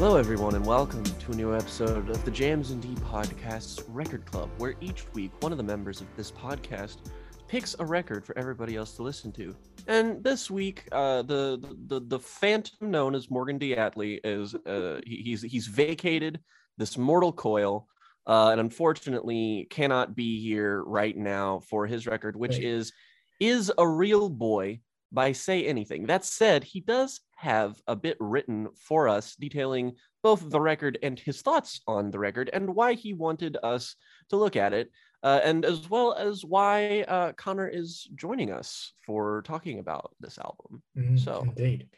Hello, 0.00 0.16
everyone, 0.16 0.54
and 0.54 0.64
welcome 0.64 1.04
to 1.04 1.32
a 1.32 1.34
new 1.34 1.54
episode 1.54 2.08
of 2.08 2.24
the 2.24 2.30
Jams 2.30 2.70
and 2.70 2.80
D 2.80 2.88
Podcast's 3.02 3.86
Record 3.86 4.24
Club, 4.24 4.48
where 4.56 4.74
each 4.80 5.04
week 5.12 5.30
one 5.40 5.52
of 5.52 5.58
the 5.58 5.62
members 5.62 6.00
of 6.00 6.06
this 6.16 6.30
podcast 6.30 7.10
picks 7.48 7.76
a 7.78 7.84
record 7.84 8.24
for 8.24 8.36
everybody 8.38 8.76
else 8.76 8.96
to 8.96 9.02
listen 9.02 9.30
to. 9.32 9.54
And 9.88 10.24
this 10.24 10.50
week, 10.50 10.88
uh, 10.90 11.20
the, 11.20 11.76
the 11.88 12.00
the 12.00 12.18
phantom 12.18 12.90
known 12.90 13.14
as 13.14 13.30
Morgan 13.30 13.58
Diatley 13.58 14.20
is 14.24 14.54
uh, 14.54 15.02
he, 15.04 15.16
he's 15.16 15.42
he's 15.42 15.66
vacated 15.66 16.40
this 16.78 16.96
mortal 16.96 17.30
coil, 17.30 17.86
uh, 18.26 18.48
and 18.52 18.60
unfortunately 18.60 19.66
cannot 19.68 20.16
be 20.16 20.40
here 20.40 20.82
right 20.82 21.14
now 21.14 21.60
for 21.68 21.86
his 21.86 22.06
record, 22.06 22.36
which 22.36 22.52
Right. 22.52 22.64
is 22.64 22.90
is 23.38 23.70
a 23.76 23.86
real 23.86 24.30
boy 24.30 24.80
by 25.12 25.32
Say 25.32 25.66
Anything. 25.66 26.06
That 26.06 26.24
said, 26.24 26.64
he 26.64 26.80
does 26.80 27.20
have 27.40 27.80
a 27.86 27.96
bit 27.96 28.18
written 28.20 28.68
for 28.76 29.08
us 29.08 29.34
detailing 29.36 29.92
both 30.22 30.50
the 30.50 30.60
record 30.60 30.98
and 31.02 31.18
his 31.18 31.40
thoughts 31.40 31.80
on 31.86 32.10
the 32.10 32.18
record 32.18 32.50
and 32.52 32.74
why 32.74 32.92
he 32.92 33.14
wanted 33.14 33.56
us 33.62 33.96
to 34.28 34.36
look 34.36 34.56
at 34.56 34.74
it, 34.74 34.90
uh, 35.22 35.40
and 35.42 35.64
as 35.64 35.88
well 35.88 36.12
as 36.12 36.44
why 36.44 37.00
uh, 37.08 37.32
Connor 37.32 37.66
is 37.66 38.06
joining 38.14 38.52
us 38.52 38.92
for 39.06 39.40
talking 39.46 39.78
about 39.78 40.14
this 40.20 40.38
album. 40.38 40.82
Mhm, 40.96 41.18
So- 41.18 41.42
indeed. 41.42 41.88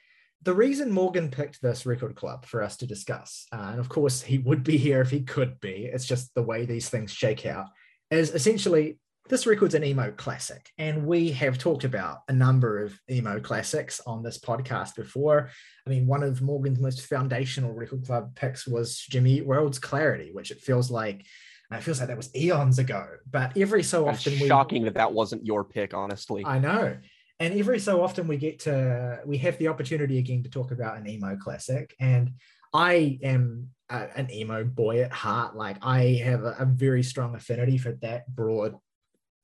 The 0.45 0.55
reason 0.55 0.91
Morgan 0.91 1.29
picked 1.31 1.61
this 1.63 1.87
record 1.87 2.17
club 2.17 2.47
for 2.47 2.63
us 2.63 2.77
to 2.79 2.87
discuss, 2.87 3.47
uh, 3.53 3.69
and 3.73 3.81
of 3.81 3.89
course 3.89 4.23
he 4.23 4.39
would 4.39 4.63
be 4.65 4.77
here 4.77 5.01
if 5.01 5.11
he 5.11 5.23
could 5.23 5.59
be, 5.61 5.87
it's 5.93 6.07
just 6.07 6.35
the 6.35 6.43
way 6.43 6.65
these 6.65 6.89
things 6.89 7.13
shake 7.13 7.47
out, 7.47 7.67
is 8.11 8.31
essentially 8.33 8.99
this 9.29 9.47
record's 9.47 9.75
an 9.75 9.85
emo 9.85 10.11
classic. 10.11 10.71
And 10.79 11.07
we 11.07 11.31
have 11.33 11.57
talked 11.57 11.85
about 11.85 12.19
a 12.29 12.33
number 12.33 12.83
of 12.83 12.99
emo 13.11 13.41
classics 13.41 14.01
on 14.07 14.23
this 14.23 14.39
podcast 14.39 14.97
before. 14.97 15.51
I 15.87 15.91
mean, 15.91 16.07
one 16.07 16.23
of 16.23 16.43
Morgan's 16.43 16.81
most 16.81 17.07
foundational 17.07 17.73
record 17.73 18.05
club 18.05 18.35
picks 18.35 18.67
was 18.67 18.99
Jimmy 18.99 19.35
Eat 19.35 19.47
World's 19.47 19.79
Clarity, 19.79 20.31
which 20.33 20.51
it 20.51 20.61
feels 20.61 20.91
like 20.91 21.25
uh, 21.73 21.77
it 21.77 21.83
feels 21.83 22.01
like 22.01 22.09
that 22.09 22.17
was 22.17 22.35
eons 22.35 22.79
ago. 22.79 23.07
But 23.31 23.57
every 23.57 23.83
so 23.83 24.09
It's 24.09 24.27
often 24.27 24.41
we 24.41 24.49
shocking 24.49 24.85
that 24.85 24.95
that 24.95 25.13
wasn't 25.13 25.47
your 25.47 25.65
pick, 25.65 25.95
honestly. 25.95 26.45
I 26.45 26.59
know. 26.59 26.97
And 27.41 27.59
every 27.59 27.81
so 27.81 28.03
often 28.03 28.29
we 28.29 28.37
get 28.37 28.61
to 28.61 29.21
we 29.25 29.39
have 29.39 29.59
the 29.59 29.69
opportunity 29.69 30.19
again 30.19 30.43
to 30.43 30.51
talk 30.51 30.71
about 30.73 30.99
an 30.99 31.09
emo 31.09 31.37
classic. 31.37 31.95
And 31.99 32.33
I 32.75 33.19
am 33.23 33.69
a, 33.89 34.09
an 34.17 34.31
emo 34.31 34.65
boy 34.65 35.03
at 35.03 35.13
heart. 35.13 35.57
Like 35.57 35.79
I 35.83 36.21
have 36.25 36.45
a, 36.45 36.57
a 36.59 36.65
very 36.65 37.03
strong 37.03 37.35
affinity 37.35 37.79
for 37.79 37.93
that 38.03 38.33
broad 38.33 38.75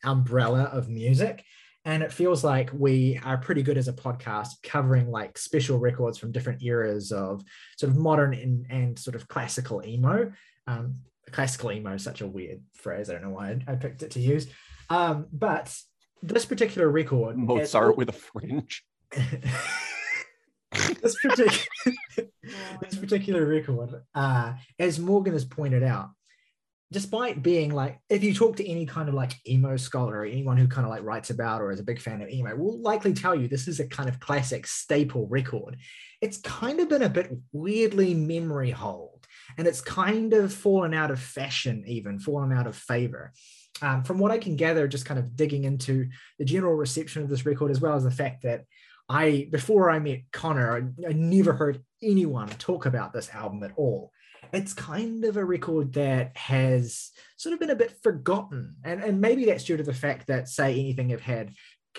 umbrella 0.04 0.64
of 0.64 0.88
music. 0.88 1.44
And 1.84 2.02
it 2.02 2.12
feels 2.12 2.44
like 2.44 2.70
we 2.72 3.18
are 3.24 3.38
pretty 3.38 3.62
good 3.62 3.78
as 3.78 3.88
a 3.88 3.92
podcast 3.92 4.48
covering 4.62 5.10
like 5.10 5.38
special 5.38 5.78
records 5.78 6.18
from 6.18 6.32
different 6.32 6.62
eras 6.62 7.12
of 7.12 7.42
sort 7.78 7.90
of 7.92 7.98
modern 7.98 8.34
and, 8.34 8.66
and 8.68 8.98
sort 8.98 9.14
of 9.14 9.26
classical 9.28 9.82
emo. 9.84 10.32
Um, 10.66 10.96
classical 11.30 11.72
emo 11.72 11.94
is 11.94 12.04
such 12.04 12.20
a 12.20 12.26
weird 12.26 12.60
phrase. 12.74 13.08
I 13.08 13.14
don't 13.14 13.22
know 13.22 13.30
why 13.30 13.50
I, 13.66 13.72
I 13.72 13.76
picked 13.76 14.02
it 14.02 14.10
to 14.12 14.20
use. 14.20 14.48
Um, 14.90 15.26
but 15.32 15.74
this 16.22 16.44
particular 16.44 16.88
record, 16.88 17.36
Mozart 17.36 17.96
with 17.96 18.08
a 18.08 18.12
fringe. 18.12 18.84
this 21.00 21.16
particular 21.22 21.52
this 22.82 22.96
particular 22.98 23.46
record, 23.46 24.02
uh, 24.14 24.54
as 24.78 24.98
Morgan 24.98 25.32
has 25.32 25.44
pointed 25.44 25.82
out, 25.82 26.10
despite 26.90 27.42
being 27.42 27.74
like, 27.74 28.00
if 28.08 28.22
you 28.24 28.32
talk 28.32 28.56
to 28.56 28.68
any 28.68 28.86
kind 28.86 29.08
of 29.08 29.14
like 29.14 29.34
emo 29.46 29.76
scholar 29.76 30.18
or 30.18 30.24
anyone 30.24 30.56
who 30.56 30.66
kind 30.66 30.86
of 30.86 30.90
like 30.90 31.02
writes 31.02 31.30
about 31.30 31.60
or 31.60 31.70
is 31.70 31.80
a 31.80 31.84
big 31.84 32.00
fan 32.00 32.22
of 32.22 32.30
emo, 32.30 32.56
will 32.56 32.80
likely 32.80 33.12
tell 33.12 33.34
you 33.34 33.46
this 33.46 33.68
is 33.68 33.78
a 33.78 33.86
kind 33.86 34.08
of 34.08 34.20
classic 34.20 34.66
staple 34.66 35.26
record. 35.26 35.76
It's 36.20 36.38
kind 36.38 36.80
of 36.80 36.88
been 36.88 37.02
a 37.02 37.08
bit 37.08 37.30
weirdly 37.52 38.14
memory 38.14 38.70
hold, 38.70 39.26
and 39.58 39.66
it's 39.66 39.80
kind 39.80 40.32
of 40.32 40.52
fallen 40.52 40.94
out 40.94 41.10
of 41.10 41.20
fashion, 41.20 41.84
even 41.86 42.18
fallen 42.18 42.52
out 42.52 42.66
of 42.66 42.76
favor. 42.76 43.32
Um, 43.80 44.02
from 44.02 44.18
what 44.18 44.32
I 44.32 44.38
can 44.38 44.56
gather, 44.56 44.88
just 44.88 45.04
kind 45.04 45.20
of 45.20 45.36
digging 45.36 45.64
into 45.64 46.08
the 46.38 46.44
general 46.44 46.74
reception 46.74 47.22
of 47.22 47.28
this 47.28 47.46
record, 47.46 47.70
as 47.70 47.80
well 47.80 47.94
as 47.94 48.02
the 48.02 48.10
fact 48.10 48.42
that 48.42 48.64
I, 49.08 49.48
before 49.50 49.90
I 49.90 50.00
met 50.00 50.22
Connor, 50.32 50.76
I, 50.76 51.08
I 51.08 51.12
never 51.12 51.52
heard 51.52 51.82
anyone 52.02 52.48
talk 52.48 52.86
about 52.86 53.12
this 53.12 53.30
album 53.30 53.62
at 53.62 53.72
all. 53.76 54.12
It's 54.52 54.72
kind 54.72 55.24
of 55.24 55.36
a 55.36 55.44
record 55.44 55.92
that 55.94 56.36
has 56.36 57.10
sort 57.36 57.52
of 57.52 57.60
been 57.60 57.70
a 57.70 57.76
bit 57.76 58.02
forgotten. 58.02 58.76
And, 58.84 59.02
and 59.02 59.20
maybe 59.20 59.44
that's 59.44 59.64
due 59.64 59.76
to 59.76 59.82
the 59.82 59.94
fact 59.94 60.26
that 60.28 60.48
Say 60.48 60.72
Anything 60.72 61.10
have 61.10 61.20
had 61.20 61.52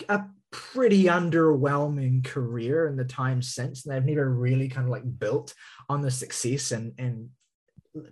a 0.08 0.24
pretty 0.52 1.06
underwhelming 1.06 2.24
career 2.24 2.88
in 2.88 2.96
the 2.96 3.06
time 3.06 3.42
since. 3.42 3.86
And 3.86 3.94
they've 3.94 4.16
never 4.16 4.30
really 4.30 4.70
kind 4.70 4.86
of 4.86 4.92
like 4.92 5.20
built 5.20 5.54
on 5.88 6.02
the 6.02 6.12
success 6.12 6.72
and, 6.72 6.94
and 6.98 7.30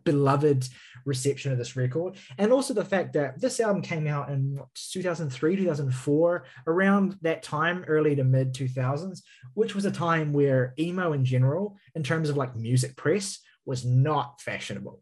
beloved 0.03 0.67
reception 1.05 1.51
of 1.51 1.57
this 1.57 1.75
record 1.75 2.15
and 2.39 2.51
also 2.51 2.73
the 2.73 2.83
fact 2.83 3.13
that 3.13 3.39
this 3.39 3.59
album 3.59 3.81
came 3.81 4.07
out 4.07 4.29
in 4.29 4.55
what, 4.55 4.67
2003 4.73 5.55
2004 5.55 6.45
around 6.65 7.15
that 7.21 7.43
time 7.43 7.85
early 7.87 8.15
to 8.15 8.23
mid 8.23 8.53
2000s 8.53 9.21
which 9.53 9.75
was 9.75 9.85
a 9.85 9.91
time 9.91 10.33
where 10.33 10.73
emo 10.79 11.13
in 11.13 11.23
general 11.23 11.77
in 11.93 12.01
terms 12.01 12.29
of 12.29 12.35
like 12.35 12.55
music 12.55 12.95
press 12.95 13.39
was 13.67 13.85
not 13.85 14.41
fashionable. 14.41 15.01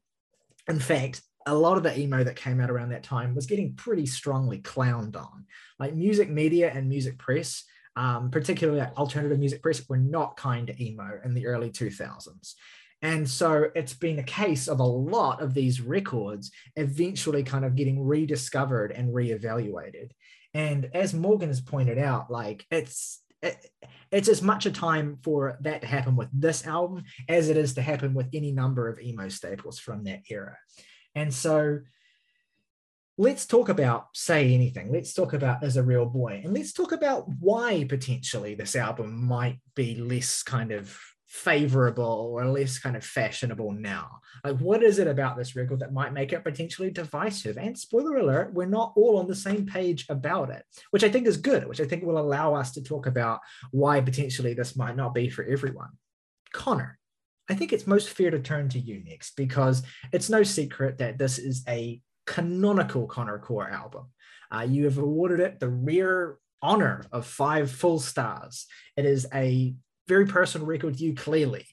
In 0.67 0.79
fact 0.79 1.21
a 1.47 1.53
lot 1.53 1.77
of 1.77 1.83
the 1.83 1.97
emo 1.97 2.23
that 2.23 2.35
came 2.35 2.59
out 2.59 2.71
around 2.71 2.89
that 2.89 3.03
time 3.03 3.35
was 3.35 3.45
getting 3.45 3.75
pretty 3.75 4.07
strongly 4.07 4.59
clowned 4.59 5.15
on. 5.15 5.45
Like 5.77 5.93
music 5.93 6.27
media 6.27 6.71
and 6.73 6.89
music 6.89 7.17
press 7.19 7.63
um, 7.97 8.29
particularly 8.29 8.81
alternative 8.97 9.39
music 9.39 9.61
press 9.61 9.87
were 9.87 9.97
not 9.97 10.35
kind 10.35 10.67
to 10.67 10.83
emo 10.83 11.19
in 11.23 11.33
the 11.33 11.47
early 11.47 11.69
2000s 11.69 12.55
and 13.01 13.29
so 13.29 13.69
it's 13.75 13.93
been 13.93 14.19
a 14.19 14.23
case 14.23 14.67
of 14.67 14.79
a 14.79 14.83
lot 14.83 15.41
of 15.41 15.53
these 15.53 15.79
records 15.79 16.51
eventually 16.75 17.43
kind 17.43 17.63
of 17.63 17.75
getting 17.75 18.03
rediscovered 18.03 18.91
and 18.91 19.13
reevaluated. 19.13 20.09
And 20.53 20.89
as 20.93 21.13
Morgan 21.13 21.49
has 21.49 21.61
pointed 21.61 21.97
out, 21.99 22.31
like 22.31 22.65
it's 22.71 23.21
it, 23.45 23.69
it's 24.11 24.29
as 24.29 24.41
much 24.41 24.65
a 24.65 24.71
time 24.71 25.17
for 25.23 25.57
that 25.61 25.81
to 25.81 25.87
happen 25.87 26.15
with 26.15 26.29
this 26.33 26.65
album 26.65 27.03
as 27.27 27.49
it 27.49 27.57
is 27.57 27.73
to 27.75 27.81
happen 27.81 28.13
with 28.13 28.27
any 28.33 28.51
number 28.51 28.87
of 28.87 28.99
emo 28.99 29.29
staples 29.29 29.79
from 29.79 30.03
that 30.03 30.21
era. 30.29 30.57
And 31.15 31.33
so 31.33 31.79
let's 33.17 33.45
talk 33.45 33.69
about 33.69 34.07
say 34.13 34.53
anything 34.53 34.91
let's 34.91 35.13
talk 35.13 35.31
about 35.31 35.63
as 35.63 35.77
a 35.77 35.83
real 35.83 36.05
boy 36.05 36.41
and 36.43 36.53
let's 36.53 36.73
talk 36.73 36.91
about 36.91 37.25
why 37.39 37.85
potentially 37.87 38.55
this 38.55 38.75
album 38.75 39.25
might 39.25 39.57
be 39.73 39.95
less 39.95 40.43
kind 40.43 40.73
of 40.73 40.99
favorable 41.35 42.31
or 42.33 42.45
less 42.45 42.79
kind 42.79 42.95
of 42.95 43.03
fashionable 43.03 43.71
now 43.73 44.19
like 44.43 44.57
what 44.57 44.81
is 44.81 44.99
it 44.99 45.07
about 45.07 45.37
this 45.37 45.55
record 45.55 45.79
that 45.79 45.93
might 45.93 46.13
make 46.13 46.31
it 46.31 46.43
potentially 46.43 46.89
divisive 46.89 47.57
and 47.57 47.77
spoiler 47.77 48.17
alert 48.17 48.53
we're 48.53 48.65
not 48.65 48.93
all 48.95 49.17
on 49.17 49.27
the 49.27 49.35
same 49.35 49.65
page 49.65 50.05
about 50.09 50.49
it 50.49 50.63
which 50.91 51.03
i 51.03 51.09
think 51.09 51.27
is 51.27 51.37
good 51.37 51.67
which 51.67 51.81
i 51.81 51.85
think 51.85 52.03
will 52.03 52.17
allow 52.17 52.53
us 52.53 52.71
to 52.71 52.81
talk 52.81 53.05
about 53.05 53.39
why 53.71 53.99
potentially 53.99 54.53
this 54.53 54.75
might 54.75 54.95
not 54.95 55.13
be 55.13 55.29
for 55.29 55.43
everyone 55.43 55.89
connor 56.53 56.97
i 57.49 57.53
think 57.53 57.73
it's 57.73 57.85
most 57.85 58.09
fair 58.09 58.31
to 58.31 58.39
turn 58.39 58.69
to 58.69 58.79
you 58.79 59.03
next 59.03 59.35
because 59.35 59.83
it's 60.13 60.29
no 60.29 60.41
secret 60.41 60.97
that 60.97 61.17
this 61.17 61.37
is 61.37 61.63
a 61.67 62.01
canonical 62.25 63.07
Connor 63.07 63.39
Core 63.39 63.69
album. 63.69 64.07
Uh, 64.51 64.65
you 64.67 64.85
have 64.85 64.97
awarded 64.97 65.39
it 65.39 65.59
the 65.59 65.69
rare 65.69 66.37
honor 66.61 67.03
of 67.11 67.25
five 67.25 67.71
full 67.71 67.99
stars. 67.99 68.65
It 68.97 69.05
is 69.05 69.27
a 69.33 69.75
very 70.07 70.25
personal 70.25 70.67
record 70.67 70.97
to 70.97 71.03
you, 71.03 71.15
clearly. 71.15 71.65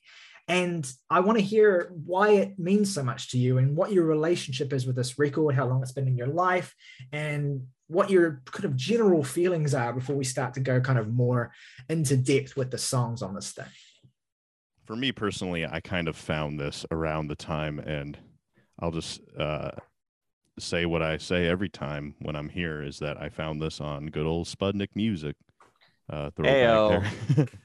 And 0.48 0.91
I 1.09 1.20
want 1.20 1.38
to 1.38 1.44
hear 1.44 1.92
why 2.04 2.30
it 2.30 2.59
means 2.59 2.92
so 2.92 3.04
much 3.04 3.30
to 3.30 3.39
you 3.39 3.59
and 3.59 3.77
what 3.77 3.92
your 3.92 4.04
relationship 4.04 4.72
is 4.72 4.86
with 4.86 4.97
this 4.97 5.18
record, 5.18 5.54
how 5.54 5.66
long 5.66 5.83
it's 5.83 5.92
been 5.92 6.09
in 6.09 6.16
your 6.16 6.27
life, 6.27 6.74
and 7.12 7.66
what 7.86 8.10
your 8.10 8.42
kind 8.47 8.65
of 8.65 8.77
general 8.77 9.22
feelings 9.22 9.72
are 9.74 9.92
before 9.92 10.16
we 10.16 10.24
start 10.24 10.54
to 10.54 10.60
go 10.60 10.80
kind 10.80 10.98
of 10.98 11.12
more 11.12 11.53
into 11.89 12.16
depth 12.16 12.57
with 12.57 12.71
the 12.71 12.78
songs 12.78 13.22
on 13.22 13.34
this 13.34 13.53
thing. 13.53 13.66
for 14.84 14.97
me 14.97 15.12
personally, 15.12 15.65
I 15.65 15.80
kind 15.80 16.09
of 16.09 16.16
found 16.16 16.59
this 16.59 16.84
around 16.91 17.28
the 17.28 17.36
time, 17.36 17.78
and 17.78 18.18
I'll 18.80 18.91
just 18.91 19.21
uh, 19.39 19.71
say 20.59 20.86
what 20.86 21.03
I 21.03 21.18
say 21.18 21.47
every 21.47 21.68
time 21.68 22.15
when 22.18 22.34
I'm 22.34 22.48
here 22.48 22.83
is 22.83 22.98
that 22.98 23.21
I 23.21 23.28
found 23.28 23.60
this 23.60 23.80
on 23.80 24.07
good 24.07 24.27
old 24.27 24.48
Sputnik 24.48 24.89
Music. 24.95 25.36
Uh, 26.10 26.30
throwback 26.30 27.07
there. 27.36 27.47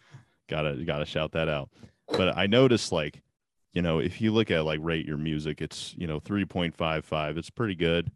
gotta 0.50 0.76
gotta 0.86 1.06
shout 1.06 1.32
that 1.34 1.48
out. 1.50 1.70
But 2.10 2.38
I 2.38 2.48
noticed 2.48 2.92
like, 2.92 3.22
you 3.74 3.82
know, 3.82 4.00
if 4.00 4.22
you 4.22 4.32
look 4.32 4.50
at 4.52 4.66
like 4.66 4.80
rate 4.82 5.06
your 5.06 5.18
music, 5.18 5.62
it's 5.62 5.94
you 5.98 6.08
know 6.08 6.20
three 6.20 6.46
point 6.46 6.76
five 6.76 7.06
five. 7.06 7.38
It's 7.38 7.50
pretty 7.50 7.76
good. 7.76 8.12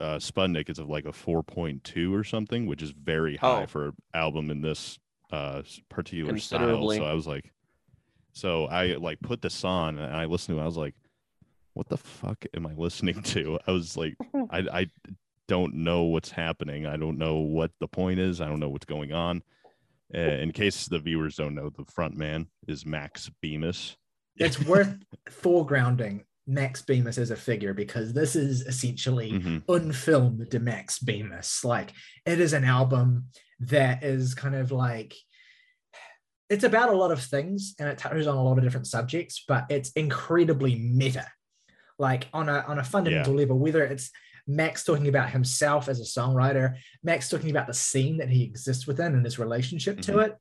Uh, 0.00 0.16
Sputnik 0.16 0.68
is 0.68 0.78
of 0.78 0.88
like 0.88 1.04
a 1.06 1.12
four 1.12 1.42
point 1.42 1.84
two 1.84 2.14
or 2.14 2.24
something, 2.24 2.66
which 2.66 2.82
is 2.82 2.90
very 2.90 3.36
high 3.36 3.62
Oh. 3.62 3.66
for 3.66 3.86
an 3.86 3.92
album 4.12 4.50
in 4.50 4.60
this 4.60 4.98
uh 5.32 5.62
particular 5.88 6.36
style. 6.38 6.90
So 6.98 7.04
I 7.04 7.12
was 7.14 7.26
like, 7.26 7.52
so 8.32 8.66
I 8.66 8.94
like 8.96 9.20
put 9.20 9.40
this 9.42 9.64
on 9.64 9.98
and 9.98 10.14
I 10.14 10.24
listened 10.26 10.56
to 10.56 10.60
it. 10.60 10.64
I 10.64 10.66
was 10.66 10.76
like, 10.76 10.94
what 11.74 11.88
the 11.88 11.96
fuck 11.96 12.44
am 12.54 12.66
I 12.66 12.72
listening 12.74 13.22
to? 13.22 13.58
I 13.66 13.70
was 13.70 13.96
like, 13.96 14.16
I, 14.50 14.58
I 14.72 14.86
don't 15.48 15.74
know 15.74 16.02
what's 16.02 16.30
happening. 16.30 16.86
I 16.86 16.96
don't 16.96 17.18
know 17.18 17.36
what 17.36 17.70
the 17.80 17.88
point 17.88 18.18
is. 18.18 18.40
I 18.40 18.46
don't 18.48 18.60
know 18.60 18.68
what's 18.68 18.86
going 18.86 19.12
on. 19.12 19.42
Uh, 20.12 20.18
in 20.18 20.52
case 20.52 20.86
the 20.86 20.98
viewers 20.98 21.36
don't 21.36 21.54
know, 21.54 21.70
the 21.70 21.84
front 21.86 22.16
man 22.16 22.46
is 22.68 22.84
Max 22.84 23.30
Bemis. 23.42 23.96
it's 24.36 24.60
worth 24.66 24.96
foregrounding 25.30 26.24
Max 26.46 26.82
Bemis 26.82 27.18
as 27.18 27.30
a 27.30 27.36
figure 27.36 27.72
because 27.72 28.12
this 28.12 28.34
is 28.36 28.62
essentially 28.62 29.32
Mhm. 29.32 29.62
unfilmed 29.68 30.60
Max 30.60 30.98
Bemis. 30.98 31.64
Like 31.64 31.92
it 32.26 32.40
is 32.40 32.52
an 32.52 32.64
album 32.64 33.28
that 33.60 34.02
is 34.02 34.34
kind 34.34 34.54
of 34.54 34.70
like 34.72 35.14
it's 36.50 36.64
about 36.64 36.90
a 36.90 36.96
lot 36.96 37.10
of 37.10 37.22
things 37.22 37.74
and 37.78 37.88
it 37.88 37.96
touches 37.96 38.26
on 38.26 38.36
a 38.36 38.42
lot 38.42 38.58
of 38.58 38.64
different 38.64 38.86
subjects, 38.86 39.42
but 39.48 39.64
it's 39.70 39.90
incredibly 39.92 40.74
meta. 40.76 41.26
Like 41.98 42.28
on 42.34 42.48
a 42.48 42.58
on 42.68 42.78
a 42.78 42.84
fundamental 42.84 43.34
level, 43.34 43.58
whether 43.58 43.82
it's 43.84 44.10
Max 44.46 44.84
talking 44.84 45.08
about 45.08 45.30
himself 45.30 45.88
as 45.88 46.00
a 46.00 46.20
songwriter, 46.20 46.76
Max 47.02 47.28
talking 47.28 47.50
about 47.50 47.66
the 47.66 47.74
scene 47.74 48.18
that 48.18 48.28
he 48.28 48.44
exists 48.44 48.86
within 48.86 49.14
and 49.14 49.24
his 49.24 49.38
relationship 49.38 50.00
to 50.02 50.12
Mhm. 50.12 50.26
it. 50.26 50.36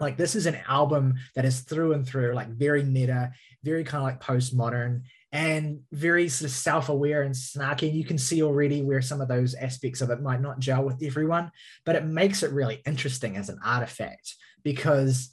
Like 0.00 0.16
this 0.16 0.34
is 0.36 0.46
an 0.46 0.58
album 0.68 1.14
that 1.34 1.44
is 1.44 1.60
through 1.60 1.92
and 1.92 2.06
through 2.06 2.34
like 2.34 2.48
very 2.48 2.84
meta, 2.84 3.32
very 3.64 3.82
kind 3.84 3.98
of 3.98 4.04
like 4.04 4.20
postmodern 4.20 5.02
and 5.32 5.80
very 5.92 6.28
sort 6.28 6.50
of 6.50 6.56
self-aware 6.56 7.22
and 7.22 7.34
snarky. 7.34 7.92
You 7.92 8.04
can 8.04 8.16
see 8.16 8.42
already 8.42 8.80
where 8.82 9.02
some 9.02 9.20
of 9.20 9.28
those 9.28 9.54
aspects 9.54 10.00
of 10.00 10.10
it 10.10 10.22
might 10.22 10.40
not 10.40 10.60
gel 10.60 10.84
with 10.84 11.02
everyone, 11.02 11.50
but 11.84 11.96
it 11.96 12.04
makes 12.04 12.42
it 12.42 12.52
really 12.52 12.80
interesting 12.86 13.36
as 13.36 13.48
an 13.48 13.58
artifact 13.64 14.34
because 14.62 15.30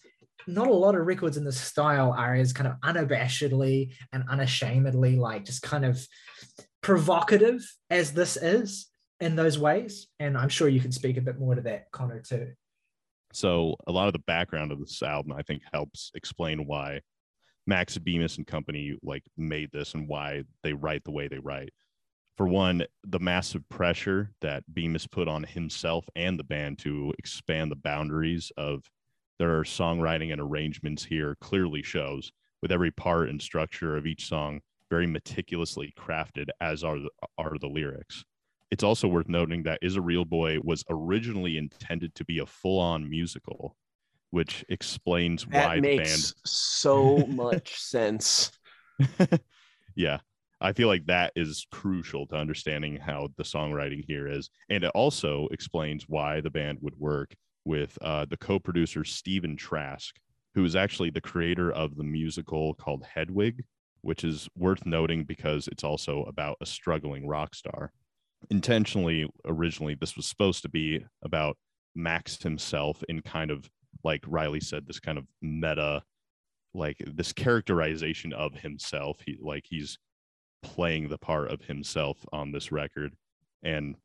not 0.47 0.67
a 0.67 0.73
lot 0.73 0.95
of 0.95 1.05
records 1.05 1.37
in 1.37 1.43
this 1.43 1.59
style 1.59 2.11
are 2.11 2.35
as 2.35 2.53
kind 2.53 2.67
of 2.67 2.79
unabashedly 2.81 3.93
and 4.13 4.23
unashamedly 4.29 5.15
like 5.15 5.45
just 5.45 5.61
kind 5.61 5.85
of 5.85 6.05
provocative 6.85 7.67
as 7.89 8.11
this 8.11 8.37
is 8.37 8.91
in 9.19 9.35
those 9.35 9.57
ways. 9.57 10.05
And 10.19 10.37
I'm 10.37 10.49
sure 10.49 10.69
you 10.69 10.79
can 10.79 10.91
speak 10.91 11.17
a 11.17 11.21
bit 11.21 11.39
more 11.39 11.55
to 11.55 11.61
that, 11.61 11.89
Connor, 11.91 12.19
too. 12.21 12.51
So 13.33 13.75
a 13.87 13.91
lot 13.91 14.05
of 14.05 14.13
the 14.13 14.19
background 14.19 14.71
of 14.71 14.79
this 14.79 15.01
album, 15.01 15.33
I 15.33 15.41
think, 15.41 15.63
helps 15.73 16.11
explain 16.13 16.67
why 16.67 17.01
Max 17.65 17.97
Bemis 17.97 18.37
and 18.37 18.45
company 18.45 18.99
like 19.01 19.23
made 19.35 19.71
this 19.73 19.95
and 19.95 20.07
why 20.07 20.43
they 20.61 20.73
write 20.73 21.03
the 21.05 21.11
way 21.11 21.27
they 21.27 21.39
write. 21.39 21.73
For 22.37 22.47
one, 22.47 22.85
the 23.03 23.19
massive 23.19 23.67
pressure 23.67 24.29
that 24.41 24.63
Bemis 24.71 25.07
put 25.07 25.27
on 25.27 25.43
himself 25.43 26.05
and 26.15 26.37
the 26.37 26.43
band 26.43 26.77
to 26.79 27.15
expand 27.17 27.71
the 27.71 27.77
boundaries 27.77 28.51
of 28.57 28.83
their 29.39 29.63
songwriting 29.63 30.31
and 30.31 30.39
arrangements 30.39 31.03
here 31.03 31.35
clearly 31.41 31.81
shows 31.81 32.31
with 32.61 32.71
every 32.71 32.91
part 32.91 33.29
and 33.29 33.41
structure 33.41 33.97
of 33.97 34.05
each 34.05 34.27
song 34.27 34.61
very 34.89 35.07
meticulously 35.07 35.93
crafted 35.97 36.47
as 36.61 36.83
are 36.83 36.99
the, 36.99 37.09
are 37.37 37.57
the 37.59 37.67
lyrics. 37.67 38.23
It's 38.71 38.83
also 38.83 39.07
worth 39.07 39.29
noting 39.29 39.63
that 39.63 39.79
Is 39.81 39.95
a 39.95 40.01
Real 40.01 40.25
Boy 40.25 40.57
was 40.63 40.83
originally 40.89 41.57
intended 41.57 42.15
to 42.15 42.25
be 42.25 42.39
a 42.39 42.45
full-on 42.45 43.09
musical, 43.09 43.75
which 44.31 44.65
explains 44.69 45.47
why 45.47 45.75
That 45.75 45.81
makes 45.81 46.33
so 46.45 47.25
much 47.27 47.79
sense. 47.79 48.51
Yeah. 49.95 50.19
I 50.61 50.73
feel 50.73 50.87
like 50.87 51.05
that 51.05 51.33
is 51.35 51.67
crucial 51.71 52.27
to 52.27 52.35
understanding 52.35 52.97
how 52.97 53.29
the 53.37 53.43
songwriting 53.43 54.03
here 54.07 54.27
is. 54.27 54.49
And 54.69 54.83
it 54.83 54.91
also 54.95 55.47
explains 55.51 56.07
why 56.07 56.41
the 56.41 56.49
band 56.49 56.79
would 56.81 56.97
work 56.97 57.35
with 57.65 57.97
uh, 58.01 58.25
the 58.25 58.37
co-producer 58.37 59.03
Stephen 59.03 59.57
Trask, 59.57 60.15
who 60.53 60.63
is 60.63 60.75
actually 60.75 61.09
the 61.09 61.21
creator 61.21 61.71
of 61.71 61.95
the 61.97 62.03
musical 62.03 62.73
called 62.75 63.05
Hedwig, 63.05 63.63
which 64.05 64.23
is 64.23 64.47
worth 64.55 64.85
noting 64.85 65.23
because 65.23 65.67
it's 65.67 65.83
also 65.83 66.23
about 66.23 66.57
a 66.61 66.65
struggling 66.65 67.27
rock 67.27 67.55
star. 67.55 67.91
Intentionally, 68.51 69.27
originally, 69.45 69.95
this 69.95 70.15
was 70.15 70.27
supposed 70.27 70.61
to 70.61 70.69
be 70.69 71.03
about 71.23 71.57
Max 71.95 72.41
himself 72.41 73.03
in 73.09 73.21
kind 73.21 73.49
of 73.49 73.67
like 74.03 74.21
Ryley 74.27 74.61
said, 74.61 74.85
this 74.85 74.99
kind 74.99 75.17
of 75.17 75.25
meta, 75.41 76.03
like 76.75 76.97
this 77.05 77.33
characterization 77.33 78.31
of 78.31 78.53
himself. 78.53 79.17
He 79.25 79.37
like 79.41 79.65
he's 79.67 79.97
playing 80.61 81.09
the 81.09 81.17
part 81.17 81.51
of 81.51 81.61
himself 81.61 82.17
on 82.31 82.51
this 82.51 82.71
record. 82.71 83.15
And 83.63 83.95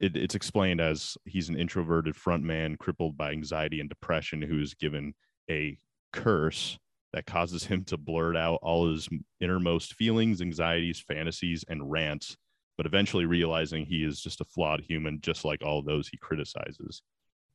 it, 0.00 0.16
it's 0.16 0.34
explained 0.34 0.80
as 0.80 1.16
he's 1.24 1.48
an 1.48 1.56
introverted 1.56 2.16
frontman 2.16 2.76
crippled 2.78 3.16
by 3.16 3.30
anxiety 3.30 3.78
and 3.78 3.88
depression 3.88 4.42
who's 4.42 4.74
given 4.74 5.14
a 5.48 5.78
curse 6.12 6.78
that 7.14 7.26
causes 7.26 7.64
him 7.64 7.84
to 7.84 7.96
blurt 7.96 8.36
out 8.36 8.58
all 8.60 8.90
his 8.90 9.08
innermost 9.40 9.94
feelings, 9.94 10.42
anxieties, 10.42 10.98
fantasies, 10.98 11.64
and 11.68 11.88
rants, 11.88 12.36
but 12.76 12.86
eventually 12.86 13.24
realizing 13.24 13.86
he 13.86 14.02
is 14.02 14.20
just 14.20 14.40
a 14.40 14.44
flawed 14.44 14.80
human, 14.80 15.20
just 15.20 15.44
like 15.44 15.62
all 15.62 15.80
those 15.80 16.08
he 16.08 16.16
criticizes. 16.16 17.02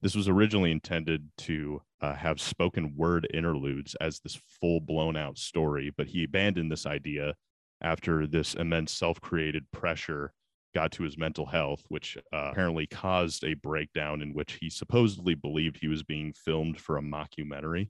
This 0.02 0.16
was 0.16 0.30
originally 0.30 0.72
intended 0.72 1.28
to 1.40 1.82
uh, 2.00 2.14
have 2.14 2.40
spoken 2.40 2.96
word 2.96 3.28
interludes 3.34 3.96
as 3.96 4.22
this 4.22 4.40
full 4.62 4.80
blown 4.80 5.18
out 5.18 5.38
story, 5.38 5.92
but 5.98 6.08
he 6.08 6.24
abandoned 6.24 6.72
this 6.72 6.86
idea 6.86 7.36
after 7.82 8.26
this 8.26 8.54
immense 8.54 8.94
self 8.94 9.20
created 9.20 9.70
pressure 9.74 10.32
got 10.74 10.94
to 10.94 11.04
his 11.04 11.18
mental 11.18 11.48
health, 11.48 11.84
which 11.90 12.18
uh, 12.32 12.50
apparently 12.52 12.88
caused 12.88 13.44
a 13.44 13.56
breakdown 13.56 14.22
in 14.22 14.34
which 14.34 14.58
he 14.62 14.70
supposedly 14.70 15.36
believed 15.36 15.80
he 15.82 15.88
was 15.90 16.04
being 16.04 16.32
filmed 16.32 16.80
for 16.80 16.98
a 16.98 17.02
mockumentary 17.02 17.90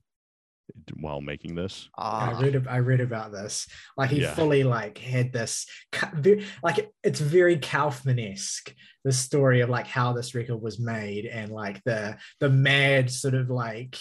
while 0.96 1.22
making 1.22 1.56
this. 1.56 1.90
I 1.98 2.32
Ah, 2.34 2.40
read 2.42 2.68
I 2.68 2.78
read 2.80 3.02
about 3.02 3.32
this. 3.32 3.68
Like 3.98 4.10
he 4.10 4.22
Yeah. 4.22 4.34
fully 4.34 4.64
like 4.64 4.98
had 4.98 5.32
this 5.34 5.66
like 6.64 6.92
it's 7.04 7.20
very 7.20 7.58
Kaufman-esque 7.58 8.74
the 9.04 9.12
story 9.12 9.62
of 9.62 9.70
like 9.70 9.88
how 9.88 10.14
this 10.14 10.36
record 10.36 10.58
was 10.62 10.80
made 10.80 11.26
and 11.26 11.52
like 11.52 11.82
the 11.86 12.18
the 12.40 12.50
mad 12.50 13.10
sort 13.10 13.34
of 13.34 13.50
like 13.50 13.98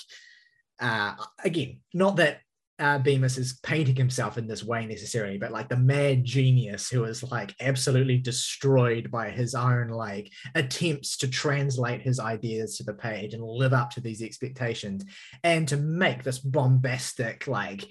uh 0.80 1.14
again 1.44 1.80
not 1.94 2.16
that 2.16 2.40
uh, 2.78 2.98
Bemis 2.98 3.38
is 3.38 3.58
painting 3.62 3.96
himself 3.96 4.38
in 4.38 4.46
this 4.46 4.62
way 4.62 4.86
necessarily, 4.86 5.36
but 5.36 5.50
like 5.50 5.68
the 5.68 5.76
mad 5.76 6.24
genius 6.24 6.88
who 6.88 7.04
is 7.04 7.22
like 7.24 7.54
absolutely 7.60 8.18
destroyed 8.18 9.10
by 9.10 9.30
his 9.30 9.54
own 9.54 9.88
like 9.88 10.30
attempts 10.54 11.16
to 11.18 11.28
translate 11.28 12.02
his 12.02 12.20
ideas 12.20 12.76
to 12.76 12.84
the 12.84 12.94
page 12.94 13.34
and 13.34 13.42
live 13.42 13.72
up 13.72 13.90
to 13.90 14.00
these 14.00 14.22
expectations 14.22 15.04
and 15.42 15.66
to 15.68 15.76
make 15.76 16.22
this 16.22 16.38
bombastic 16.38 17.46
like 17.48 17.84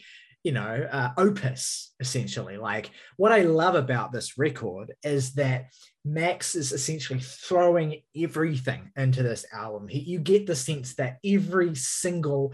you 0.44 0.54
know 0.54 0.88
uh, 0.89 1.10
opus 1.18 1.94
essentially. 2.00 2.57
Like 2.57 2.91
what 3.17 3.32
i 3.32 3.41
love 3.41 3.75
about 3.75 4.12
this 4.12 4.38
record 4.38 4.94
is 5.03 5.34
that 5.34 5.65
max 6.08 6.56
is 6.56 6.72
essentially 6.72 7.20
throwing 7.20 8.02
everything 8.16 8.92
into 8.96 9.24
this 9.24 9.46
album. 9.54 9.88
He, 9.88 10.00
you 10.00 10.20
get 10.20 10.48
the 10.48 10.56
sense 10.56 10.96
that 10.96 11.18
every 11.26 11.76
single 11.76 12.54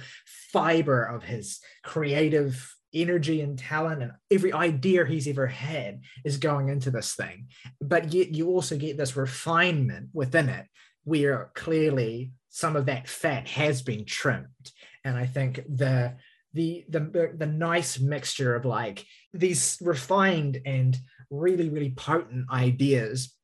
fiber 0.52 1.04
of 1.04 1.24
his 1.24 1.60
creative 1.84 2.74
energy 2.94 3.42
and 3.42 3.58
talent 3.58 4.02
and 4.04 4.12
every 4.32 4.54
idea 4.54 5.06
he's 5.06 5.28
ever 5.28 5.48
had 5.48 6.02
is 6.24 6.38
going 6.38 6.70
into 6.70 6.92
this 6.92 7.16
thing. 7.16 7.48
But 7.82 8.14
yet 8.14 8.34
you 8.34 8.50
also 8.50 8.78
get 8.78 8.98
this 8.98 9.16
refinement 9.16 10.10
within 10.14 10.50
it 10.50 10.68
where 11.04 11.52
clearly 11.56 12.32
some 12.50 12.76
of 12.76 12.86
that 12.86 13.08
fat 13.08 13.48
has 13.48 13.82
been 13.82 14.06
trimmed. 14.06 14.72
And 15.04 15.18
i 15.18 15.26
think 15.26 15.62
the 15.68 16.16
the 16.54 16.86
the 16.88 17.34
the 17.36 17.46
nice 17.46 18.00
mixture 18.00 18.56
of 18.56 18.66
like 18.66 19.06
these 19.34 19.78
refined 19.82 20.62
and 20.66 20.98
really 21.30 21.70
really 21.70 21.92
potent 21.92 22.50
ideas 22.52 23.36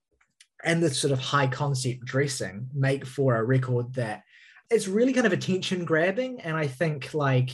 and 0.63 0.82
this 0.82 1.00
sort 1.00 1.13
of 1.13 1.20
high 1.20 1.48
concept 1.48 2.06
dressing 2.06 2.70
make 2.74 3.06
for 3.06 3.36
a 3.36 3.44
record 3.44 3.94
that 3.94 4.24
it's 4.70 4.88
really 4.88 5.13
kind 5.13 5.28
of 5.28 5.34
attention 5.34 5.86
grabbing 5.86 6.42
and 6.42 6.56
i 6.56 6.68
think 6.68 7.13
like 7.13 7.51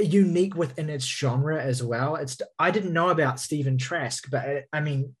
unique 0.00 0.54
within 0.54 0.88
its 0.88 1.04
genre 1.04 1.60
as 1.60 1.82
well. 1.82 2.16
It's 2.16 2.38
i 2.58 2.70
didn't 2.70 2.92
know 2.92 3.08
about 3.10 3.40
stephen 3.40 3.78
trask 3.78 4.30
but 4.30 4.48
uh, 4.48 4.60
i 4.72 4.80
mean 4.80 5.14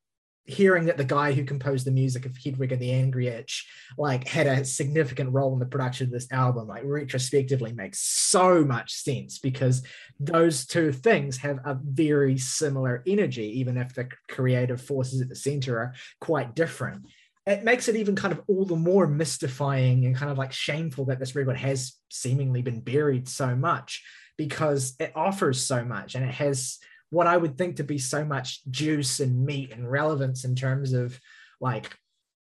hearing 0.48 0.86
that 0.86 0.96
the 0.96 1.04
guy 1.04 1.32
who 1.32 1.44
composed 1.44 1.86
the 1.86 1.90
music 1.90 2.24
of 2.24 2.34
Hedwig 2.34 2.72
and 2.72 2.80
the 2.80 2.90
Angry 2.90 3.28
Inch 3.28 3.68
like 3.98 4.26
had 4.26 4.46
a 4.46 4.64
significant 4.64 5.30
role 5.30 5.52
in 5.52 5.58
the 5.58 5.66
production 5.66 6.06
of 6.06 6.12
this 6.12 6.32
album 6.32 6.66
like 6.66 6.84
retrospectively 6.86 7.72
makes 7.74 8.00
so 8.00 8.64
much 8.64 8.94
sense 8.94 9.38
because 9.38 9.82
those 10.18 10.66
two 10.66 10.90
things 10.90 11.36
have 11.36 11.58
a 11.66 11.78
very 11.84 12.38
similar 12.38 13.02
energy 13.06 13.60
even 13.60 13.76
if 13.76 13.94
the 13.94 14.08
creative 14.28 14.80
forces 14.80 15.20
at 15.20 15.28
the 15.28 15.36
center 15.36 15.78
are 15.78 15.94
quite 16.18 16.54
different. 16.54 17.02
It 17.46 17.62
makes 17.62 17.88
it 17.88 17.96
even 17.96 18.16
kind 18.16 18.32
of 18.32 18.42
all 18.46 18.64
the 18.64 18.74
more 18.74 19.06
mystifying 19.06 20.06
and 20.06 20.16
kind 20.16 20.32
of 20.32 20.38
like 20.38 20.52
shameful 20.52 21.04
that 21.06 21.18
this 21.18 21.34
record 21.34 21.58
has 21.58 21.92
seemingly 22.10 22.62
been 22.62 22.80
buried 22.80 23.28
so 23.28 23.54
much 23.54 24.02
because 24.38 24.94
it 24.98 25.12
offers 25.14 25.60
so 25.60 25.84
much 25.84 26.14
and 26.14 26.24
it 26.24 26.34
has 26.34 26.78
what 27.10 27.26
I 27.26 27.36
would 27.36 27.56
think 27.56 27.76
to 27.76 27.84
be 27.84 27.98
so 27.98 28.24
much 28.24 28.64
juice 28.70 29.20
and 29.20 29.44
meat 29.44 29.72
and 29.72 29.90
relevance 29.90 30.44
in 30.44 30.54
terms 30.54 30.92
of 30.92 31.18
like, 31.60 31.96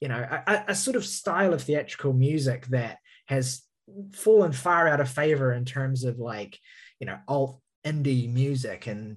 you 0.01 0.09
know, 0.09 0.27
a, 0.47 0.65
a 0.69 0.75
sort 0.75 0.97
of 0.97 1.05
style 1.05 1.53
of 1.53 1.63
theatrical 1.63 2.13
music 2.13 2.67
that 2.67 2.99
has 3.27 3.63
fallen 4.13 4.53
far 4.53 4.89
out 4.89 5.01
of 5.01 5.11
favor 5.11 5.53
in 5.53 5.65
terms 5.65 6.05
of 6.05 6.19
like, 6.19 6.59
you 7.01 7.07
know, 7.07 7.19
alt 7.29 7.61
indie 7.85 8.33
music 8.33 8.87
and 8.87 9.17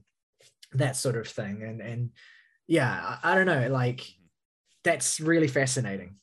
that 0.74 0.96
sort 0.96 1.15
of 1.17 1.27
thing. 1.27 1.63
And 1.63 1.81
and 1.81 2.10
yeah, 2.67 3.17
I, 3.24 3.31
I 3.31 3.36
don't 3.36 3.46
know, 3.46 3.69
like 3.69 4.05
that's 4.84 5.19
really 5.19 5.48
fascinating. 5.48 6.15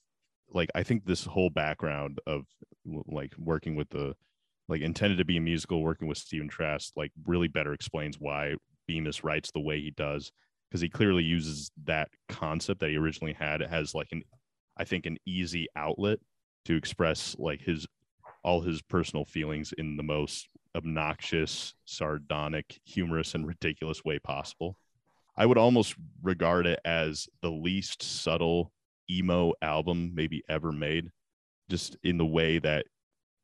Like 0.53 0.71
I 0.75 0.83
think 0.83 1.05
this 1.05 1.25
whole 1.25 1.51
background 1.51 2.21
of 2.27 2.45
like 2.85 3.35
working 3.39 3.77
with 3.77 3.89
the 3.91 4.15
like 4.69 4.81
intended 4.81 5.19
to 5.19 5.25
be 5.25 5.37
a 5.37 5.41
musical 5.41 5.83
working 5.83 6.09
with 6.09 6.19
Stephen 6.19 6.49
Trask 6.49 6.93
like 6.97 7.13
really 7.27 7.49
better 7.49 7.73
explains 7.73 8.19
why 8.19 8.55
Bemis 8.87 9.25
writes 9.25 9.51
the 9.51 9.61
way 9.61 9.81
he 9.81 9.91
does 9.91 10.33
because 10.69 10.81
he 10.81 10.89
clearly 10.89 11.23
uses 11.23 11.71
that 11.85 12.09
concept 12.29 12.81
that 12.81 12.91
he 12.91 12.97
originally 12.97 13.33
had 13.33 13.63
as 13.63 13.95
like 13.95 14.09
an 14.13 14.23
I 14.77 14.85
think 14.85 15.07
an 15.07 15.17
easy 15.25 15.69
outlet 15.75 16.19
to 16.67 16.77
express 16.77 17.37
like 17.39 17.63
his 17.63 17.87
all 18.43 18.61
his 18.61 18.83
personal 18.83 19.25
feelings 19.25 19.73
in 19.77 19.97
the 19.97 20.03
most 20.03 20.49
obnoxious, 20.77 21.75
sardonic, 21.85 22.79
humorous 22.85 23.35
and 23.35 23.47
ridiculous 23.47 24.05
way 24.05 24.19
possible. 24.19 24.77
I 25.37 25.47
would 25.47 25.59
almost 25.59 25.97
regard 26.23 26.67
it 26.67 26.79
as 26.85 27.29
the 27.43 27.51
least 27.51 28.03
subtle 28.03 28.73
emo 29.11 29.53
album 29.63 30.13
maybe 30.15 30.43
ever 30.49 30.73
made 30.73 31.11
just 31.69 31.97
in 32.03 32.19
the 32.19 32.27
way 32.27 32.59
that 32.59 32.87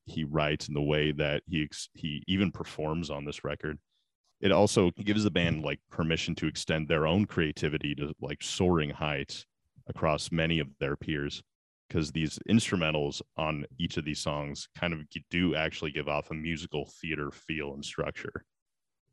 he 0.07 0.25
writes 0.25 0.67
and 0.67 0.77
the 0.77 0.83
way 0.83 1.13
that 1.13 1.43
he 1.47 1.69
he 1.95 2.23
even 2.27 2.51
performs 2.51 3.11
on 3.11 3.25
this 3.25 3.45
record 3.45 3.79
it 4.43 4.51
also 4.51 4.91
gives 4.91 5.23
the 5.23 5.31
band 5.31 5.63
like 5.63 5.79
permission 5.91 6.35
to 6.35 6.49
extend 6.49 6.89
their 6.89 7.07
own 7.07 7.25
creativity 7.25 7.95
to 7.95 8.13
like 8.21 8.43
soaring 8.43 8.91
heights 8.91 9.47
across 9.87 10.33
many 10.33 10.59
of 10.59 10.69
their 10.81 10.97
peers 10.97 11.43
because 11.89 12.11
these 12.11 12.39
instrumentals 12.49 13.23
on 13.37 13.65
each 13.79 13.97
of 13.97 14.05
these 14.05 14.19
songs 14.19 14.69
kind 14.77 14.93
of 14.93 15.01
do 15.31 15.55
actually 15.55 15.93
give 15.93 16.09
off 16.09 16.31
a 16.31 16.35
musical 16.35 16.91
theater 17.01 17.31
feel 17.31 17.75
and 17.75 17.85
structure. 17.85 18.45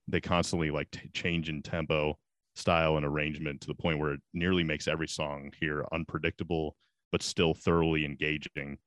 They 0.08 0.20
constantly 0.20 0.72
like 0.72 0.90
t- 0.90 1.10
change 1.14 1.50
in 1.50 1.62
tempo 1.62 2.18
style 2.56 2.98
and 2.98 3.06
arrangement 3.06 3.62
to 3.62 3.68
the 3.68 3.76
point 3.76 4.00
where 4.00 4.14
it 4.14 4.22
nearly 4.34 4.64
makes 4.64 4.88
every 4.88 5.08
song 5.08 5.52
here 5.60 5.86
unpredictable 5.92 6.76
but 7.12 7.22
still 7.22 7.54
thoroughly 7.54 8.06
engaging 8.06 8.78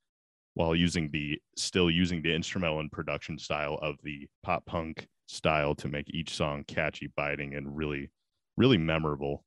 while 0.55 0.75
using 0.75 1.09
the 1.13 1.41
still 1.57 1.91
using 1.91 2.21
the 2.23 2.35
instrumental 2.35 2.81
and 2.81 2.93
production 2.93 3.39
style 3.39 3.79
of 3.81 3.97
the 4.03 4.27
pop 4.43 4.67
punk 4.67 5.07
style 5.27 5.75
to 5.77 5.89
make 5.89 6.11
each 6.11 6.35
song 6.35 6.65
catchy, 6.67 7.13
biting, 7.17 7.55
and 7.55 7.77
really, 7.77 8.11
really 8.57 8.79
memorable. 8.79 9.45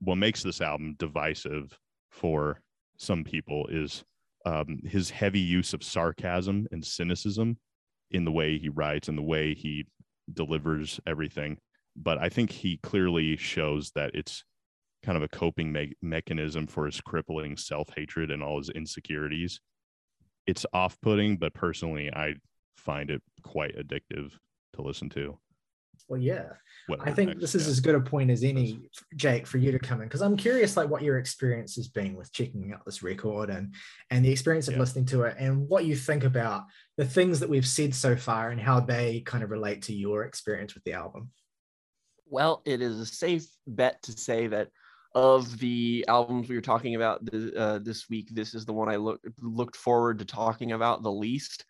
What 0.00 0.16
makes 0.16 0.42
this 0.42 0.60
album 0.60 0.96
divisive 0.98 1.76
for 2.10 2.60
some 2.96 3.24
people 3.24 3.66
is 3.70 4.04
um, 4.46 4.80
his 4.84 5.10
heavy 5.10 5.40
use 5.40 5.74
of 5.74 5.82
sarcasm 5.82 6.66
and 6.70 6.84
cynicism 6.84 7.58
in 8.10 8.24
the 8.24 8.32
way 8.32 8.58
he 8.58 8.68
writes 8.68 9.08
and 9.08 9.18
the 9.18 9.22
way 9.22 9.54
he 9.54 9.86
delivers 10.32 11.00
everything. 11.06 11.58
But 11.96 12.18
I 12.18 12.28
think 12.28 12.50
he 12.50 12.78
clearly 12.78 13.36
shows 13.36 13.90
that 13.94 14.12
it's 14.14 14.44
kind 15.02 15.16
of 15.16 15.22
a 15.22 15.28
coping 15.28 15.72
me- 15.72 15.94
mechanism 16.00 16.66
for 16.66 16.86
his 16.86 17.00
crippling 17.00 17.56
self 17.56 17.88
hatred 17.94 18.30
and 18.30 18.42
all 18.42 18.58
his 18.58 18.70
insecurities 18.70 19.60
it's 20.48 20.64
off-putting, 20.72 21.36
but 21.36 21.52
personally, 21.52 22.10
I 22.10 22.34
find 22.74 23.10
it 23.10 23.22
quite 23.42 23.76
addictive 23.76 24.32
to 24.78 24.86
listen 24.86 25.08
to. 25.10 25.38
Well, 26.08 26.20
yeah, 26.20 26.52
I 27.00 27.10
think 27.12 27.38
this 27.38 27.54
is 27.54 27.66
yeah. 27.66 27.72
as 27.72 27.80
good 27.80 27.94
a 27.94 28.00
point 28.00 28.30
as 28.30 28.42
any, 28.42 28.80
Jake, 29.16 29.46
for 29.46 29.58
you 29.58 29.72
to 29.72 29.78
come 29.78 30.00
in 30.00 30.08
because 30.08 30.22
I'm 30.22 30.38
curious, 30.38 30.74
like, 30.74 30.88
what 30.88 31.02
your 31.02 31.18
experience 31.18 31.76
has 31.76 31.88
been 31.88 32.14
with 32.14 32.32
checking 32.32 32.72
out 32.72 32.84
this 32.86 33.02
record 33.02 33.50
and 33.50 33.74
and 34.10 34.24
the 34.24 34.30
experience 34.30 34.68
of 34.68 34.74
yeah. 34.74 34.80
listening 34.80 35.04
to 35.06 35.24
it, 35.24 35.36
and 35.38 35.68
what 35.68 35.84
you 35.84 35.94
think 35.94 36.24
about 36.24 36.64
the 36.96 37.04
things 37.04 37.40
that 37.40 37.50
we've 37.50 37.66
said 37.66 37.94
so 37.94 38.16
far 38.16 38.50
and 38.50 38.60
how 38.60 38.80
they 38.80 39.20
kind 39.20 39.44
of 39.44 39.50
relate 39.50 39.82
to 39.82 39.94
your 39.94 40.24
experience 40.24 40.74
with 40.74 40.84
the 40.84 40.94
album. 40.94 41.30
Well, 42.26 42.62
it 42.64 42.80
is 42.80 43.00
a 43.00 43.06
safe 43.06 43.46
bet 43.66 44.02
to 44.04 44.12
say 44.12 44.46
that 44.46 44.68
of 45.14 45.58
the 45.58 46.04
albums 46.08 46.48
we 46.48 46.54
were 46.54 46.62
talking 46.62 46.94
about 46.94 47.24
the, 47.24 47.54
uh, 47.54 47.78
this 47.78 48.08
week, 48.08 48.28
this 48.32 48.54
is 48.54 48.64
the 48.64 48.72
one 48.72 48.88
I 48.88 48.96
look, 48.96 49.20
looked 49.42 49.76
forward 49.76 50.20
to 50.20 50.24
talking 50.24 50.72
about 50.72 51.02
the 51.02 51.12
least. 51.12 51.64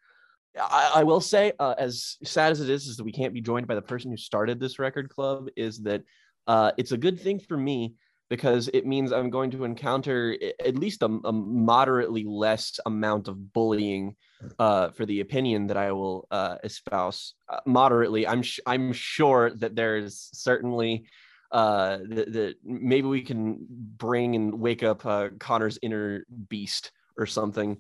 I, 0.57 0.93
I 0.97 1.05
will 1.05 1.21
say, 1.21 1.53
uh, 1.59 1.75
as 1.79 2.17
sad 2.25 2.53
as 2.53 2.61
it 2.61 2.71
is, 2.71 2.87
is 2.87 2.97
that 2.97 3.05
we 3.05 3.13
can't 3.13 3.35
be 3.35 3.41
joined 3.41 3.67
by 3.67 3.75
the 3.75 3.83
person 3.83 4.11
who 4.11 4.17
started 4.17 4.59
this 4.61 4.79
record 4.79 5.09
club. 5.09 5.49
Is 5.57 5.79
that 5.83 6.03
uh, 6.47 6.73
it's 6.77 6.93
a 6.93 6.97
good 6.97 7.21
thing 7.21 7.39
for 7.39 7.57
me 7.57 7.95
because 8.31 8.69
it 8.69 8.87
means 8.87 9.13
I'm 9.13 9.31
going 9.31 9.51
to 9.53 9.65
encounter 9.65 10.37
at 10.65 10.77
least 10.77 11.03
a, 11.03 11.07
a 11.25 11.33
moderately 11.33 12.25
less 12.25 12.79
amount 12.85 13.29
of 13.29 13.53
bullying 13.53 14.17
uh, 14.59 14.91
for 14.91 15.07
the 15.07 15.21
opinion 15.21 15.67
that 15.69 15.77
I 15.77 15.93
will 15.93 16.27
uh, 16.31 16.57
espouse. 16.63 17.35
Uh, 17.49 17.61
moderately, 17.67 18.27
I'm 18.27 18.43
sh- 18.43 18.61
I'm 18.67 18.93
sure 18.93 19.51
that 19.57 19.75
there's 19.75 20.31
certainly 20.33 21.07
uh 21.51 21.97
that, 22.11 22.57
maybe 22.63 23.09
we 23.09 23.23
can 23.23 23.57
bring 23.71 24.37
and 24.37 24.61
wake 24.61 24.83
up 24.83 25.07
uh, 25.07 25.31
connor's 25.41 25.79
inner 25.81 26.27
beast 26.51 26.93
or 27.17 27.25
something 27.25 27.79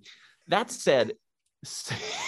that 0.49 0.71
said 0.71 1.13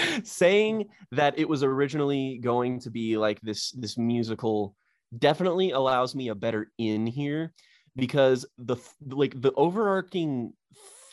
saying 0.24 0.86
that 1.10 1.38
it 1.38 1.48
was 1.48 1.62
originally 1.62 2.38
going 2.38 2.78
to 2.80 2.90
be 2.90 3.16
like 3.16 3.40
this 3.40 3.70
this 3.72 3.96
musical 3.98 4.74
definitely 5.18 5.72
allows 5.72 6.14
me 6.14 6.28
a 6.28 6.34
better 6.34 6.70
in 6.78 7.06
here 7.06 7.52
because 7.96 8.46
the 8.58 8.76
like 9.08 9.40
the 9.40 9.52
overarching 9.54 10.52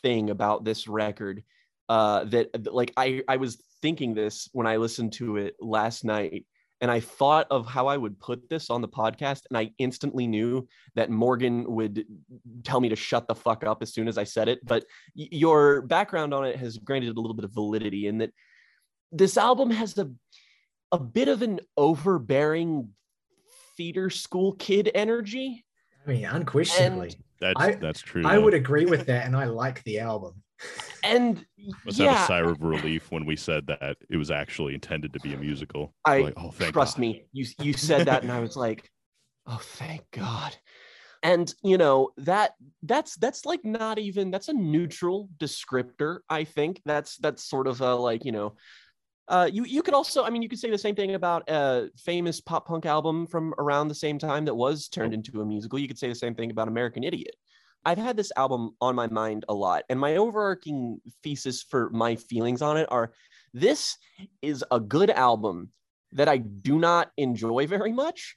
thing 0.02 0.30
about 0.30 0.64
this 0.64 0.88
record 0.88 1.44
uh 1.90 2.24
that 2.26 2.50
like 2.74 2.94
i 2.96 3.22
i 3.28 3.36
was 3.36 3.62
thinking 3.82 4.14
this 4.14 4.48
when 4.54 4.66
i 4.66 4.78
listened 4.78 5.12
to 5.12 5.38
it 5.38 5.56
last 5.60 6.06
night 6.06 6.46
and 6.82 6.90
I 6.90 7.00
thought 7.00 7.48
of 7.52 7.66
how 7.66 7.88
I 7.88 7.98
would 7.98 8.20
put 8.20 8.50
this 8.50 8.70
on 8.70 8.82
the 8.82 8.88
podcast, 8.88 9.42
and 9.50 9.58
I 9.58 9.72
instantly 9.80 10.28
knew 10.28 10.68
that 10.96 11.10
Morgan 11.10 11.66
would 11.74 12.06
tell 12.64 12.80
me 12.80 12.90
to 12.90 12.96
shut 12.96 13.28
the 13.28 13.36
fuck 13.36 13.66
up 13.66 13.82
as 13.82 13.94
soon 13.94 14.08
as 14.08 14.18
I 14.18 14.24
said 14.24 14.48
it. 14.48 14.66
But 14.66 14.86
your 15.14 15.82
background 15.82 16.34
on 16.34 16.46
it 16.46 16.56
has 16.56 16.78
granted 16.78 17.16
a 17.16 17.20
little 17.20 17.36
bit 17.36 17.46
of 17.46 17.54
validity 17.54 18.08
in 18.08 18.20
that 18.20 18.32
this 19.12 19.38
album 19.38 19.72
has 19.72 19.98
a 19.98 20.10
a 20.92 21.00
bit 21.00 21.28
of 21.28 21.42
an 21.42 21.60
overbearing 21.78 22.89
theater 23.78 24.10
school 24.10 24.54
kid 24.54 24.89
energy. 24.96 25.66
I 26.06 26.10
mean, 26.10 26.25
unquestionably. 26.25 27.10
And 27.10 27.16
that's 27.39 27.62
I, 27.62 27.72
that's 27.75 28.01
true. 28.01 28.24
I 28.25 28.38
would 28.38 28.54
agree 28.54 28.86
with 28.86 29.06
that, 29.08 29.25
and 29.25 29.36
I 29.36 29.46
like 29.46 29.84
the 29.84 30.00
album 30.00 30.42
and 31.04 31.46
must 31.86 31.98
yeah, 31.98 32.13
have 32.13 32.24
a 32.24 32.28
sigh 32.28 32.39
of 32.39 32.62
relief 32.62 33.12
when 33.12 33.25
we 33.25 33.36
said 33.36 33.68
that 33.68 33.98
it 34.10 34.18
was 34.18 34.32
actually 34.32 34.74
intended 34.74 35.13
to 35.13 35.20
be 35.20 35.34
a 35.34 35.38
musical. 35.38 35.94
I 36.06 36.20
like, 36.20 36.34
oh, 36.38 36.51
trust 36.51 36.96
God. 36.96 37.01
me. 37.01 37.25
You 37.32 37.46
you 37.62 37.74
said 37.74 38.08
that, 38.08 38.24
and 38.24 38.32
I 38.32 38.39
was 38.39 38.56
like, 38.56 38.89
oh, 39.48 39.60
thank 39.62 40.04
God. 40.12 40.56
And 41.22 41.54
you 41.63 41.78
know 41.78 42.10
that 42.18 42.54
that's 42.84 43.16
that's 43.16 43.46
like 43.46 43.63
not 43.66 44.00
even 44.00 44.32
that's 44.32 44.50
a 44.50 44.54
neutral 44.54 45.30
descriptor. 45.38 46.20
I 46.30 46.44
think 46.44 46.82
that's 46.86 47.18
that's 47.18 47.44
sort 47.44 47.68
of 47.68 47.82
a 47.82 47.96
like 47.96 48.25
you 48.25 48.32
know. 48.32 48.56
Uh, 49.30 49.48
you 49.52 49.64
you 49.64 49.84
could 49.84 49.94
also, 49.94 50.24
I 50.24 50.32
mean, 50.32 50.42
you 50.42 50.50
could 50.50 50.58
say 50.58 50.72
the 50.72 50.78
same 50.78 50.96
thing 50.96 51.14
about 51.14 51.48
a 51.48 51.90
famous 51.96 52.42
pop 52.42 52.68
punk 52.68 52.88
album 52.88 53.28
from 53.28 53.54
around 53.60 53.88
the 53.88 53.96
same 53.96 54.18
time 54.18 54.44
that 54.46 54.56
was 54.56 54.88
turned 54.88 55.14
into 55.14 55.42
a 55.42 55.46
musical. 55.46 55.78
You 55.78 55.88
could 55.88 56.00
say 56.00 56.10
the 56.10 56.16
same 56.16 56.34
thing 56.34 56.50
about 56.50 56.68
American 56.68 57.04
Idiot. 57.04 57.36
I've 57.86 58.00
had 58.00 58.18
this 58.18 58.32
album 58.36 58.72
on 58.82 58.96
my 58.96 59.08
mind 59.08 59.46
a 59.48 59.54
lot, 59.54 59.84
and 59.88 60.00
my 60.00 60.16
overarching 60.16 61.00
thesis 61.24 61.62
for 61.62 61.92
my 61.92 62.16
feelings 62.16 62.64
on 62.64 62.76
it 62.78 62.88
are 62.90 63.14
this 63.54 63.98
is 64.42 64.66
a 64.72 64.80
good 64.80 65.12
album 65.12 65.72
that 66.14 66.28
I 66.28 66.38
do 66.38 66.80
not 66.80 67.12
enjoy 67.18 67.68
very 67.68 67.94
much. 67.94 68.36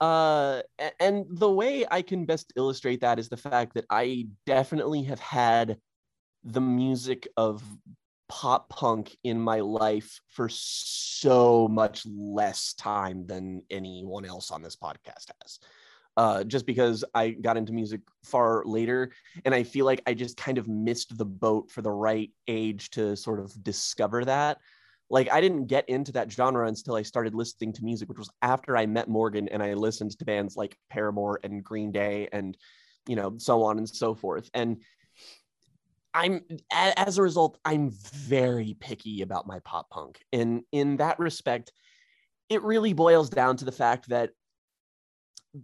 Uh, 0.00 0.62
and 1.00 1.24
the 1.28 1.50
way 1.50 1.84
I 1.90 2.02
can 2.02 2.26
best 2.26 2.52
illustrate 2.54 3.00
that 3.00 3.18
is 3.18 3.28
the 3.28 3.36
fact 3.36 3.74
that 3.74 3.86
I 3.90 4.28
definitely 4.44 5.02
have 5.04 5.20
had 5.20 5.78
the 6.44 6.60
music 6.60 7.26
of 7.36 7.64
pop 8.28 8.68
punk 8.68 9.16
in 9.24 9.40
my 9.40 9.60
life 9.60 10.20
for 10.28 10.48
so 10.50 11.68
much 11.68 12.04
less 12.06 12.74
time 12.74 13.26
than 13.26 13.62
anyone 13.70 14.24
else 14.24 14.50
on 14.50 14.62
this 14.62 14.76
podcast 14.76 15.30
has 15.42 15.60
uh, 16.16 16.44
just 16.44 16.66
because 16.66 17.04
I 17.14 17.30
got 17.30 17.56
into 17.56 17.72
music 17.72 18.00
far 18.24 18.62
later. 18.64 19.12
And 19.44 19.54
I 19.54 19.62
feel 19.62 19.84
like 19.84 20.02
I 20.06 20.14
just 20.14 20.36
kind 20.36 20.58
of 20.58 20.68
missed 20.68 21.16
the 21.16 21.24
boat 21.24 21.70
for 21.70 21.82
the 21.82 21.90
right 21.90 22.30
age 22.48 22.90
to 22.90 23.16
sort 23.16 23.40
of 23.40 23.52
discover 23.62 24.24
that. 24.24 24.58
Like, 25.08 25.30
I 25.30 25.40
didn't 25.40 25.66
get 25.66 25.88
into 25.88 26.12
that 26.12 26.32
genre 26.32 26.66
until 26.66 26.96
I 26.96 27.02
started 27.02 27.34
listening 27.34 27.72
to 27.74 27.84
music, 27.84 28.08
which 28.08 28.18
was 28.18 28.30
after 28.42 28.76
I 28.76 28.86
met 28.86 29.08
Morgan 29.08 29.48
and 29.48 29.62
I 29.62 29.74
listened 29.74 30.18
to 30.18 30.24
bands 30.24 30.56
like 30.56 30.76
Paramore 30.90 31.38
and 31.44 31.62
Green 31.62 31.92
Day 31.92 32.28
and, 32.32 32.56
you 33.06 33.14
know, 33.14 33.34
so 33.36 33.62
on 33.62 33.78
and 33.78 33.88
so 33.88 34.14
forth. 34.14 34.50
And 34.52 34.82
I'm 36.16 36.40
as 36.72 37.18
a 37.18 37.22
result, 37.22 37.58
I'm 37.66 37.90
very 37.90 38.74
picky 38.80 39.20
about 39.20 39.46
my 39.46 39.58
pop 39.60 39.90
punk. 39.90 40.24
And 40.32 40.62
in 40.72 40.96
that 40.96 41.18
respect, 41.18 41.72
it 42.48 42.62
really 42.62 42.94
boils 42.94 43.28
down 43.28 43.58
to 43.58 43.66
the 43.66 43.72
fact 43.72 44.08
that 44.08 44.30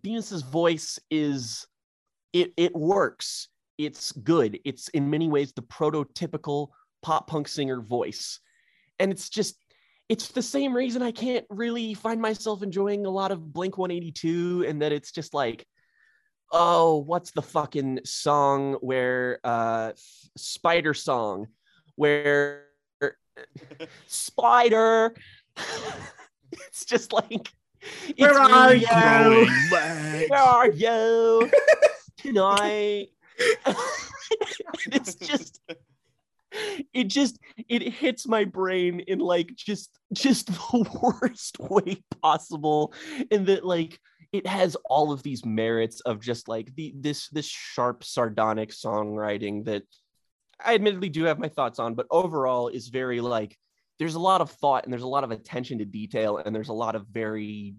Bemis's 0.02 0.42
voice 0.42 0.98
is 1.10 1.66
it 2.34 2.52
it 2.58 2.76
works. 2.76 3.48
It's 3.78 4.12
good. 4.12 4.58
It's 4.66 4.88
in 4.88 5.08
many 5.08 5.26
ways 5.26 5.54
the 5.54 5.62
prototypical 5.62 6.68
pop 7.02 7.28
punk 7.28 7.48
singer 7.48 7.80
voice. 7.80 8.38
And 8.98 9.10
it's 9.10 9.30
just 9.30 9.56
it's 10.10 10.28
the 10.28 10.42
same 10.42 10.76
reason 10.76 11.00
I 11.00 11.12
can't 11.12 11.46
really 11.48 11.94
find 11.94 12.20
myself 12.20 12.62
enjoying 12.62 13.06
a 13.06 13.10
lot 13.10 13.32
of 13.32 13.54
Blink 13.54 13.78
182 13.78 14.66
and 14.68 14.82
that 14.82 14.92
it's 14.92 15.12
just 15.12 15.32
like 15.32 15.66
oh, 16.52 16.98
what's 16.98 17.32
the 17.32 17.42
fucking 17.42 18.00
song 18.04 18.74
where 18.74 19.40
uh 19.42 19.92
Spider 20.36 20.94
Song 20.94 21.48
where 21.96 22.64
spider. 24.06 25.14
it's 26.52 26.84
just 26.84 27.12
like 27.12 27.50
it's 28.08 28.18
Where 28.18 28.38
are 28.38 28.74
you? 28.74 29.48
Where 30.28 30.38
are 30.38 30.70
you 30.70 31.50
tonight? 32.18 33.08
it's 34.86 35.14
just 35.14 35.60
it 36.92 37.04
just 37.04 37.38
it 37.68 37.82
hits 37.82 38.26
my 38.26 38.44
brain 38.44 39.00
in 39.00 39.18
like 39.18 39.54
just 39.56 39.98
just 40.12 40.46
the 40.46 40.88
worst 41.02 41.58
way 41.58 42.02
possible 42.22 42.92
in 43.30 43.46
that 43.46 43.64
like 43.64 43.98
it 44.32 44.46
has 44.46 44.76
all 44.86 45.12
of 45.12 45.22
these 45.22 45.44
merits 45.44 46.00
of 46.00 46.20
just 46.20 46.48
like 46.48 46.74
the 46.74 46.94
this 46.96 47.28
this 47.28 47.46
sharp 47.46 48.02
sardonic 48.02 48.70
songwriting 48.70 49.64
that 49.66 49.82
I 50.64 50.74
admittedly 50.74 51.10
do 51.10 51.24
have 51.24 51.38
my 51.38 51.48
thoughts 51.48 51.78
on 51.78 51.94
but 51.94 52.06
overall 52.10 52.68
is 52.68 52.88
very 52.88 53.20
like 53.20 53.56
there's 53.98 54.14
a 54.14 54.20
lot 54.20 54.40
of 54.40 54.50
thought 54.50 54.84
and 54.84 54.92
there's 54.92 55.02
a 55.02 55.08
lot 55.08 55.24
of 55.24 55.30
attention 55.30 55.78
to 55.78 55.84
detail 55.84 56.38
and 56.38 56.54
there's 56.54 56.70
a 56.70 56.74
lot 56.74 56.96
of 56.96 57.06
very 57.08 57.74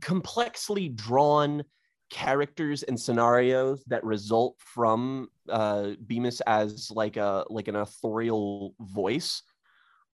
complexly 0.00 0.88
drawn 0.88 1.64
characters 2.10 2.82
and 2.82 2.98
scenarios 2.98 3.84
that 3.86 4.02
result 4.02 4.56
from 4.58 5.28
uh 5.48 5.90
Bemis 6.00 6.40
as 6.46 6.90
like 6.90 7.16
a 7.16 7.44
like 7.50 7.68
an 7.68 7.76
authorial 7.76 8.74
voice. 8.80 9.42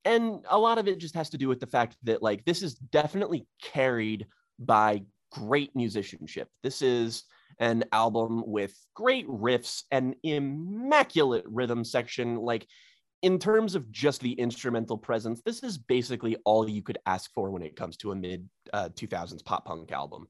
And 0.04 0.46
a 0.50 0.60
lot 0.60 0.78
of 0.78 0.88
it 0.88 1.00
just 1.00 1.16
has 1.16 1.30
to 1.32 1.38
do 1.38 1.48
with 1.48 1.60
the 1.60 1.68
fact 1.68 1.96
that 2.04 2.22
like 2.22 2.44
this 2.46 2.62
is 2.62 2.76
definitely 2.76 3.48
carried 3.62 4.28
by 4.60 5.04
great 5.32 5.76
musicianship. 5.76 6.50
This 6.64 6.82
is 6.82 7.24
an 7.60 7.86
album 7.92 8.44
with 8.46 8.76
great 8.94 9.28
riffs 9.28 9.84
and 9.92 10.16
immaculate 10.24 11.46
rhythm 11.48 11.84
section. 11.84 12.38
Like 12.38 12.68
in 13.22 13.40
terms 13.40 13.76
of 13.76 13.92
just 13.92 14.22
the 14.22 14.34
instrumental 14.34 14.98
presence 14.98 15.42
this 15.44 15.64
is 15.64 15.80
basically 15.80 16.38
all 16.46 16.70
you 16.70 16.84
could 16.84 17.00
ask 17.08 17.32
for 17.34 17.50
when 17.50 17.64
it 17.64 17.76
comes 17.76 17.98
to 17.98 18.12
a 18.12 18.16
mid 18.16 18.48
uh, 18.74 18.90
2000s 18.90 19.44
pop 19.44 19.66
punk 19.66 19.92
album. 19.92 20.28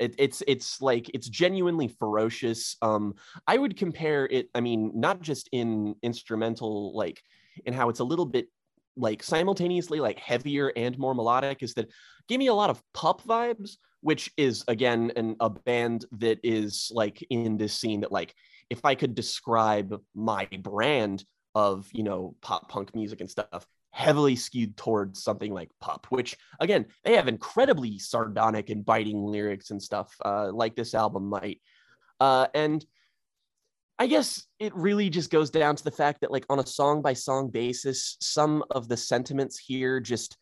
It, 0.00 0.16
it's 0.18 0.42
it's 0.48 0.82
like 0.82 1.08
it's 1.14 1.28
genuinely 1.28 1.86
ferocious. 1.86 2.76
Um 2.82 3.14
i 3.46 3.56
would 3.56 3.76
compare 3.76 4.26
it 4.26 4.48
i 4.54 4.60
mean 4.60 4.90
not 4.94 5.20
just 5.20 5.48
in 5.52 5.94
instrumental 6.02 6.96
like 6.96 7.22
in 7.66 7.72
how 7.72 7.88
it's 7.88 8.00
a 8.00 8.04
little 8.04 8.26
bit 8.26 8.48
like 8.96 9.22
simultaneously 9.22 10.00
like 10.00 10.18
heavier 10.18 10.72
and 10.76 10.98
more 10.98 11.14
melodic 11.14 11.62
is 11.62 11.74
that 11.74 11.90
give 12.28 12.38
me 12.38 12.46
a 12.46 12.54
lot 12.54 12.70
of 12.70 12.82
pup 12.92 13.22
vibes 13.22 13.76
which 14.00 14.30
is 14.36 14.64
again 14.68 15.10
an, 15.16 15.36
a 15.40 15.50
band 15.50 16.04
that 16.12 16.38
is 16.42 16.90
like 16.94 17.24
in 17.30 17.56
this 17.56 17.78
scene 17.78 18.00
that 18.00 18.12
like 18.12 18.34
if 18.70 18.84
i 18.84 18.94
could 18.94 19.14
describe 19.14 20.00
my 20.14 20.48
brand 20.60 21.24
of 21.54 21.88
you 21.92 22.02
know 22.02 22.34
pop 22.40 22.68
punk 22.68 22.94
music 22.94 23.20
and 23.20 23.30
stuff 23.30 23.66
heavily 23.94 24.34
skewed 24.34 24.76
towards 24.76 25.22
something 25.22 25.54
like 25.54 25.70
pup 25.80 26.04
which 26.10 26.36
again 26.58 26.84
they 27.04 27.14
have 27.14 27.28
incredibly 27.28 27.96
sardonic 27.96 28.68
and 28.68 28.84
biting 28.84 29.24
lyrics 29.24 29.70
and 29.70 29.80
stuff 29.80 30.12
uh, 30.24 30.50
like 30.52 30.74
this 30.74 30.94
album 30.94 31.28
might. 31.28 31.60
Uh, 32.20 32.46
and 32.54 32.84
i 33.98 34.06
guess 34.06 34.46
it 34.58 34.74
really 34.74 35.08
just 35.10 35.30
goes 35.30 35.50
down 35.50 35.76
to 35.76 35.84
the 35.84 35.90
fact 35.90 36.20
that 36.20 36.30
like 36.30 36.46
on 36.48 36.58
a 36.58 36.66
song 36.66 37.02
by 37.02 37.12
song 37.12 37.50
basis 37.50 38.16
some 38.20 38.64
of 38.70 38.88
the 38.88 38.96
sentiments 38.96 39.58
here 39.58 40.00
just 40.00 40.36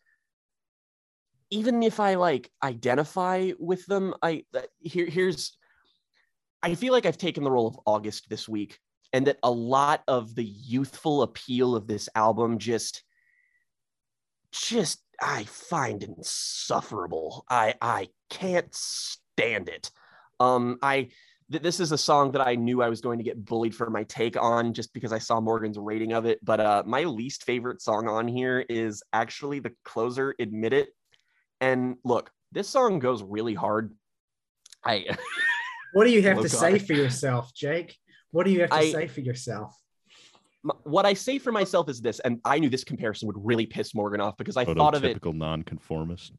even 1.49 1.83
if 1.83 1.99
i 1.99 2.15
like 2.15 2.49
identify 2.63 3.51
with 3.59 3.85
them 3.85 4.13
i 4.21 4.43
uh, 4.55 4.61
here 4.79 5.05
here's 5.05 5.57
i 6.61 6.73
feel 6.75 6.93
like 6.93 7.05
i've 7.05 7.17
taken 7.17 7.43
the 7.43 7.51
role 7.51 7.67
of 7.67 7.79
august 7.85 8.29
this 8.29 8.47
week 8.47 8.79
and 9.13 9.27
that 9.27 9.37
a 9.43 9.51
lot 9.51 10.01
of 10.07 10.33
the 10.35 10.43
youthful 10.43 11.21
appeal 11.21 11.75
of 11.75 11.87
this 11.87 12.09
album 12.15 12.57
just 12.57 13.03
just 14.51 15.03
I 15.21 15.43
find 15.45 16.03
insufferable. 16.03 17.45
I 17.49 17.75
I 17.81 18.09
can't 18.29 18.73
stand 18.73 19.69
it. 19.69 19.91
Um 20.39 20.79
I 20.81 21.09
th- 21.51 21.63
this 21.63 21.79
is 21.79 21.91
a 21.91 21.97
song 21.97 22.31
that 22.31 22.45
I 22.45 22.55
knew 22.55 22.81
I 22.81 22.89
was 22.89 23.01
going 23.01 23.17
to 23.17 23.23
get 23.23 23.43
bullied 23.43 23.75
for 23.75 23.89
my 23.89 24.03
take 24.03 24.41
on 24.41 24.73
just 24.73 24.93
because 24.93 25.11
I 25.13 25.19
saw 25.19 25.39
Morgan's 25.39 25.77
rating 25.77 26.13
of 26.13 26.25
it, 26.25 26.39
but 26.43 26.59
uh 26.59 26.83
my 26.85 27.03
least 27.03 27.43
favorite 27.45 27.81
song 27.81 28.07
on 28.07 28.27
here 28.27 28.65
is 28.69 29.03
actually 29.13 29.59
the 29.59 29.73
closer 29.83 30.35
admit 30.39 30.73
it. 30.73 30.89
And 31.61 31.95
look, 32.03 32.31
this 32.51 32.67
song 32.69 32.99
goes 32.99 33.23
really 33.23 33.53
hard. 33.53 33.93
I 34.83 35.05
What 35.93 36.05
do 36.05 36.11
you 36.11 36.23
have 36.23 36.37
to 36.37 36.49
God. 36.49 36.51
say 36.51 36.79
for 36.79 36.93
yourself, 36.93 37.53
Jake? 37.53 37.97
What 38.31 38.45
do 38.45 38.51
you 38.51 38.61
have 38.61 38.71
to 38.71 38.75
I- 38.75 38.91
say 38.91 39.07
for 39.07 39.21
yourself? 39.21 39.77
what 40.83 41.05
I 41.05 41.13
say 41.13 41.39
for 41.39 41.51
myself 41.51 41.89
is 41.89 41.99
this, 42.01 42.19
and 42.19 42.39
I 42.45 42.57
knew 42.57 42.69
this 42.69 42.85
comparison 42.85 43.27
would 43.27 43.35
really 43.37 43.65
piss 43.65 43.93
Morgan 43.93 44.21
off 44.21 44.37
because 44.37 44.55
I 44.55 44.63
thought 44.63 44.95
of 44.95 45.03
it. 45.03 45.21
Prototypical 45.21 45.35
nonconformist. 45.35 46.31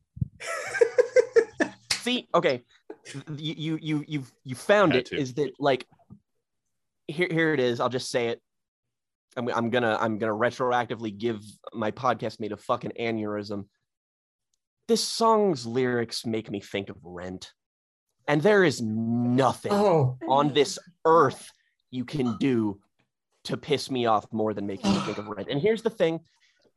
See, 1.92 2.28
okay, 2.34 2.62
you 3.36 3.54
you 3.56 3.78
you 3.80 4.04
you 4.06 4.24
you 4.44 4.54
found 4.54 4.92
Had 4.92 5.00
it. 5.00 5.06
to. 5.06 5.16
Is 5.16 5.34
that 5.34 5.52
like 5.58 5.86
here 7.06 7.28
here 7.30 7.52
it 7.54 7.60
is? 7.60 7.80
I'll 7.80 7.88
just 7.88 8.10
say 8.10 8.28
it. 8.28 8.40
I'm 9.36 9.48
I'm 9.48 9.70
gonna 9.70 9.96
I'm 10.00 10.18
gonna 10.18 10.32
retroactively 10.32 11.16
give 11.16 11.40
my 11.72 11.90
podcast 11.90 12.40
made 12.40 12.52
a 12.52 12.56
fucking 12.56 12.92
aneurysm. 12.98 13.66
This 14.86 15.02
song's 15.02 15.66
lyrics 15.66 16.24
make 16.26 16.50
me 16.50 16.60
think 16.60 16.88
of 16.90 16.96
Rent, 17.02 17.52
and 18.28 18.40
there 18.42 18.64
is 18.64 18.80
nothing 18.82 19.72
Oh, 19.72 20.18
on 20.28 20.52
this 20.52 20.78
earth 21.04 21.50
you 21.90 22.04
can 22.04 22.36
do 22.38 22.78
to 23.44 23.56
piss 23.56 23.90
me 23.90 24.06
off 24.06 24.26
more 24.32 24.54
than 24.54 24.66
making 24.66 24.90
me 24.92 24.98
think 25.00 25.18
of 25.18 25.26
Rent. 25.26 25.48
And 25.50 25.60
here's 25.60 25.82
the 25.82 25.90
thing 25.90 26.20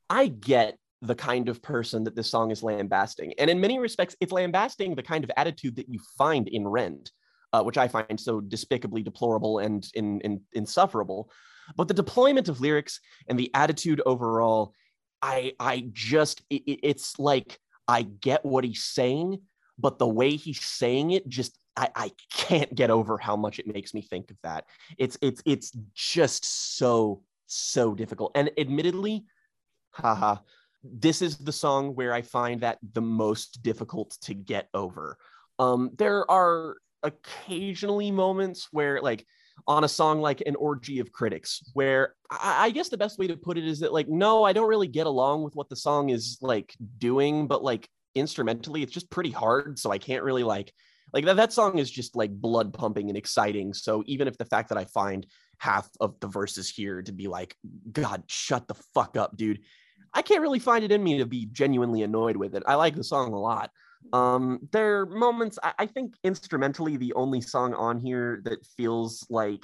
I 0.10 0.28
get 0.28 0.78
the 1.02 1.16
kind 1.16 1.50
of 1.50 1.62
person 1.62 2.04
that 2.04 2.16
this 2.16 2.30
song 2.30 2.52
is 2.52 2.64
lambasting. 2.64 3.34
And 3.38 3.50
in 3.50 3.60
many 3.60 3.80
respects, 3.80 4.16
it's 4.20 4.32
lambasting 4.32 4.96
the 4.96 5.04
kind 5.04 5.24
of 5.24 5.32
attitude 5.38 5.76
that 5.76 5.90
you 5.90 6.00
find 6.18 6.48
in 6.48 6.68
Rent, 6.68 7.12
uh, 7.54 7.64
which 7.64 7.78
I 7.78 7.88
find 7.88 8.20
so 8.20 8.42
despicably 8.42 9.04
deplorable 9.04 9.60
and 9.60 9.88
in, 9.94 10.20
in, 10.22 10.42
insufferable. 10.54 11.30
But 11.76 11.88
the 11.88 11.94
deployment 11.94 12.50
of 12.50 12.62
lyrics 12.62 13.00
and 13.28 13.38
the 13.38 13.52
attitude 13.54 14.02
overall, 14.06 14.74
I, 15.22 15.54
I 15.60 15.90
just, 15.94 16.42
it- 16.50 16.64
it's 16.84 17.20
like 17.20 17.60
I 17.88 18.04
get 18.04 18.44
what 18.44 18.64
he's 18.64 18.84
saying, 18.84 19.42
but 19.78 20.00
the 20.00 20.08
way 20.08 20.36
he's 20.36 20.62
saying 20.62 21.12
it 21.12 21.28
just 21.28 21.58
I, 21.78 21.90
I 21.96 22.12
can't 22.34 22.74
get 22.74 22.90
over 22.90 23.18
how 23.20 23.36
much 23.36 23.60
it 23.60 23.68
makes 23.68 23.94
me 23.94 24.02
think 24.02 24.32
of 24.32 24.38
that. 24.42 24.66
It's 24.98 25.16
it's 25.22 25.44
it's 25.46 25.72
just 25.94 26.44
so 26.78 27.22
so 27.46 27.94
difficult. 27.94 28.32
And 28.34 28.50
admittedly, 28.58 29.26
haha, 29.92 30.38
this 30.84 31.22
is 31.22 31.38
the 31.38 31.52
song 31.52 31.96
where 31.96 32.14
I 32.14 32.22
find 32.22 32.62
that 32.62 32.78
the 32.94 33.02
most 33.02 33.64
difficult 33.64 34.18
to 34.22 34.34
get 34.34 34.70
over. 34.74 35.18
Um, 35.60 35.92
there 35.98 36.30
are 36.30 36.78
occasionally 37.04 38.12
moments 38.12 38.68
where 38.72 39.02
like 39.02 39.26
on 39.68 39.84
a 39.84 39.88
song 39.88 40.22
like 40.22 40.42
an 40.46 40.56
orgy 40.56 41.00
of 41.00 41.12
critics 41.12 41.64
where 41.74 42.16
I, 42.30 42.66
I 42.66 42.70
guess 42.72 42.90
the 42.90 42.98
best 42.98 43.18
way 43.18 43.28
to 43.28 43.38
put 43.38 43.58
it 43.58 43.66
is 43.66 43.80
that 43.80 43.94
like 43.94 44.08
no 44.08 44.44
i 44.44 44.54
don't 44.54 44.68
really 44.68 44.88
get 44.88 45.08
along 45.08 45.44
with 45.44 45.56
what 45.56 45.70
the 45.70 45.76
song 45.76 46.10
is 46.10 46.38
like 46.42 46.76
doing 46.98 47.48
but 47.48 47.64
like 47.64 47.88
instrumentally 48.16 48.84
it's 48.84 48.92
just 48.92 49.10
pretty 49.10 49.32
hard 49.32 49.80
so 49.80 49.92
i 49.92 49.98
can't 49.98 50.24
really 50.24 50.44
like 50.44 50.74
like 51.14 51.26
that, 51.26 51.38
that 51.38 51.54
song 51.54 51.78
is 51.78 51.90
just 51.90 52.16
like 52.16 52.32
blood 52.32 52.74
pumping 52.74 53.10
and 53.10 53.18
exciting 53.18 53.74
so 53.74 54.04
even 54.06 54.28
if 54.28 54.38
the 54.38 54.46
fact 54.46 54.70
that 54.70 54.78
i 54.78 54.86
find 54.86 55.26
half 55.60 55.88
of 56.00 56.20
the 56.20 56.28
verses 56.28 56.70
here 56.70 57.02
to 57.02 57.12
be 57.12 57.28
like 57.28 57.56
god 57.92 58.24
shut 58.28 58.68
the 58.68 58.76
fuck 58.94 59.18
up 59.18 59.38
dude 59.38 59.60
i 60.18 60.22
can't 60.22 60.42
really 60.42 60.60
find 60.60 60.84
it 60.84 60.92
in 60.92 61.04
me 61.04 61.18
to 61.18 61.26
be 61.26 61.46
genuinely 61.52 62.04
annoyed 62.04 62.38
with 62.38 62.56
it. 62.56 62.64
I 62.66 62.76
like 62.76 62.96
the 62.96 63.04
song 63.04 63.34
a 63.34 63.40
lot. 63.40 63.70
Um 64.14 64.42
there 64.72 65.00
are 65.00 65.06
moments 65.06 65.58
I, 65.64 65.74
I 65.80 65.86
think 65.86 66.16
instrumentally 66.24 66.98
the 66.98 67.14
only 67.14 67.42
song 67.42 67.74
on 67.74 68.00
here 68.00 68.42
that 68.46 68.60
feels 68.78 69.26
like 69.30 69.64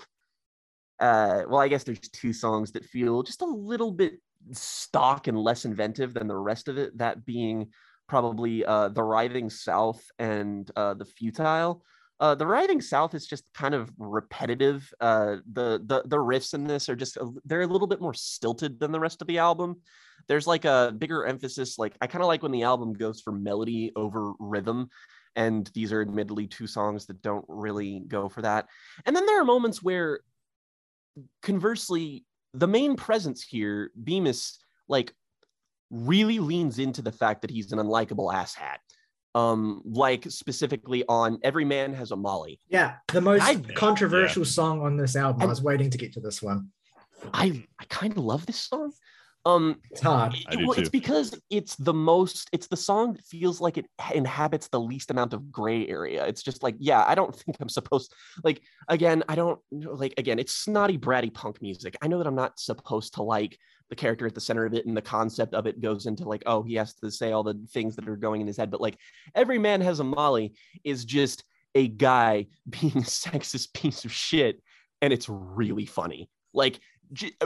uh 0.99 1.41
well 1.49 1.59
i 1.59 1.67
guess 1.67 1.83
there's 1.83 1.99
two 1.99 2.33
songs 2.33 2.71
that 2.73 2.85
feel 2.85 3.23
just 3.23 3.41
a 3.41 3.45
little 3.73 3.91
bit 3.91 4.13
stock 4.51 5.27
and 5.27 5.37
less 5.37 5.65
inventive 5.65 6.13
than 6.13 6.27
the 6.27 6.35
rest 6.35 6.67
of 6.67 6.77
it. 6.77 6.97
That 6.97 7.25
being 7.25 7.69
probably 8.07 8.65
uh 8.65 8.89
the 8.89 9.03
writhing 9.03 9.49
south 9.49 10.03
and 10.19 10.69
uh 10.75 10.93
the 10.93 11.05
futile 11.05 11.83
uh 12.23 12.33
the 12.33 12.47
writhing 12.47 12.81
south 12.81 13.13
is 13.13 13.27
just 13.27 13.43
kind 13.53 13.75
of 13.75 13.91
repetitive 13.97 14.91
uh 15.01 15.35
the 15.51 15.81
the 15.85 16.01
the 16.05 16.17
riffs 16.17 16.53
in 16.53 16.63
this 16.63 16.87
are 16.87 16.95
just 16.95 17.17
a, 17.17 17.29
they're 17.45 17.61
a 17.61 17.67
little 17.67 17.87
bit 17.87 18.01
more 18.01 18.13
stilted 18.13 18.79
than 18.79 18.91
the 18.91 18.99
rest 18.99 19.21
of 19.21 19.27
the 19.27 19.37
album. 19.37 19.75
There's 20.29 20.47
like 20.47 20.63
a 20.63 20.93
bigger 20.97 21.25
emphasis 21.25 21.77
like 21.77 21.95
i 21.99 22.07
kind 22.07 22.23
of 22.23 22.27
like 22.27 22.41
when 22.41 22.53
the 22.53 22.63
album 22.63 22.93
goes 22.93 23.19
for 23.19 23.33
melody 23.33 23.91
over 23.95 24.31
rhythm 24.39 24.89
and 25.35 25.69
these 25.73 25.91
are 25.91 26.01
admittedly 26.01 26.47
two 26.47 26.67
songs 26.67 27.05
that 27.07 27.21
don't 27.21 27.45
really 27.47 28.03
go 28.07 28.29
for 28.29 28.41
that. 28.43 28.67
And 29.05 29.15
then 29.15 29.25
there 29.25 29.41
are 29.41 29.45
moments 29.45 29.81
where 29.81 30.19
conversely 31.41 32.25
the 32.53 32.67
main 32.67 32.95
presence 32.95 33.43
here 33.43 33.91
bemis 34.01 34.59
like 34.87 35.13
really 35.89 36.39
leans 36.39 36.79
into 36.79 37.01
the 37.01 37.11
fact 37.11 37.41
that 37.41 37.51
he's 37.51 37.71
an 37.71 37.79
unlikable 37.79 38.33
asshat 38.33 38.77
um 39.35 39.81
like 39.85 40.25
specifically 40.29 41.03
on 41.09 41.39
every 41.43 41.65
man 41.65 41.93
has 41.93 42.11
a 42.11 42.15
molly 42.15 42.59
yeah, 42.69 42.95
the 43.11 43.21
most 43.21 43.43
I- 43.43 43.55
controversial 43.75 44.45
song 44.45 44.81
on 44.81 44.95
this 44.97 45.15
album. 45.15 45.41
I 45.41 45.43
And- 45.45 45.49
was 45.49 45.61
waiting 45.61 45.89
to 45.89 45.97
get 45.97 46.13
to 46.13 46.19
this 46.19 46.41
one. 46.41 46.69
I 47.33 47.65
I 47.79 47.85
kind 47.89 48.11
of 48.17 48.23
love 48.23 48.45
this 48.45 48.59
song. 48.59 48.91
Um, 49.45 49.81
It's 49.91 50.01
hard. 50.01 50.35
I 50.47 50.55
do 50.55 50.67
well, 50.67 50.79
it's 50.79 50.89
because 50.89 51.37
it's 51.49 51.75
the 51.75 51.93
most. 51.93 52.49
It's 52.53 52.67
the 52.67 52.77
song 52.77 53.13
that 53.13 53.25
feels 53.25 53.59
like 53.59 53.77
it 53.77 53.85
inhabits 54.13 54.69
the 54.69 54.79
least 54.79 55.11
amount 55.11 55.33
of 55.33 55.51
gray 55.51 55.87
area. 55.87 56.25
It's 56.25 56.43
just 56.43 56.63
like, 56.63 56.75
yeah, 56.79 57.03
I 57.05 57.15
don't 57.15 57.35
think 57.39 57.57
I'm 57.59 57.69
supposed. 57.69 58.13
Like 58.43 58.61
again, 58.87 59.23
I 59.27 59.35
don't 59.35 59.59
like. 59.71 60.13
Again, 60.17 60.39
it's 60.39 60.55
snotty, 60.55 60.97
bratty 60.97 61.33
punk 61.33 61.61
music. 61.61 61.97
I 62.01 62.07
know 62.07 62.17
that 62.19 62.27
I'm 62.27 62.35
not 62.35 62.59
supposed 62.59 63.15
to 63.15 63.23
like 63.23 63.57
the 63.89 63.95
character 63.97 64.25
at 64.25 64.33
the 64.33 64.41
center 64.41 64.65
of 64.65 64.73
it, 64.73 64.85
and 64.85 64.95
the 64.95 65.01
concept 65.01 65.53
of 65.53 65.67
it 65.67 65.81
goes 65.81 66.05
into 66.05 66.23
like, 66.27 66.43
oh, 66.45 66.63
he 66.63 66.75
has 66.75 66.93
to 66.95 67.11
say 67.11 67.31
all 67.33 67.43
the 67.43 67.59
things 67.71 67.95
that 67.97 68.07
are 68.07 68.15
going 68.15 68.39
in 68.39 68.47
his 68.47 68.57
head. 68.57 68.71
But 68.71 68.81
like, 68.81 68.97
every 69.35 69.59
man 69.59 69.81
has 69.81 69.99
a 69.99 70.03
Molly 70.05 70.53
is 70.85 71.03
just 71.03 71.43
a 71.75 71.87
guy 71.87 72.47
being 72.69 72.97
a 72.97 73.01
sexist 73.01 73.73
piece 73.73 74.05
of 74.05 74.11
shit, 74.13 74.61
and 75.01 75.11
it's 75.11 75.27
really 75.27 75.85
funny. 75.85 76.29
Like, 76.53 76.75
j- 76.75 76.79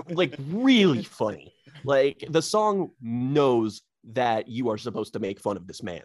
like 0.10 0.36
really 0.50 1.04
funny 1.04 1.54
like 1.84 2.24
the 2.30 2.42
song 2.42 2.90
knows 3.02 3.82
that 4.04 4.48
you 4.48 4.70
are 4.70 4.78
supposed 4.78 5.14
to 5.14 5.20
make 5.20 5.40
fun 5.40 5.58
of 5.58 5.68
this 5.68 5.84
man 5.84 6.04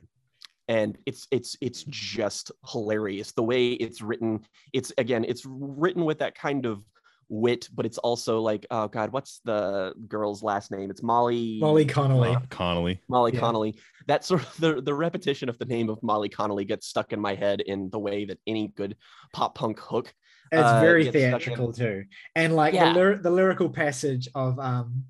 and 0.68 0.98
it's 1.06 1.26
it's 1.30 1.56
it's 1.60 1.84
just 1.88 2.52
hilarious 2.68 3.32
the 3.32 3.42
way 3.42 3.72
it's 3.72 4.00
written 4.00 4.40
it's 4.72 4.92
again 4.98 5.24
it's 5.24 5.44
written 5.46 6.04
with 6.04 6.18
that 6.18 6.34
kind 6.34 6.66
of 6.66 6.82
wit 7.28 7.68
but 7.74 7.86
it's 7.86 7.98
also 7.98 8.40
like 8.40 8.66
oh 8.70 8.86
god 8.86 9.10
what's 9.10 9.40
the 9.44 9.94
girl's 10.06 10.42
last 10.42 10.70
name 10.70 10.90
it's 10.90 11.02
molly 11.02 11.58
Molly 11.60 11.86
Connolly. 11.86 12.30
Uh, 12.30 12.40
Connolly. 12.50 13.00
molly 13.08 13.32
Yeah. 13.32 13.40
connolly 13.40 13.78
that 14.06 14.24
sort 14.24 14.42
of 14.42 14.56
the, 14.58 14.82
the 14.82 14.92
repetition 14.92 15.48
of 15.48 15.58
the 15.58 15.64
name 15.64 15.88
of 15.88 16.02
molly 16.02 16.28
connolly 16.28 16.64
gets 16.64 16.86
stuck 16.86 17.12
in 17.12 17.20
my 17.20 17.34
head 17.34 17.62
in 17.62 17.88
the 17.90 17.98
way 17.98 18.26
that 18.26 18.38
any 18.46 18.68
good 18.68 18.96
pop 19.32 19.54
punk 19.54 19.80
hook 19.80 20.12
It's 20.52 20.62
uh, 20.62 20.80
very 20.80 21.04
gets 21.04 21.16
theatrical 21.16 21.72
too, 21.72 22.04
and 22.36 22.54
like 22.54 22.74
Yeah. 22.74 22.92
the 22.92 22.98
lyr- 22.98 23.16
the 23.22 23.30
lyrical 23.30 23.70
passage 23.70 24.28
of 24.34 24.58
um, 24.60 25.04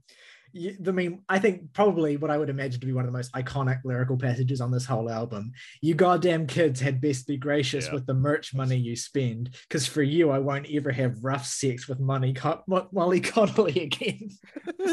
y- 0.54 0.76
I 0.86 0.90
mean, 0.92 1.22
I 1.28 1.38
think 1.40 1.72
probably 1.72 2.16
what 2.16 2.30
I 2.30 2.38
would 2.38 2.48
imagine 2.50 2.78
to 2.80 2.86
be 2.86 2.92
one 2.92 3.04
of 3.04 3.10
the 3.10 3.16
most 3.18 3.32
iconic 3.32 3.80
lyrical 3.84 4.16
passages 4.16 4.60
on 4.60 4.70
this 4.70 4.86
whole 4.86 5.10
album. 5.10 5.50
You 5.80 5.94
goddamn 5.94 6.46
kids 6.46 6.78
had 6.80 7.00
best 7.00 7.26
be 7.26 7.36
gracious 7.36 7.86
Yeah. 7.86 7.94
with 7.94 8.06
the 8.06 8.14
merch 8.14 8.54
money 8.54 8.76
you 8.76 8.94
spend, 8.94 9.50
because 9.68 9.84
for 9.86 10.02
you, 10.02 10.30
I 10.30 10.38
won't 10.38 10.68
ever 10.70 10.92
have 10.92 11.24
rough 11.24 11.46
sex 11.46 11.88
with 11.88 11.98
money 11.98 12.34
Co- 12.34 12.62
Mo- 12.68 12.88
Molly 12.92 13.20
Connolly 13.20 13.80
again. 13.90 14.28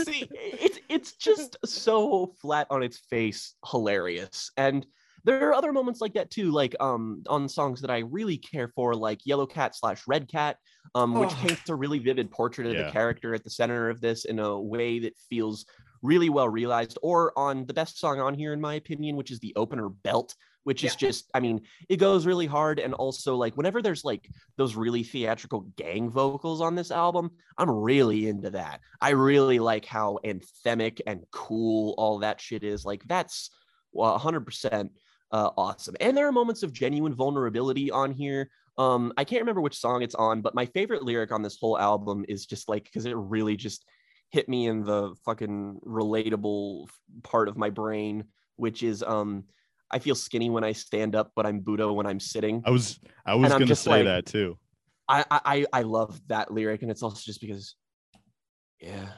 See, 0.04 0.28
it's 0.34 0.80
it's 0.90 1.12
just 1.14 1.58
so 1.66 2.34
flat 2.42 2.66
on 2.72 2.82
its 2.82 2.98
face, 2.98 3.54
hilarious. 3.70 4.50
And 4.58 4.86
there 5.24 5.50
are 5.50 5.54
other 5.54 5.74
moments 5.74 6.02
like 6.02 6.14
that 6.14 6.30
too, 6.32 6.52
like 6.52 6.76
um 6.80 7.24
on 7.28 7.48
songs 7.50 7.82
that 7.82 7.92
I 7.92 8.00
really 8.00 8.38
care 8.38 8.68
for, 8.68 8.96
like 8.96 9.26
Yellow 9.26 9.46
Cat 9.48 9.76
slash 9.76 10.04
Red 10.08 10.28
Cat, 10.30 10.58
um, 10.96 11.14
which 11.16 11.32
Oh. 11.32 11.36
paints 11.36 11.70
a 11.70 11.76
really 11.76 12.00
vivid 12.00 12.32
portrait 12.32 12.68
of 12.68 12.74
Yeah. 12.78 12.84
the 12.86 12.92
character 12.92 13.34
at 13.34 13.44
the 13.44 13.50
center 13.50 13.90
of 13.90 14.02
this 14.02 14.26
in 14.26 14.40
a 14.40 14.60
way 14.60 15.00
that 15.00 15.18
feels 15.30 15.66
really 16.02 16.30
well 16.30 16.48
realized. 16.48 16.98
Or 17.02 17.38
on 17.38 17.66
the 17.66 17.74
best 17.74 18.00
song 18.00 18.20
on 18.22 18.34
here, 18.34 18.54
in 18.54 18.62
my 18.62 18.76
opinion, 18.76 19.18
which 19.18 19.32
is 19.32 19.40
the 19.40 19.54
opener 19.58 19.90
Belt, 19.90 20.34
which 20.64 20.84
is 20.86 20.96
just, 20.96 21.30
I 21.34 21.42
mean, 21.42 21.62
it 21.90 21.98
goes 21.98 22.26
really 22.26 22.46
hard. 22.46 22.80
And 22.80 22.94
also, 22.94 23.36
like, 23.36 23.58
whenever 23.58 23.82
there's 23.82 24.06
like 24.06 24.30
those 24.58 24.76
really 24.78 25.04
theatrical 25.04 25.62
gang 25.76 26.10
vocals 26.10 26.62
on 26.62 26.76
this 26.76 26.92
album, 26.92 27.32
I'm 27.58 27.70
really 27.70 28.28
into 28.30 28.52
that. 28.52 28.80
I 29.02 29.10
really 29.10 29.60
like 29.60 29.84
how 29.86 30.20
anthemic 30.24 31.02
and 31.06 31.26
cool 31.32 31.96
all 31.98 32.20
that 32.20 32.40
shit 32.40 32.64
is. 32.64 32.86
Like, 32.86 33.04
that's 33.06 33.50
well, 33.92 34.14
100% 34.18 34.92
uh, 35.32 35.50
awesome. 35.58 35.96
And 36.00 36.16
there 36.18 36.28
are 36.28 36.32
moments 36.32 36.64
of 36.64 36.74
genuine 36.74 37.14
vulnerability 37.14 37.92
on 37.92 38.12
here. 38.12 38.50
Um, 38.78 39.14
I 39.18 39.24
can't 39.24 39.42
remember 39.42 39.62
which 39.62 39.78
song 39.78 40.02
it's 40.02 40.16
on, 40.16 40.42
but 40.42 40.56
my 40.56 40.66
favorite 40.66 41.04
lyric 41.04 41.32
on 41.32 41.42
this 41.42 41.58
whole 41.60 41.78
album 41.78 42.26
is 42.28 42.46
just 42.46 42.70
like, 42.70 42.86
because 42.86 43.06
it 43.06 43.16
really 43.16 43.56
just 43.58 43.86
hit 44.32 44.48
me 44.48 44.68
in 44.68 44.84
the 44.84 45.14
fucking 45.26 45.80
relatable 45.86 46.88
part 47.24 47.50
of 47.50 47.58
my 47.58 47.70
brain, 47.70 48.24
which 48.56 48.84
is, 48.84 49.04
um, 49.04 49.44
I 49.92 50.00
feel 50.00 50.16
skinny 50.16 50.50
when 50.50 50.64
I 50.64 50.72
stand 50.72 51.16
up, 51.16 51.32
but 51.36 51.46
I'm 51.46 51.60
Buddha 51.60 51.92
when 51.92 52.06
I'm 52.06 52.20
sitting. 52.20 52.62
I 52.66 52.70
was 52.70 53.00
I 53.26 53.36
was 53.36 53.52
gonna 53.52 53.76
say 53.76 53.90
like- 53.90 54.06
that 54.06 54.26
too. 54.26 54.58
I 55.08 55.26
I 55.32 55.66
I 55.74 55.82
love 55.82 56.22
that 56.28 56.52
lyric, 56.52 56.84
and 56.84 56.92
it's 56.92 57.02
also 57.02 57.20
just 57.26 57.42
because, 57.42 57.76
yeah, 58.80 59.10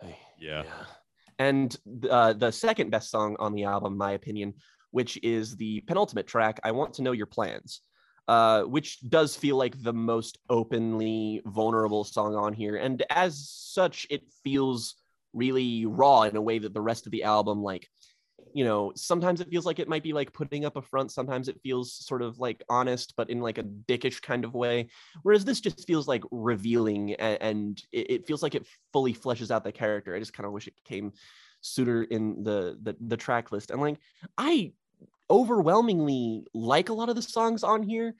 hey, 0.00 0.18
Yeah. 0.40 0.64
And 1.38 1.76
uh, 2.10 2.32
the 2.32 2.50
second 2.50 2.90
best 2.90 3.10
song 3.12 3.36
on 3.38 3.54
the 3.54 3.62
album, 3.62 3.96
my 3.96 4.12
opinion, 4.12 4.54
which 4.90 5.18
is 5.22 5.56
the 5.56 5.80
penultimate 5.82 6.26
track, 6.26 6.60
"I 6.64 6.72
Want 6.72 6.94
to 6.94 7.02
Know 7.02 7.12
Your 7.12 7.26
Plans," 7.26 7.80
uh, 8.26 8.62
which 8.62 9.00
does 9.08 9.36
feel 9.36 9.56
like 9.56 9.82
the 9.82 9.92
most 9.92 10.38
openly 10.50 11.42
vulnerable 11.46 12.04
song 12.04 12.34
on 12.34 12.52
here, 12.52 12.76
and 12.76 13.02
as 13.10 13.48
such, 13.48 14.06
it 14.10 14.22
feels 14.44 14.96
really 15.32 15.86
raw 15.86 16.22
in 16.22 16.36
a 16.36 16.42
way 16.42 16.58
that 16.58 16.74
the 16.74 16.80
rest 16.80 17.06
of 17.06 17.12
the 17.12 17.24
album, 17.24 17.62
like 17.62 17.88
you 18.54 18.64
know 18.64 18.92
sometimes 18.96 19.40
it 19.40 19.48
feels 19.50 19.66
like 19.66 19.78
it 19.78 19.88
might 19.88 20.02
be 20.02 20.12
like 20.12 20.32
putting 20.32 20.64
up 20.64 20.76
a 20.76 20.82
front. 20.82 21.12
Sometimes 21.12 21.48
it 21.48 21.60
feels 21.62 21.92
sort 21.92 22.22
of 22.22 22.38
like 22.38 22.62
honest 22.68 23.14
but 23.16 23.30
in 23.30 23.40
like 23.40 23.58
a 23.58 23.62
dickish 23.62 24.22
kind 24.22 24.44
of 24.44 24.54
way. 24.54 24.88
Whereas 25.22 25.44
this 25.44 25.60
just 25.60 25.86
feels 25.86 26.08
like 26.08 26.24
revealing 26.30 27.14
and, 27.14 27.38
and 27.42 27.82
it, 27.92 28.10
it 28.10 28.26
feels 28.26 28.42
like 28.42 28.54
it 28.54 28.66
fully 28.92 29.12
fleshes 29.12 29.50
out 29.50 29.64
the 29.64 29.72
character. 29.72 30.14
I 30.14 30.18
just 30.18 30.32
kind 30.32 30.46
of 30.46 30.52
wish 30.52 30.66
it 30.66 30.74
came 30.84 31.12
sooner 31.60 32.02
in 32.04 32.42
the, 32.42 32.78
the 32.82 32.96
the 33.00 33.16
track 33.16 33.52
list 33.52 33.70
and 33.70 33.80
like 33.80 33.98
i 34.36 34.72
overwhelmingly 35.30 36.44
like 36.54 36.88
a 36.88 36.94
lot 36.94 37.08
of 37.08 37.16
the 37.16 37.22
songs 37.22 37.62
on 37.62 37.82
here 37.82 38.14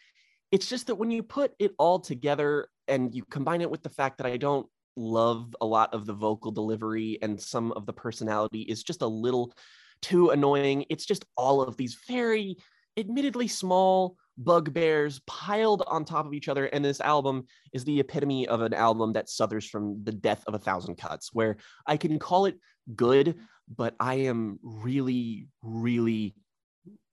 it's 0.50 0.68
just 0.68 0.86
that 0.86 0.94
when 0.94 1.10
you 1.10 1.22
put 1.22 1.52
it 1.58 1.72
all 1.78 1.98
together 1.98 2.68
and 2.86 3.14
you 3.14 3.22
combine 3.24 3.60
it 3.60 3.70
with 3.70 3.82
the 3.82 3.88
fact 3.88 4.18
that 4.18 4.26
i 4.26 4.36
don't 4.36 4.66
love 4.96 5.54
a 5.60 5.66
lot 5.66 5.94
of 5.94 6.06
the 6.06 6.12
vocal 6.12 6.50
delivery 6.50 7.18
and 7.22 7.40
some 7.40 7.72
of 7.72 7.86
the 7.86 7.92
personality 7.92 8.62
is 8.62 8.82
just 8.82 9.02
a 9.02 9.06
little 9.06 9.52
too 10.02 10.30
annoying. 10.30 10.84
It's 10.90 11.06
just 11.06 11.24
all 11.36 11.62
of 11.62 11.76
these 11.76 11.98
very 12.06 12.56
admittedly 12.96 13.48
small 13.48 14.16
bugbears 14.36 15.20
piled 15.26 15.82
on 15.86 16.04
top 16.04 16.26
of 16.26 16.34
each 16.34 16.48
other. 16.48 16.66
And 16.66 16.84
this 16.84 17.00
album 17.00 17.46
is 17.72 17.84
the 17.84 18.00
epitome 18.00 18.46
of 18.46 18.60
an 18.60 18.74
album 18.74 19.12
that 19.14 19.28
suffers 19.28 19.66
from 19.66 20.02
the 20.04 20.12
death 20.12 20.44
of 20.46 20.54
a 20.54 20.58
thousand 20.58 20.96
cuts, 20.96 21.30
where 21.32 21.56
I 21.86 21.96
can 21.96 22.18
call 22.18 22.46
it 22.46 22.58
good, 22.94 23.36
but 23.68 23.94
I 24.00 24.14
am 24.14 24.58
really, 24.62 25.48
really, 25.62 26.34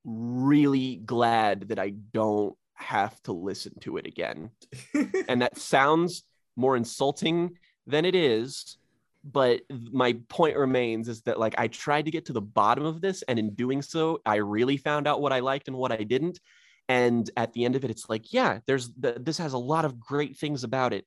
really 0.04 0.98
glad 0.98 1.70
that 1.70 1.80
I 1.80 1.90
don't 1.90 2.56
have 2.76 3.22
to 3.24 3.32
listen 3.32 3.74
to 3.82 3.98
it 3.98 4.06
again. 4.06 4.52
and 5.28 5.42
that 5.42 5.58
sounds 5.58 6.24
more 6.56 6.76
insulting 6.76 7.58
than 7.88 8.06
it 8.06 8.16
is 8.16 8.78
but 9.26 9.62
my 9.92 10.16
point 10.30 10.56
remains 10.56 11.10
is 11.10 11.22
that 11.24 11.40
like 11.40 11.56
i 11.58 11.68
tried 11.68 12.06
to 12.06 12.12
get 12.12 12.26
to 12.26 12.34
the 12.34 12.42
bottom 12.42 12.86
of 12.86 13.02
this 13.02 13.24
and 13.24 13.40
in 13.40 13.50
doing 13.56 13.82
so 13.82 14.22
i 14.26 14.36
really 14.36 14.78
found 14.78 15.08
out 15.08 15.20
what 15.20 15.34
i 15.34 15.40
liked 15.40 15.68
and 15.68 15.76
what 15.76 15.92
i 15.92 15.98
didn't. 15.98 16.40
And 16.88 17.28
at 17.36 17.52
the 17.54 17.66
end 17.66 17.76
of 17.76 17.84
it 17.84 17.90
it's 17.90 18.08
like 18.10 18.32
yeah 18.32 18.60
there's 18.68 18.92
the, 18.94 19.18
this 19.20 19.40
has 19.40 19.54
a 19.54 19.58
lot 19.58 19.86
of 19.86 20.00
great 20.00 20.38
things 20.38 20.64
about 20.64 20.94
it. 20.94 21.06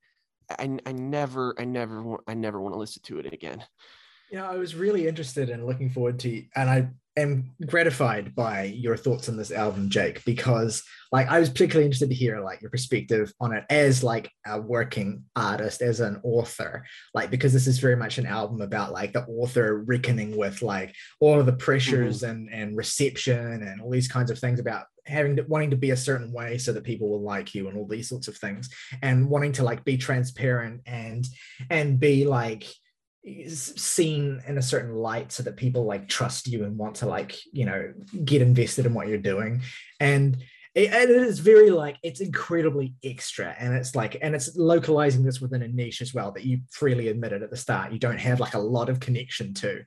I, 0.50 0.76
I 0.84 0.92
never 0.92 1.54
i 1.56 1.64
never 1.64 2.02
want 2.02 2.22
i 2.26 2.34
never 2.34 2.60
want 2.60 2.74
to 2.74 2.80
listen 2.80 3.02
to 3.04 3.20
it 3.20 3.32
again 3.32 3.64
Yeah, 4.30 4.48
I 4.48 4.56
was 4.56 4.74
really 4.74 5.08
interested 5.08 5.50
and 5.50 5.66
looking 5.66 5.90
forward 5.90 6.18
to, 6.20 6.44
and 6.54 6.68
I 6.68 6.88
am 7.18 7.50
gratified 7.66 8.34
by 8.34 8.64
your 8.64 8.96
thoughts 8.96 9.28
on 9.28 9.36
this 9.36 9.50
album, 9.50 9.90
Jake, 9.90 10.24
because 10.24 10.82
like 11.10 11.28
I 11.28 11.40
was 11.40 11.48
particularly 11.48 11.86
interested 11.86 12.10
to 12.10 12.14
hear 12.14 12.40
like 12.40 12.60
your 12.60 12.70
perspective 12.70 13.32
on 13.40 13.52
it 13.52 13.64
as 13.70 14.04
like 14.04 14.30
a 14.46 14.60
working 14.60 15.24
artist, 15.34 15.82
as 15.82 16.00
an 16.00 16.20
author, 16.22 16.84
like 17.14 17.30
because 17.30 17.52
this 17.52 17.66
is 17.66 17.78
very 17.78 17.96
much 17.96 18.18
an 18.18 18.26
album 18.26 18.60
about 18.60 18.92
like 18.92 19.14
the 19.14 19.24
author 19.24 19.82
reckoning 19.86 20.36
with 20.36 20.62
like 20.62 20.94
all 21.20 21.40
of 21.40 21.46
the 21.46 21.52
pressures 21.52 22.20
mm-hmm. 22.20 22.30
and 22.30 22.52
and 22.52 22.76
reception 22.76 23.62
and 23.62 23.80
all 23.80 23.90
these 23.90 24.08
kinds 24.08 24.30
of 24.30 24.38
things 24.38 24.60
about 24.60 24.84
having 25.06 25.36
to, 25.36 25.42
wanting 25.44 25.70
to 25.70 25.76
be 25.76 25.90
a 25.90 25.96
certain 25.96 26.32
way 26.32 26.58
so 26.58 26.72
that 26.72 26.84
people 26.84 27.08
will 27.08 27.22
like 27.22 27.54
you 27.54 27.68
and 27.68 27.78
all 27.78 27.86
these 27.86 28.08
sorts 28.08 28.28
of 28.28 28.36
things 28.36 28.68
and 29.02 29.28
wanting 29.28 29.52
to 29.52 29.64
like 29.64 29.82
be 29.84 29.96
transparent 29.96 30.82
and 30.84 31.26
and 31.70 31.98
be 31.98 32.26
like 32.26 32.66
seen 33.24 34.40
in 34.46 34.58
a 34.58 34.62
certain 34.62 34.94
light 34.94 35.32
so 35.32 35.42
that 35.42 35.56
people 35.56 35.84
like 35.84 36.08
trust 36.08 36.46
you 36.46 36.64
and 36.64 36.78
want 36.78 36.96
to 36.96 37.06
like 37.06 37.38
you 37.52 37.64
know 37.64 37.92
get 38.24 38.42
invested 38.42 38.86
in 38.86 38.94
what 38.94 39.08
you're 39.08 39.18
doing. 39.18 39.62
And 40.00 40.38
it, 40.74 40.92
it 40.92 41.10
is 41.10 41.40
very 41.40 41.70
like 41.70 41.96
it's 42.02 42.20
incredibly 42.20 42.94
extra 43.02 43.54
and 43.58 43.74
it's 43.74 43.94
like 43.94 44.18
and 44.22 44.34
it's 44.34 44.56
localizing 44.56 45.24
this 45.24 45.40
within 45.40 45.62
a 45.62 45.68
niche 45.68 46.00
as 46.00 46.14
well 46.14 46.30
that 46.32 46.44
you 46.44 46.60
freely 46.70 47.08
admitted 47.08 47.42
at 47.42 47.50
the 47.50 47.56
start 47.56 47.92
you 47.92 47.98
don't 47.98 48.20
have 48.20 48.38
like 48.38 48.54
a 48.54 48.58
lot 48.58 48.88
of 48.88 49.00
connection 49.00 49.54
to. 49.54 49.82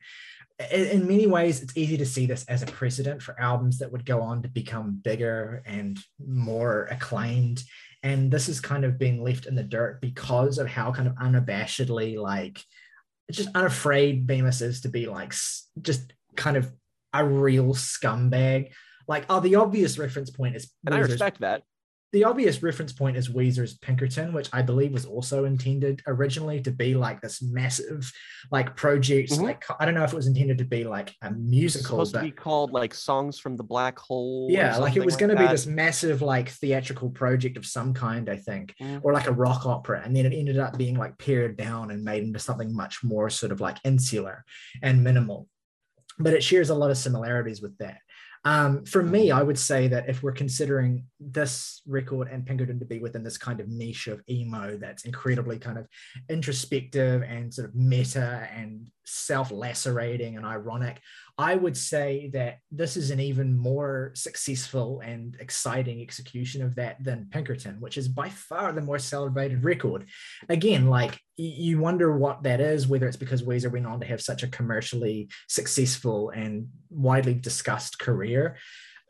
In 0.71 1.07
many 1.07 1.25
ways 1.25 1.61
it's 1.61 1.75
easy 1.75 1.97
to 1.97 2.05
see 2.05 2.25
this 2.25 2.45
as 2.45 2.61
a 2.61 2.67
precedent 2.67 3.21
for 3.21 3.39
albums 3.39 3.79
that 3.79 3.91
would 3.91 4.05
go 4.05 4.21
on 4.21 4.43
to 4.43 4.49
become 4.49 4.99
bigger 5.03 5.63
and 5.65 5.97
more 6.23 6.87
acclaimed. 6.91 7.63
And 8.03 8.31
this 8.31 8.49
is 8.49 8.59
kind 8.59 8.83
of 8.83 8.99
being 8.99 9.23
left 9.23 9.45
in 9.45 9.55
the 9.55 9.63
dirt 9.63 10.01
because 10.01 10.57
of 10.57 10.67
how 10.67 10.91
kind 10.91 11.07
of 11.07 11.15
unabashedly 11.15 12.17
like 12.17 12.63
just 13.31 13.49
unafraid 13.55 14.27
Bemis 14.27 14.61
is 14.61 14.81
to 14.81 14.89
be 14.89 15.07
like 15.07 15.33
just 15.81 16.13
kind 16.35 16.57
of 16.57 16.71
a 17.13 17.25
real 17.25 17.73
scumbag. 17.73 18.71
Like, 19.07 19.25
oh, 19.29 19.39
the 19.39 19.55
obvious 19.55 19.97
reference 19.97 20.29
point 20.29 20.55
is 20.55 20.71
and 20.85 20.95
i 20.95 20.99
respect 20.99 21.41
that 21.41 21.63
the 22.11 22.25
obvious 22.25 22.61
reference 22.61 22.91
point 22.91 23.15
is 23.15 23.29
Weezer's 23.29 23.77
Pinkerton, 23.77 24.33
which 24.33 24.49
I 24.51 24.61
believe 24.61 24.91
was 24.91 25.05
also 25.05 25.45
intended 25.45 26.01
originally 26.07 26.59
to 26.61 26.71
be 26.71 26.93
like 26.93 27.21
this 27.21 27.41
massive, 27.41 28.11
like 28.51 28.75
project. 28.75 29.31
Mhm. 29.31 29.43
Like 29.43 29.63
I 29.79 29.85
don't 29.85 29.93
know 29.93 30.03
if 30.03 30.11
it 30.11 30.15
was 30.17 30.27
intended 30.27 30.57
to 30.57 30.65
be 30.65 30.83
like 30.83 31.15
a 31.21 31.27
It's 31.27 31.35
musical, 31.37 32.05
supposed 32.05 32.13
but 32.13 32.19
to 32.19 32.25
be 32.25 32.31
called 32.31 32.71
like 32.71 32.93
songs 32.93 33.39
from 33.39 33.55
the 33.55 33.63
black 33.63 33.97
hole. 33.97 34.49
yeah, 34.51 34.75
like 34.77 34.97
it 34.97 35.05
was 35.05 35.15
going 35.15 35.29
to 35.33 35.41
be 35.41 35.47
this 35.47 35.65
massive 35.65 36.21
like 36.21 36.49
theatrical 36.49 37.09
project 37.11 37.55
of 37.55 37.65
some 37.65 37.93
kind, 37.93 38.29
I 38.29 38.35
think, 38.35 38.75
Mhm. 38.81 38.99
or 39.03 39.13
like 39.13 39.27
a 39.27 39.31
rock 39.33 39.65
opera, 39.65 40.01
and 40.03 40.13
then 40.15 40.25
it 40.25 40.33
ended 40.35 40.57
up 40.59 40.77
being 40.77 40.97
like 40.97 41.17
pared 41.17 41.55
down 41.55 41.91
and 41.91 42.03
made 42.03 42.23
into 42.23 42.39
something 42.39 42.75
much 42.75 43.03
more 43.05 43.29
sort 43.29 43.53
of 43.53 43.61
like 43.61 43.77
insular 43.85 44.43
and 44.81 45.01
minimal. 45.03 45.47
But 46.19 46.33
it 46.33 46.43
shares 46.43 46.69
a 46.69 46.75
lot 46.75 46.91
of 46.91 46.97
similarities 46.97 47.61
with 47.61 47.77
that. 47.77 47.99
Um, 48.43 48.85
for 48.85 49.03
me, 49.03 49.29
I 49.29 49.43
would 49.43 49.59
say 49.59 49.87
that 49.89 50.09
if 50.09 50.23
we're 50.23 50.31
considering 50.31 51.05
this 51.19 51.81
record 51.85 52.27
and 52.31 52.45
Pinkerton 52.45 52.79
to 52.79 52.85
be 52.85 52.99
within 52.99 53.23
this 53.23 53.37
kind 53.37 53.59
of 53.59 53.67
niche 53.67 54.07
of 54.07 54.21
emo 54.27 54.77
that's 54.77 55.05
incredibly 55.05 55.59
kind 55.59 55.77
of 55.77 55.87
introspective 56.27 57.21
and 57.21 57.53
sort 57.53 57.69
of 57.69 57.75
meta 57.75 58.47
and 58.55 58.89
self-lacerating 59.05 60.37
and 60.37 60.45
ironic, 60.45 60.99
I 61.41 61.55
would 61.55 61.75
say 61.75 62.29
that 62.33 62.59
this 62.69 62.95
is 62.95 63.09
an 63.09 63.19
even 63.19 63.57
more 63.57 64.11
successful 64.13 65.01
and 65.03 65.35
exciting 65.39 65.99
execution 65.99 66.61
of 66.61 66.75
that 66.75 67.03
than 67.03 67.29
Pinkerton, 67.31 67.81
which 67.81 67.97
is 67.97 68.07
by 68.07 68.29
far 68.29 68.71
the 68.71 68.81
more 68.81 68.99
celebrated 68.99 69.63
record. 69.63 70.05
Again, 70.49 70.85
like 70.85 71.19
you 71.37 71.79
wonder 71.79 72.15
what 72.15 72.43
that 72.43 72.61
is, 72.61 72.87
whether 72.87 73.07
it's 73.07 73.17
because 73.17 73.41
Weezer 73.41 73.71
went 73.71 73.87
on 73.87 73.99
to 74.01 74.05
have 74.05 74.21
such 74.21 74.43
a 74.43 74.47
commercially 74.49 75.29
successful 75.49 76.29
and 76.29 76.67
widely 76.91 77.33
discussed 77.33 77.97
career. 77.97 78.57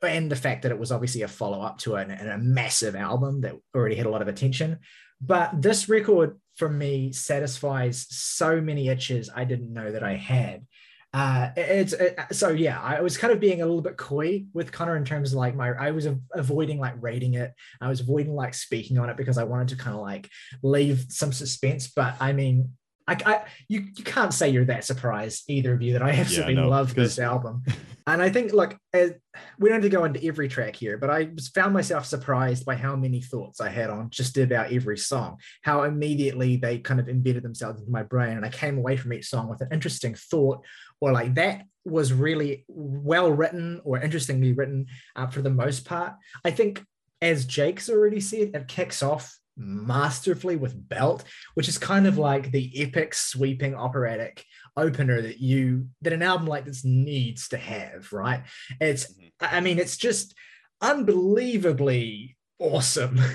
And 0.02 0.32
the 0.32 0.38
fact 0.38 0.62
that 0.62 0.72
it 0.72 0.80
was 0.80 0.94
obviously 0.94 1.24
a 1.24 1.28
follow 1.28 1.62
up 1.62 1.80
to 1.80 1.96
an, 1.96 2.12
a 2.12 2.38
massive 2.38 2.96
album 2.96 3.42
that 3.42 3.58
already 3.76 3.96
had 3.96 4.06
a 4.06 4.10
lot 4.10 4.22
of 4.22 4.30
attention. 4.30 4.80
But 5.20 5.62
this 5.62 5.90
record 5.90 6.40
for 6.56 6.70
me 6.70 7.12
satisfies 7.12 8.08
so 8.10 8.62
many 8.62 8.88
itches 8.88 9.30
I 9.36 9.44
didn't 9.44 9.74
know 9.74 9.92
that 9.92 10.04
I 10.04 10.16
had 10.16 10.66
uh 11.14 11.50
it's 11.58 11.92
it, 11.92 12.18
so 12.32 12.50
yeah 12.50 12.80
i 12.82 13.02
was 13.02 13.18
kind 13.18 13.34
of 13.34 13.40
being 13.40 13.62
a 13.62 13.66
little 13.66 13.82
bit 13.82 13.98
coy 13.98 14.46
with 14.54 14.72
connor 14.72 14.96
in 14.96 15.04
terms 15.04 15.34
of 15.34 15.38
like 15.38 15.56
my 15.56 15.72
i 15.72 15.92
was 15.92 16.08
avoiding 16.34 16.80
like 16.80 16.94
rating 17.02 17.34
it. 17.34 17.54
I 17.82 17.90
was 17.90 18.00
avoiding 18.00 18.34
like 18.34 18.54
speaking 18.54 18.98
on 18.98 19.10
it 19.10 19.18
because 19.18 19.38
i 19.38 19.44
wanted 19.44 19.70
to 19.70 19.76
kind 19.76 19.96
of 19.96 20.02
like 20.02 20.30
leave 20.64 21.06
some 21.10 21.34
suspense. 21.34 21.92
But 21.94 22.16
i 22.22 22.32
mean 22.32 22.72
I, 23.08 23.18
I 23.26 23.42
you, 23.68 23.88
you 23.96 24.04
can't 24.04 24.34
say 24.34 24.50
you're 24.50 24.66
that 24.66 24.86
surprised 24.86 25.44
either 25.50 25.74
of 25.74 25.82
you 25.82 25.94
that 25.94 26.02
i 26.02 26.12
absolutely 26.12 26.56
no, 26.56 26.70
love 26.70 26.96
this 26.96 27.20
album. 27.20 27.64
And 28.08 28.22
i 28.22 28.30
think 28.30 28.54
look 28.54 28.78
as, 28.94 29.14
we 29.60 29.70
don't 29.70 29.82
have 29.82 29.84
to 29.84 29.96
go 29.96 30.06
into 30.06 30.24
every 30.26 30.48
track 30.48 30.76
here 30.76 30.98
but 30.98 31.10
i 31.10 31.30
found 31.54 31.74
myself 31.74 32.06
surprised 32.06 32.66
by 32.66 32.76
how 32.76 32.96
many 32.96 33.22
thoughts 33.22 33.62
i 33.62 33.70
had 33.70 33.90
on 33.90 34.10
just 34.10 34.38
about 34.38 34.72
every 34.72 34.98
song 34.98 35.38
how 35.62 35.84
immediately 35.84 36.58
they 36.58 36.80
kind 36.80 37.00
of 37.00 37.08
embedded 37.10 37.44
themselves 37.44 37.80
into 37.80 37.92
my 37.92 38.04
brain 38.04 38.38
and 38.38 38.46
i 38.46 38.50
came 38.50 38.78
away 38.78 38.98
from 38.98 39.14
each 39.14 39.28
song 39.28 39.50
with 39.50 39.62
an 39.62 39.70
interesting 39.72 40.16
thought 40.16 40.64
or 41.02 41.12
like 41.12 41.36
that 41.36 41.66
was 41.84 42.14
really 42.14 42.64
well 42.68 43.32
written 43.32 43.82
or 43.84 44.00
interestingly 44.00 44.54
written 44.54 44.86
uh, 45.16 45.28
for 45.28 45.42
the 45.42 45.50
most 45.50 45.84
part. 45.84 46.14
I 46.46 46.52
think, 46.52 46.84
as 47.22 47.46
Jake's 47.46 47.90
already 47.90 48.22
said, 48.22 48.52
it 48.54 48.68
kicks 48.68 49.02
off 49.04 49.36
masterfully 49.58 50.56
with 50.56 50.88
Belt, 50.90 51.24
which 51.56 51.68
is 51.68 51.78
kind 51.78 52.08
of 52.08 52.18
like 52.18 52.52
the 52.52 52.72
epic, 52.82 53.14
sweeping 53.14 53.76
operatic 53.76 54.46
opener 54.78 55.22
that 55.22 55.40
you 55.40 55.88
that 56.02 56.14
an 56.14 56.22
album 56.24 56.48
like 56.48 56.66
this 56.66 56.86
needs 56.86 57.50
to 57.50 57.58
have. 57.58 58.14
Right? 58.14 58.44
It's, 58.80 59.14
Mhm. 59.14 59.32
I 59.42 59.58
I 59.58 59.60
mean, 59.60 59.80
it's 59.80 59.98
just 59.98 60.36
unbelievably 60.82 62.38
awesome. 62.60 63.20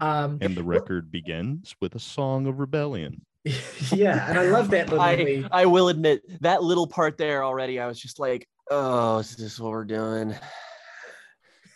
Um, 0.00 0.38
And 0.40 0.54
the 0.56 0.62
record 0.62 1.10
begins 1.10 1.74
with 1.80 1.96
a 1.96 1.98
song 1.98 2.46
of 2.46 2.60
rebellion. 2.60 3.26
yeah, 3.92 4.28
and 4.28 4.38
I 4.38 4.44
love 4.50 4.70
that 4.70 4.88
little. 4.88 5.00
I, 5.00 5.16
wee- 5.16 5.46
I 5.50 5.66
will 5.66 5.88
admit 5.88 6.22
that 6.42 6.62
little 6.62 6.86
part 6.86 7.18
there 7.18 7.44
already, 7.44 7.80
I 7.80 7.86
was 7.86 7.98
just 7.98 8.20
like, 8.20 8.48
oh, 8.70 9.18
is 9.18 9.36
this 9.36 9.58
what 9.58 9.70
we're 9.70 9.84
doing? 9.84 10.34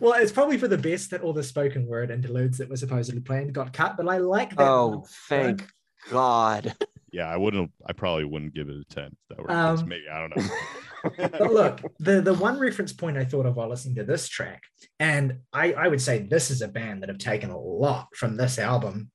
well, 0.00 0.14
it's 0.14 0.32
probably 0.32 0.58
for 0.58 0.68
the 0.68 0.78
best 0.78 1.10
that 1.10 1.22
all 1.22 1.32
the 1.32 1.42
spoken 1.42 1.86
word 1.86 2.10
interludes 2.10 2.58
that 2.58 2.68
were 2.68 2.76
supposedly 2.76 3.20
planned 3.20 3.52
got 3.52 3.72
cut, 3.72 3.96
but 3.96 4.08
I 4.08 4.18
like 4.18 4.50
that. 4.56 4.60
Oh, 4.68 5.06
thank 5.28 5.66
God. 6.10 6.74
Yeah, 7.12 7.32
I 7.32 7.36
wouldn't. 7.38 7.70
I 7.86 7.94
probably 7.94 8.24
wouldn't 8.26 8.52
give 8.52 8.68
it 8.68 8.74
a 8.76 8.84
ten. 8.84 9.06
If 9.06 9.36
that 9.36 9.42
were. 9.42 9.50
Um, 9.50 9.88
maybe 9.88 10.02
I 10.12 10.20
don't 10.20 10.36
know. 10.36 11.28
but 11.30 11.50
look, 11.50 11.80
the 11.98 12.20
the 12.20 12.34
one 12.34 12.58
reference 12.58 12.92
point 12.92 13.16
I 13.16 13.24
thought 13.24 13.46
of 13.46 13.56
while 13.56 13.70
listening 13.70 13.94
to 13.94 14.04
this 14.04 14.28
track, 14.28 14.64
and 15.00 15.38
I, 15.50 15.72
I 15.72 15.88
would 15.88 16.02
say 16.02 16.18
this 16.18 16.50
is 16.50 16.60
a 16.60 16.68
band 16.68 17.02
that 17.02 17.08
have 17.08 17.16
taken 17.16 17.48
a 17.48 17.58
lot 17.58 18.08
from 18.14 18.36
this 18.36 18.58
album, 18.58 19.10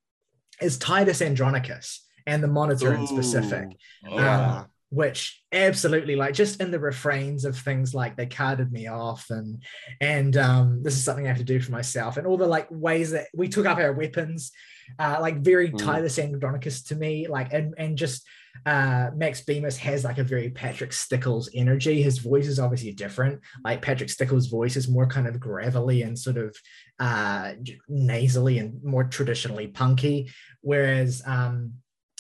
is 0.62 0.78
Titus 0.78 1.21
Andronicus 1.21 2.06
and 2.26 2.43
the 2.43 2.47
Monitor 2.47 2.93
in 2.93 3.08
specific. 3.08 3.67
Oh, 4.08 4.15
yeah. 4.15 4.65
which 4.89 5.41
absolutely 5.52 6.15
like 6.15 6.34
just 6.34 6.62
in 6.62 6.71
the 6.71 6.80
refrains 6.80 7.45
of 7.45 7.58
things 7.58 7.93
like 7.93 8.15
they 8.15 8.26
carded 8.26 8.71
me 8.71 8.88
off 8.88 9.30
and 9.30 9.63
and 10.02 10.36
um 10.36 10.84
this 10.84 10.95
is 10.95 11.04
something 11.04 11.26
i 11.26 11.30
have 11.30 11.38
to 11.38 11.43
do 11.43 11.62
for 11.62 11.71
myself 11.71 12.17
and 12.17 12.28
all 12.28 12.38
the 12.38 12.45
like 12.45 12.67
ways 12.69 13.12
that 13.12 13.28
we 13.34 13.47
took 13.47 13.65
up 13.65 13.78
our 13.78 13.93
weapons 13.93 14.52
uh 14.99 15.17
like 15.21 15.38
very 15.41 15.69
Mm. 15.71 15.77
titus 15.77 16.19
andronicus 16.19 16.84
to 16.84 16.95
me 16.95 17.27
like 17.27 17.54
and 17.54 17.73
and 17.77 17.97
just 17.97 18.25
uh 18.65 19.10
max 19.15 19.41
bemis 19.41 19.77
has 19.77 20.04
like 20.04 20.17
a 20.17 20.23
very 20.23 20.49
patrick 20.49 20.91
stickles 20.93 21.49
energy 21.54 22.01
his 22.01 22.17
voice 22.17 22.47
is 22.47 22.60
obviously 22.60 22.91
different 22.91 23.39
like 23.63 23.82
patrick 23.82 24.10
stickles 24.10 24.47
voice 24.47 24.75
is 24.75 24.89
more 24.89 25.08
kind 25.08 25.27
of 25.27 25.39
gravelly 25.39 26.01
and 26.01 26.17
sort 26.17 26.38
of 26.38 26.56
uh 26.99 27.54
nasally 27.88 28.60
and 28.60 28.84
more 28.84 29.06
traditionally 29.06 29.67
punky 29.67 30.30
whereas 30.62 31.21
um 31.25 31.73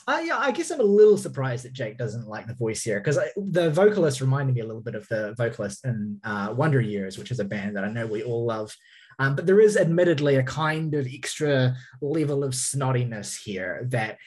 yeah, 0.07 0.37
I 0.37 0.51
guess 0.51 0.71
I'm 0.71 0.79
a 0.81 0.83
little 0.83 1.15
surprised 1.17 1.63
that 1.63 1.71
Jake 1.71 1.97
doesn't 1.97 2.27
like 2.27 2.45
the 2.45 2.53
voice 2.55 2.81
here 2.83 2.99
because 2.99 3.17
the 3.37 3.69
vocalist 3.69 4.19
reminded 4.19 4.55
me 4.55 4.61
a 4.61 4.65
little 4.65 4.81
bit 4.81 4.95
of 4.95 5.07
the 5.07 5.33
vocalist 5.37 5.85
in 5.85 6.19
uh, 6.25 6.53
Wonder 6.53 6.81
Years, 6.81 7.17
which 7.17 7.31
is 7.31 7.39
a 7.39 7.45
band 7.45 7.77
that 7.77 7.85
I 7.85 7.89
know 7.91 8.07
we 8.07 8.21
all 8.21 8.45
love. 8.45 8.75
Um, 9.21 9.35
but 9.35 9.45
there 9.45 9.61
is 9.61 9.77
admittedly 9.77 10.37
a 10.37 10.43
kind 10.43 10.95
of 10.95 11.05
extra 11.05 11.75
level 12.01 12.43
of 12.43 12.53
snottiness 12.53 13.39
here 13.39 13.85
that 13.89 14.17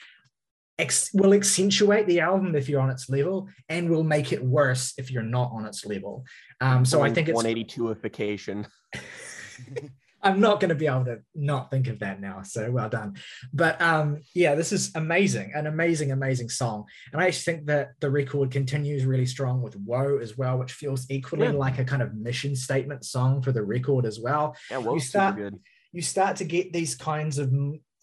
ex- 0.79 1.13
will 1.13 1.33
accentuate 1.33 2.07
the 2.07 2.21
album 2.21 2.55
if 2.55 2.69
you're 2.69 2.79
on 2.79 2.89
its 2.89 3.09
level 3.09 3.49
and 3.67 3.89
will 3.89 4.05
make 4.05 4.31
it 4.31 4.41
worse 4.41 4.93
if 4.97 5.11
you're 5.11 5.21
not 5.21 5.51
on 5.51 5.65
its 5.65 5.85
level. 5.85 6.23
Um, 6.61 6.85
so 6.85 7.01
I 7.01 7.11
think 7.11 7.27
it's 7.27 7.43
182ification. 7.43 8.67
I'm 10.25 10.39
not 10.39 10.59
going 10.59 10.69
to 10.69 10.75
be 10.75 10.87
able 10.87 11.05
to 11.05 11.19
not 11.35 11.69
think 11.69 11.87
of 11.87 11.99
that 11.99 12.19
now. 12.19 12.41
So 12.41 12.71
well 12.71 12.89
done. 12.89 13.15
But 13.53 13.79
um, 13.79 14.21
yeah, 14.33 14.55
this 14.55 14.71
is 14.71 14.91
amazing, 14.95 15.51
an 15.53 15.67
amazing, 15.67 16.11
amazing 16.11 16.49
song. 16.49 16.85
And 17.13 17.21
I 17.21 17.27
actually 17.27 17.53
think 17.53 17.67
that 17.67 17.91
the 17.99 18.09
record 18.09 18.49
continues 18.49 19.05
really 19.05 19.27
strong 19.27 19.61
with 19.61 19.75
Woe 19.77 20.17
as 20.17 20.35
well, 20.35 20.57
which 20.57 20.73
feels 20.73 21.05
equally 21.11 21.45
Yeah. 21.45 21.51
like 21.51 21.77
a 21.77 21.85
kind 21.85 22.01
of 22.01 22.15
mission 22.15 22.55
statement 22.55 23.05
song 23.05 23.43
for 23.43 23.51
the 23.51 23.63
record 23.63 24.05
as 24.05 24.19
well. 24.19 24.55
Yeah, 24.71 24.79
well, 24.79 24.95
super 24.99 25.07
start- 25.09 25.35
good. 25.37 25.59
You 25.91 26.01
start 26.01 26.35
to 26.37 26.43
get 26.43 26.73
these 26.73 26.95
kinds 26.95 27.37
of 27.37 27.53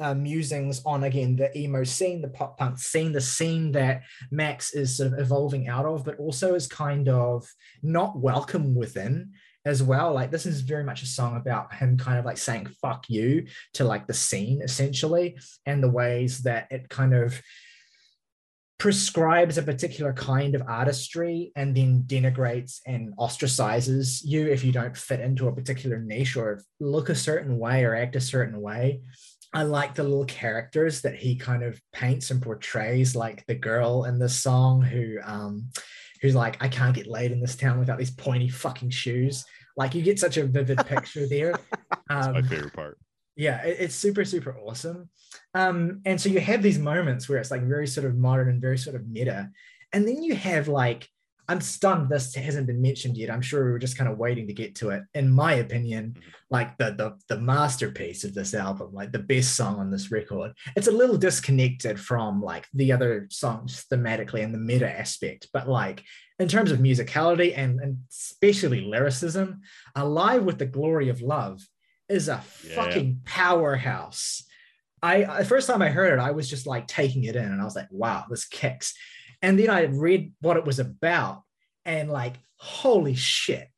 uh, 0.01 0.15
musings 0.15 0.81
on 0.87 1.05
again 1.05 1.37
the 1.37 1.57
emo 1.59 1.85
scene, 1.85 2.23
the 2.23 2.29
pop 2.29 2.57
punk 2.59 2.79
scene, 2.79 3.13
the 3.13 3.21
scene 3.21 3.73
that 3.73 4.03
Max 4.31 4.73
is 4.73 4.97
sort 4.97 5.13
of 5.13 5.19
evolving 5.19 5.69
out 5.69 5.85
of, 5.85 6.05
but 6.05 6.19
also 6.19 6.55
is 6.55 6.67
kind 6.67 7.09
of 7.09 7.47
not 7.83 8.19
welcome 8.19 8.75
within 8.75 9.33
as 9.65 9.83
well. 9.83 10.13
Like 10.13 10.31
this 10.31 10.47
is 10.47 10.61
very 10.61 10.85
much 10.85 11.03
a 11.03 11.07
song 11.07 11.37
about 11.37 11.75
him 11.75 11.97
kind 11.97 12.19
of 12.19 12.25
like 12.25 12.39
saying 12.39 12.67
fuck 12.81 13.09
you 13.09 13.47
to 13.75 13.85
like 13.85 14.07
the 14.07 14.15
scene 14.15 14.63
essentially, 14.63 15.39
and 15.67 15.83
the 15.83 15.91
ways 15.91 16.43
that 16.43 16.69
it 16.71 16.89
kind 16.89 17.15
of 17.15 17.41
prescribes 18.79 19.59
a 19.59 19.63
particular 19.63 20.13
kind 20.13 20.57
of 20.57 20.63
artistry 20.67 21.53
and 21.55 21.77
then 21.77 22.03
denigrates 22.03 22.81
and 22.85 23.17
ostracizes 23.17 24.23
you 24.25 24.49
if 24.49 24.65
you 24.65 24.73
don't 24.73 24.97
fit 24.97 25.21
into 25.21 25.47
a 25.47 25.55
particular 25.55 26.01
niche 26.01 26.37
or 26.37 26.61
look 26.81 27.09
a 27.09 27.15
certain 27.15 27.61
way 27.61 27.85
or 27.85 27.95
act 27.95 28.17
a 28.17 28.21
certain 28.21 28.61
way. 28.61 29.01
I 29.55 29.63
like 29.63 29.95
the 29.95 30.03
little 30.03 30.25
characters 30.25 31.03
that 31.03 31.15
he 31.15 31.37
kind 31.37 31.63
of 31.63 31.81
paints 31.93 32.33
and 32.33 32.43
portrays, 32.43 33.15
like 33.15 33.47
the 33.47 33.55
girl 33.55 34.05
in 34.05 34.19
the 34.19 34.29
song 34.29 34.83
who 34.83 35.19
um 35.23 35.69
who's 36.23 36.35
like, 36.35 36.57
I 36.63 36.69
can't 36.69 36.95
get 36.95 37.07
laid 37.07 37.33
in 37.33 37.41
this 37.41 37.57
town 37.57 37.79
without 37.79 37.99
these 37.99 38.11
pointy 38.13 38.49
fucking 38.49 38.91
shoes. 38.91 39.45
Like 39.77 39.95
you 39.95 40.03
get 40.03 40.19
such 40.19 40.37
a 40.39 40.45
vivid 40.47 40.79
picture 40.87 41.27
there. 41.29 41.55
That's 42.09 42.29
my 42.29 42.39
Um, 42.39 42.45
favorite 42.49 42.73
part. 42.73 42.99
yeah 43.37 43.63
it- 43.65 43.79
it's 43.81 43.95
super 43.95 44.25
super 44.25 44.57
awesome 44.59 45.09
um 45.55 46.01
and 46.05 46.21
so 46.21 46.29
you 46.29 46.39
have 46.41 46.63
these 46.63 46.79
moments 46.79 47.27
where 47.29 47.39
it's 47.39 47.51
like 47.51 47.63
very 47.63 47.87
sort 47.87 48.07
of 48.07 48.15
modern 48.15 48.49
and 48.51 48.61
very 48.61 48.77
sort 48.77 48.95
of 48.95 49.09
meta 49.09 49.49
and 49.95 50.07
then 50.07 50.23
you 50.23 50.35
have 50.35 50.69
like 50.69 51.09
i'm 51.49 51.61
stunned 51.61 52.09
this 52.09 52.35
hasn't 52.35 52.67
been 52.67 52.81
mentioned 52.81 53.17
yet 53.17 53.31
i'm 53.31 53.43
sure 53.43 53.65
we 53.65 53.71
were 53.71 53.79
just 53.79 53.99
kind 53.99 54.11
of 54.11 54.19
waiting 54.19 54.47
to 54.47 54.53
get 54.53 54.75
to 54.75 54.91
it 54.91 55.03
in 55.15 55.31
my 55.31 55.55
opinion 55.55 56.15
mm-hmm. 56.17 56.31
like 56.51 56.77
the 56.79 56.95
the, 56.97 57.35
the 57.35 57.41
masterpiece 57.41 58.25
of 58.25 58.35
this 58.35 58.55
album 58.55 58.91
like 58.93 59.13
the 59.13 59.19
best 59.19 59.55
song 59.57 59.79
on 59.79 59.91
this 59.91 60.11
record 60.11 60.53
it's 60.77 60.89
a 60.89 60.93
little 60.93 61.17
disconnected 61.19 61.99
from 61.99 62.41
like 62.43 62.67
the 62.75 62.93
other 62.93 63.27
songs 63.31 63.85
thematically 63.91 64.43
and 64.43 64.55
the 64.55 64.59
meta 64.59 64.89
aspect 64.89 65.49
but 65.53 65.69
like 65.69 66.05
in 66.39 66.49
terms 66.49 66.73
of 66.73 66.81
musicality 66.81 67.57
and, 67.57 67.81
and 67.81 67.99
especially 68.11 68.81
lyricism 68.81 69.61
alive 69.95 70.43
with 70.43 70.59
the 70.59 70.67
glory 70.67 71.09
of 71.09 71.21
love 71.21 71.61
is 72.09 72.29
a 72.29 72.43
Yeah. 72.65 72.75
fucking 72.75 73.21
powerhouse. 73.25 74.45
I 75.03 75.25
the 75.39 75.45
first 75.45 75.67
time 75.67 75.83
I 75.83 75.89
heard 75.89 76.13
it, 76.13 76.23
I 76.23 76.31
was 76.31 76.49
just 76.49 76.67
like 76.67 76.87
taking 76.87 77.25
it 77.25 77.35
in, 77.35 77.45
and 77.45 77.61
I 77.61 77.65
was 77.65 77.75
like, 77.75 77.89
"Wow, 77.91 78.27
this 78.31 78.45
kicks." 78.45 78.95
And 79.43 79.59
then 79.59 79.71
I 79.71 79.83
read 79.83 80.33
what 80.41 80.57
it 80.57 80.65
was 80.65 80.79
about, 80.79 81.43
and 81.85 82.11
like, 82.11 82.37
holy 82.57 83.15
shit! 83.15 83.69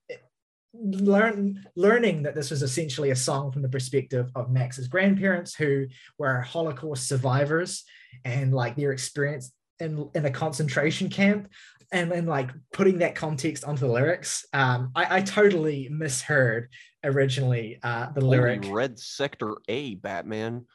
Learn 0.75 1.65
learning 1.75 2.25
that 2.25 2.35
this 2.35 2.51
was 2.51 2.63
essentially 2.63 3.11
a 3.11 3.17
song 3.17 3.51
from 3.51 3.63
the 3.63 3.69
perspective 3.69 4.31
of 4.35 4.51
Max's 4.51 4.89
grandparents, 4.89 5.55
who 5.55 5.87
were 6.19 6.41
Holocaust 6.41 7.09
survivors, 7.09 7.85
and 8.25 8.53
like 8.53 8.77
their 8.77 8.93
experience 8.93 9.53
in 9.81 10.11
in 10.15 10.27
a 10.27 10.31
concentration 10.31 11.09
camp, 11.09 11.49
and 11.93 12.11
then 12.11 12.27
like 12.27 12.51
putting 12.73 12.99
that 12.99 13.15
context 13.15 13.65
onto 13.65 13.87
the 13.87 13.93
lyrics. 13.93 14.45
Um, 14.53 14.91
I, 14.95 15.19
I 15.19 15.23
totally 15.23 15.89
misheard 15.91 16.69
originally 17.03 17.79
uh, 17.83 18.11
the 18.13 18.21
Holy 18.21 18.39
lyric. 18.39 18.65
Red 18.69 18.99
Sector 18.99 19.57
A, 19.69 19.95
Batman. 19.95 20.67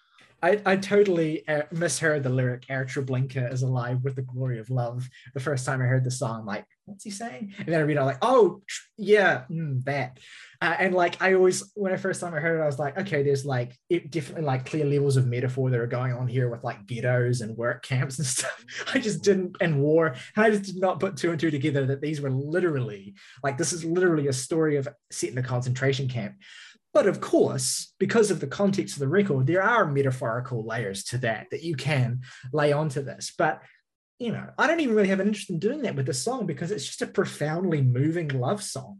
I, 0.42 0.62
I 0.66 0.76
totally 0.78 1.48
uh, 1.48 1.64
misheard 1.72 2.24
the 2.24 2.30
lyric 2.30 2.66
"Air 2.70 2.86
Treblinka 2.86 3.52
is 3.52 3.62
alive 3.62 4.04
with 4.04 4.16
the 4.16 4.22
glory 4.22 4.60
of 4.60 4.70
love." 4.70 5.08
The 5.34 5.40
first 5.40 5.66
time 5.66 5.82
I 5.82 5.86
heard 5.86 6.04
the 6.04 6.12
song, 6.12 6.42
I'm 6.42 6.46
like, 6.46 6.66
"What's 6.86 7.04
he 7.04 7.12
saying?" 7.12 7.54
And 7.58 7.68
then 7.68 7.80
I 7.80 7.84
read, 7.84 7.98
I'm 7.98 8.06
like, 8.06 8.20
"Oh, 8.22 8.62
yeah, 8.98 9.44
mm, 9.50 9.84
that." 9.84 10.20
Uh, 10.62 10.76
and 10.78 10.94
like, 10.94 11.22
I 11.22 11.34
always, 11.36 11.72
when 11.76 11.94
I 11.94 11.98
first 11.98 12.20
time 12.20 12.34
I 12.34 12.40
heard 12.40 12.60
it, 12.60 12.64
I 12.64 12.66
was 12.66 12.80
like, 12.80 12.98
"Okay, 12.98 13.24
there's 13.24 13.46
like 13.46 13.78
it 13.90 14.12
definitely 14.12 14.46
like 14.46 14.66
clear 14.66 14.86
levels 14.86 15.18
of 15.18 15.28
metaphor 15.28 15.70
that 15.70 15.80
are 15.80 15.88
going 15.88 16.14
on 16.14 16.28
here 16.28 16.50
with 16.50 16.64
like 16.64 16.86
ghettos 16.86 17.42
and 17.42 17.58
work 17.58 17.84
camps 17.84 18.18
and 18.18 18.28
stuff." 18.38 18.64
I 18.94 19.00
just 19.00 19.24
didn't 19.24 19.58
and 19.62 19.82
war, 19.82 20.16
and 20.36 20.46
I 20.46 20.50
just 20.50 20.64
did 20.64 20.80
not 20.80 21.00
put 21.00 21.18
two 21.18 21.32
and 21.32 21.40
two 21.40 21.52
together 21.52 21.86
that 21.88 22.02
these 22.02 22.22
were 22.22 22.32
literally 22.32 23.16
like 23.44 23.58
this 23.58 23.74
is 23.74 23.84
literally 23.84 24.28
a 24.28 24.34
story 24.34 24.78
of 24.78 24.88
set 25.12 25.32
in 25.32 25.38
a 25.38 25.44
concentration 25.44 26.08
camp. 26.08 26.36
But 26.94 27.08
of 27.08 27.22
course, 27.22 27.94
because 28.00 28.32
of 28.32 28.40
the 28.40 28.48
context 28.48 28.96
of 28.96 29.00
the 29.00 29.08
record, 29.08 29.46
there 29.48 29.62
are 29.62 29.86
metaphorical 29.86 30.66
layers 30.66 31.04
to 31.06 31.20
that 31.20 31.48
that 31.52 31.64
you 31.64 31.76
can 31.76 32.22
lay 32.52 32.74
onto 32.74 33.02
this. 33.04 33.32
But 33.38 33.62
you 34.20 34.34
know, 34.34 34.50
I 34.58 34.68
don't 34.68 34.82
even 34.82 34.96
really 34.96 35.08
have 35.08 35.22
an 35.22 35.28
interest 35.28 35.50
in 35.50 35.60
doing 35.60 35.82
that 35.84 35.96
with 35.96 36.06
this 36.06 36.22
song 36.22 36.46
because 36.46 36.72
it's 36.72 36.86
just 36.86 37.02
a 37.02 37.08
profoundly 37.08 37.82
moving 37.82 38.28
love 38.28 38.62
song. 38.62 39.00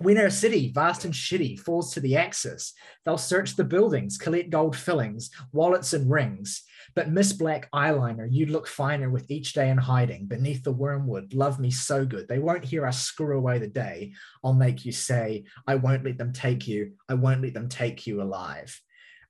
When 0.00 0.16
our 0.16 0.30
city, 0.30 0.70
vast 0.72 1.04
and 1.04 1.12
shitty, 1.12 1.58
falls 1.58 1.92
to 1.94 2.00
the 2.00 2.16
axis, 2.16 2.72
they'll 3.04 3.18
search 3.18 3.56
the 3.56 3.64
buildings, 3.64 4.16
collect 4.16 4.50
gold 4.50 4.76
fillings, 4.76 5.30
wallets 5.52 5.92
and 5.92 6.08
rings. 6.08 6.62
But 6.94 7.10
Miss 7.10 7.32
Black 7.32 7.70
eyeliner, 7.72 8.26
you 8.30 8.46
look 8.46 8.66
finer 8.66 9.10
with 9.10 9.30
each 9.30 9.52
day 9.52 9.70
in 9.70 9.78
hiding 9.78 10.26
beneath 10.26 10.64
the 10.64 10.72
wormwood. 10.72 11.34
Love 11.34 11.58
me 11.58 11.70
so 11.70 12.04
good. 12.04 12.28
They 12.28 12.38
won't 12.38 12.64
hear 12.64 12.86
us 12.86 13.00
screw 13.02 13.36
away 13.36 13.58
the 13.58 13.68
day. 13.68 14.12
I'll 14.42 14.54
make 14.54 14.84
you 14.84 14.92
say, 14.92 15.44
I 15.66 15.76
won't 15.76 16.04
let 16.04 16.18
them 16.18 16.32
take 16.32 16.66
you. 16.66 16.92
I 17.08 17.14
won't 17.14 17.42
let 17.42 17.54
them 17.54 17.68
take 17.68 18.06
you 18.06 18.22
alive. 18.22 18.80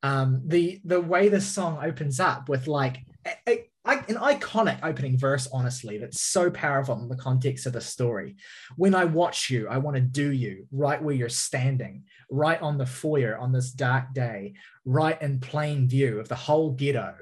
Um, 0.03 0.43
the 0.47 0.81
the 0.85 1.01
way 1.01 1.29
this 1.29 1.47
song 1.47 1.81
opens 1.83 2.21
up 2.21 2.49
with 2.49 2.69
like 2.69 2.99
a, 3.27 3.35
a- 3.49 3.65
an 3.85 4.17
iconic 4.17 4.79
opening 4.83 5.19
verse, 5.19 5.49
honestly, 5.53 5.99
that's 5.99 6.21
so 6.21 6.51
powerful 6.51 7.01
in 7.01 7.09
the 7.09 7.17
context 7.17 7.67
of 7.67 7.73
the 7.73 7.81
story. 7.81 8.37
When 8.77 8.95
I 8.95 9.05
watch 9.05 9.51
you, 9.51 9.67
I 9.69 9.79
want 9.79 9.97
to 9.97 10.03
do 10.03 10.31
you 10.31 10.67
right 10.71 11.03
where 11.03 11.15
you're 11.15 11.29
standing, 11.31 12.05
right 12.31 12.61
on 12.61 12.77
the 12.79 12.87
foyer 12.87 13.37
on 13.39 13.51
this 13.51 13.71
dark 13.73 14.13
day, 14.13 14.55
right 14.85 15.21
in 15.23 15.41
plain 15.41 15.89
view 15.89 16.21
of 16.21 16.29
the 16.29 16.35
whole 16.35 16.73
ghetto 16.73 17.15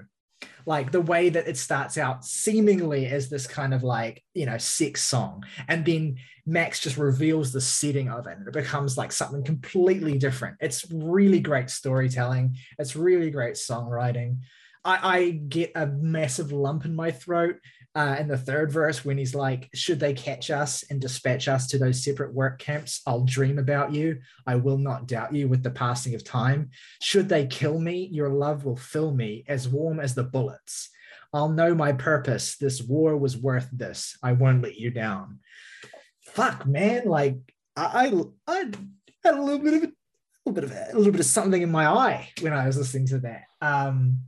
like 0.66 0.92
the 0.92 1.00
way 1.00 1.28
that 1.28 1.48
it 1.48 1.56
starts 1.56 1.96
out 1.96 2.24
seemingly 2.24 3.06
as 3.06 3.28
this 3.28 3.46
kind 3.46 3.72
of 3.72 3.82
like 3.82 4.22
you 4.34 4.46
know 4.46 4.58
sex 4.58 5.02
song 5.02 5.44
and 5.68 5.84
then 5.84 6.16
max 6.46 6.78
just 6.78 6.96
reveals 6.96 7.52
the 7.52 7.60
setting 7.60 8.08
of 8.08 8.26
it 8.26 8.38
and 8.38 8.46
it 8.46 8.54
becomes 8.54 8.96
like 8.96 9.10
something 9.10 9.42
completely 9.42 10.16
different. 10.16 10.56
It's 10.60 10.84
really 10.92 11.40
great 11.40 11.68
storytelling. 11.68 12.56
It's 12.78 12.94
really 12.94 13.30
great 13.30 13.54
songwriting. 13.54 14.38
I, 14.84 15.18
I 15.18 15.30
get 15.30 15.72
a 15.74 15.86
massive 15.86 16.52
lump 16.52 16.84
in 16.84 16.94
my 16.94 17.10
throat 17.10 17.56
uh, 17.96 18.16
in 18.20 18.28
the 18.28 18.38
third 18.38 18.70
verse 18.70 19.04
when 19.04 19.18
he's 19.18 19.34
like 19.34 19.68
should 19.74 19.98
they 19.98 20.14
catch 20.14 20.50
us 20.50 20.84
and 20.90 21.00
dispatch 21.00 21.48
us 21.48 21.66
to 21.66 21.78
those 21.78 22.04
separate 22.04 22.32
work 22.32 22.58
camps 22.58 23.00
i'll 23.06 23.24
dream 23.24 23.58
about 23.58 23.92
you 23.92 24.18
i 24.46 24.54
will 24.54 24.78
not 24.78 25.08
doubt 25.08 25.34
you 25.34 25.48
with 25.48 25.62
the 25.62 25.70
passing 25.70 26.14
of 26.14 26.22
time 26.22 26.70
should 27.00 27.28
they 27.28 27.46
kill 27.46 27.78
me, 27.78 28.08
your 28.12 28.28
love 28.28 28.64
will 28.64 28.76
fill 28.76 29.12
me 29.12 29.44
as 29.48 29.68
warm 29.68 30.00
as 30.00 30.14
the 30.14 30.24
bullets. 30.24 30.90
I'll 31.32 31.48
know 31.48 31.74
my 31.74 31.92
purpose. 31.92 32.56
This 32.56 32.82
war 32.82 33.16
was 33.16 33.36
worth 33.36 33.68
this. 33.72 34.18
I 34.22 34.32
won't 34.32 34.62
let 34.62 34.76
you 34.76 34.90
down. 34.90 35.40
Fuck, 36.20 36.66
man. 36.66 37.06
Like 37.06 37.36
I, 37.76 38.12
I, 38.46 38.52
I 38.52 38.70
had 39.24 39.34
a 39.34 39.42
little 39.42 39.60
bit 39.60 39.74
of 39.74 39.82
a, 39.84 39.92
little 40.44 40.52
bit 40.52 40.64
of 40.64 40.72
a, 40.72 40.88
a 40.92 40.96
little 40.96 41.12
bit 41.12 41.20
of 41.20 41.26
something 41.26 41.62
in 41.62 41.70
my 41.70 41.86
eye 41.86 42.30
when 42.40 42.52
I 42.52 42.66
was 42.66 42.76
listening 42.76 43.06
to 43.08 43.18
that. 43.20 43.44
Um, 43.60 44.20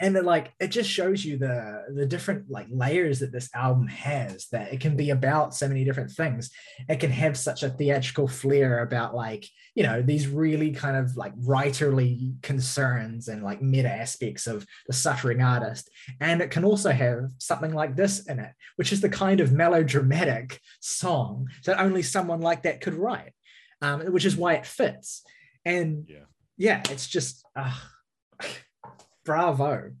and 0.00 0.16
it, 0.16 0.24
like 0.24 0.52
it 0.58 0.68
just 0.68 0.90
shows 0.90 1.24
you 1.24 1.36
the 1.36 1.84
the 1.94 2.06
different 2.06 2.50
like 2.50 2.66
layers 2.70 3.20
that 3.20 3.32
this 3.32 3.48
album 3.54 3.86
has 3.88 4.48
that 4.48 4.72
it 4.72 4.80
can 4.80 4.96
be 4.96 5.10
about 5.10 5.54
so 5.54 5.68
many 5.68 5.84
different 5.84 6.10
things. 6.10 6.50
It 6.88 7.00
can 7.00 7.10
have 7.10 7.36
such 7.36 7.62
a 7.62 7.70
theatrical 7.70 8.26
flair 8.26 8.82
about 8.82 9.14
like 9.14 9.46
you 9.74 9.82
know 9.82 10.02
these 10.02 10.26
really 10.26 10.72
kind 10.72 10.96
of 10.96 11.16
like 11.16 11.36
writerly 11.40 12.40
concerns 12.42 13.28
and 13.28 13.42
like 13.42 13.62
meta 13.62 13.90
aspects 13.90 14.46
of 14.46 14.66
the 14.86 14.92
suffering 14.92 15.42
artist. 15.42 15.90
And 16.20 16.40
it 16.40 16.50
can 16.50 16.64
also 16.64 16.90
have 16.90 17.30
something 17.38 17.72
like 17.72 17.96
this 17.96 18.26
in 18.26 18.38
it 18.38 18.52
which 18.76 18.92
is 18.92 19.00
the 19.00 19.08
kind 19.08 19.40
of 19.40 19.52
melodramatic 19.52 20.60
song 20.80 21.48
that 21.66 21.80
only 21.80 22.02
someone 22.02 22.40
like 22.40 22.62
that 22.62 22.80
could 22.80 22.94
write 22.94 23.32
um, 23.82 24.00
which 24.12 24.24
is 24.24 24.36
why 24.36 24.54
it 24.54 24.66
fits. 24.66 25.22
And 25.64 26.06
Yeah. 26.08 26.24
yeah 26.56 26.82
it's 26.90 27.06
just 27.06 27.44
uh, 27.56 27.74
bravo 29.24 29.92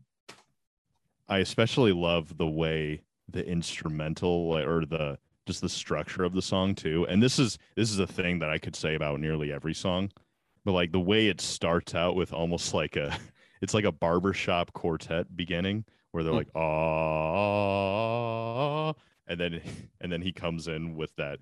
I 1.28 1.38
especially 1.38 1.92
love 1.92 2.36
the 2.36 2.46
way 2.46 3.02
the 3.28 3.46
instrumental 3.46 4.28
or 4.56 4.84
the 4.84 5.18
just 5.46 5.60
the 5.60 5.68
structure 5.68 6.24
of 6.24 6.32
the 6.32 6.42
song 6.42 6.74
too. 6.74 7.06
And 7.08 7.22
this 7.22 7.38
is 7.38 7.58
this 7.76 7.90
is 7.90 7.98
a 7.98 8.06
thing 8.06 8.38
that 8.40 8.50
I 8.50 8.58
could 8.58 8.76
say 8.76 8.94
about 8.94 9.20
nearly 9.20 9.52
every 9.52 9.74
song. 9.74 10.10
But 10.64 10.72
like 10.72 10.92
the 10.92 11.00
way 11.00 11.28
it 11.28 11.40
starts 11.40 11.94
out 11.94 12.16
with 12.16 12.32
almost 12.32 12.74
like 12.74 12.96
a 12.96 13.16
it's 13.62 13.74
like 13.74 13.84
a 13.84 13.92
barbershop 13.92 14.72
quartet 14.72 15.36
beginning 15.36 15.84
where 16.12 16.24
they're 16.24 16.32
Hmm. 16.32 16.38
like 16.38 16.50
ah 16.54 17.60
and 19.26 19.38
then 19.40 19.60
and 20.00 20.10
then 20.12 20.22
he 20.22 20.32
comes 20.32 20.68
in 20.68 20.96
with 20.96 21.14
that 21.16 21.38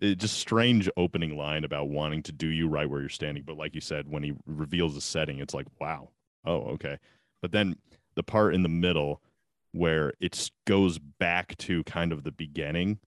it 0.00 0.16
just 0.18 0.38
strange 0.38 0.88
opening 0.96 1.36
line 1.36 1.64
about 1.64 1.88
wanting 1.88 2.22
to 2.24 2.32
do 2.32 2.48
you 2.48 2.68
right 2.68 2.90
where 2.90 3.00
you're 3.00 3.08
standing. 3.08 3.44
But 3.44 3.56
like 3.56 3.74
you 3.74 3.80
said, 3.80 4.08
when 4.08 4.22
he 4.24 4.34
reveals 4.46 4.94
the 4.94 5.00
setting, 5.00 5.38
it's 5.38 5.54
like, 5.54 5.66
wow, 5.80 6.10
oh, 6.44 6.62
okay. 6.72 6.98
But 7.40 7.52
then 7.52 7.76
the 8.14 8.22
part 8.22 8.54
in 8.54 8.62
the 8.62 8.68
middle 8.68 9.20
where 9.72 10.12
it 10.20 10.50
goes 10.66 10.98
back 10.98 11.56
to 11.56 11.82
kind 11.84 12.12
of 12.12 12.24
the 12.24 12.32
beginning, 12.32 12.98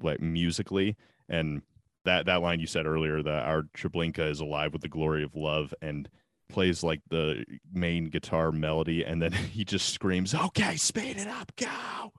like 0.00 0.20
musically, 0.20 0.96
and 1.28 1.62
that 2.04 2.26
that 2.26 2.42
line 2.42 2.60
you 2.60 2.66
said 2.66 2.86
earlier 2.86 3.22
that 3.22 3.44
our 3.44 3.62
Treblinka 3.76 4.30
is 4.30 4.40
alive 4.40 4.72
with 4.72 4.82
the 4.82 4.88
glory 4.88 5.24
of 5.24 5.34
love 5.34 5.74
and 5.82 6.08
plays 6.48 6.82
like 6.82 7.00
the 7.10 7.44
main 7.72 8.06
guitar 8.06 8.52
melody, 8.52 9.04
and 9.04 9.20
then 9.20 9.32
he 9.52 9.64
just 9.64 9.90
screams, 9.90 10.34
"Okay, 10.34 10.76
speed 10.76 11.16
it 11.16 11.28
up, 11.28 11.52
go!" 11.56 12.12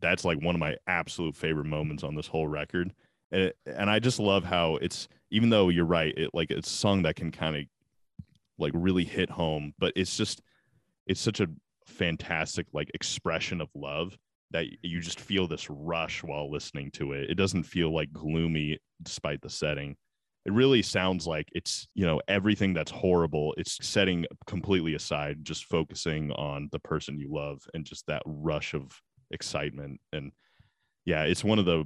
That's 0.00 0.24
like 0.24 0.42
one 0.42 0.54
of 0.54 0.60
my 0.60 0.76
absolute 0.86 1.36
favorite 1.36 1.66
moments 1.66 2.02
on 2.02 2.14
this 2.14 2.26
whole 2.26 2.48
record, 2.48 2.92
and 3.30 3.42
it, 3.42 3.56
and 3.66 3.88
I 3.88 4.00
just 4.00 4.18
love 4.18 4.44
how 4.44 4.76
it's 4.76 5.08
even 5.30 5.50
though 5.50 5.68
you're 5.70 5.84
right, 5.84 6.12
it 6.16 6.30
like 6.34 6.50
it's 6.50 6.70
a 6.70 6.76
song 6.76 7.02
that 7.02 7.16
can 7.16 7.30
kind 7.30 7.56
of 7.56 7.62
like 8.62 8.72
really 8.74 9.04
hit 9.04 9.30
home, 9.30 9.74
but 9.78 9.92
it's 9.96 10.16
just 10.16 10.40
it's 11.06 11.20
such 11.20 11.40
a 11.40 11.48
fantastic 11.86 12.66
like 12.72 12.90
expression 12.94 13.60
of 13.60 13.68
love 13.74 14.16
that 14.52 14.66
you 14.82 15.00
just 15.00 15.20
feel 15.20 15.46
this 15.46 15.68
rush 15.70 16.22
while 16.22 16.50
listening 16.50 16.90
to 16.92 17.12
it. 17.12 17.30
It 17.30 17.34
doesn't 17.34 17.64
feel 17.64 17.92
like 17.92 18.12
gloomy 18.12 18.78
despite 19.02 19.40
the 19.40 19.50
setting. 19.50 19.96
It 20.44 20.52
really 20.52 20.82
sounds 20.82 21.26
like 21.26 21.48
it's, 21.52 21.86
you 21.94 22.04
know, 22.04 22.20
everything 22.28 22.74
that's 22.74 22.90
horrible, 22.90 23.54
it's 23.56 23.78
setting 23.80 24.26
completely 24.46 24.94
aside, 24.94 25.44
just 25.44 25.66
focusing 25.66 26.32
on 26.32 26.68
the 26.72 26.80
person 26.80 27.18
you 27.18 27.32
love 27.32 27.62
and 27.74 27.84
just 27.84 28.06
that 28.08 28.22
rush 28.26 28.74
of 28.74 28.90
excitement. 29.30 30.00
And 30.12 30.32
yeah, 31.04 31.22
it's 31.22 31.44
one 31.44 31.58
of 31.58 31.64
the 31.64 31.84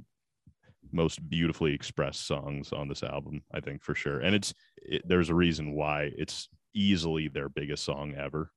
most 0.91 1.27
beautifully 1.29 1.73
expressed 1.73 2.25
songs 2.25 2.71
on 2.73 2.87
this 2.87 3.03
album, 3.03 3.43
I 3.53 3.59
think 3.59 3.83
for 3.83 3.95
sure. 3.95 4.19
And 4.19 4.35
it's 4.35 4.53
it, 4.77 5.03
there's 5.07 5.29
a 5.29 5.35
reason 5.35 5.73
why 5.73 6.11
it's 6.17 6.49
easily 6.77 7.27
their 7.27 7.49
biggest 7.49 7.83
song 7.83 8.13
ever. 8.17 8.51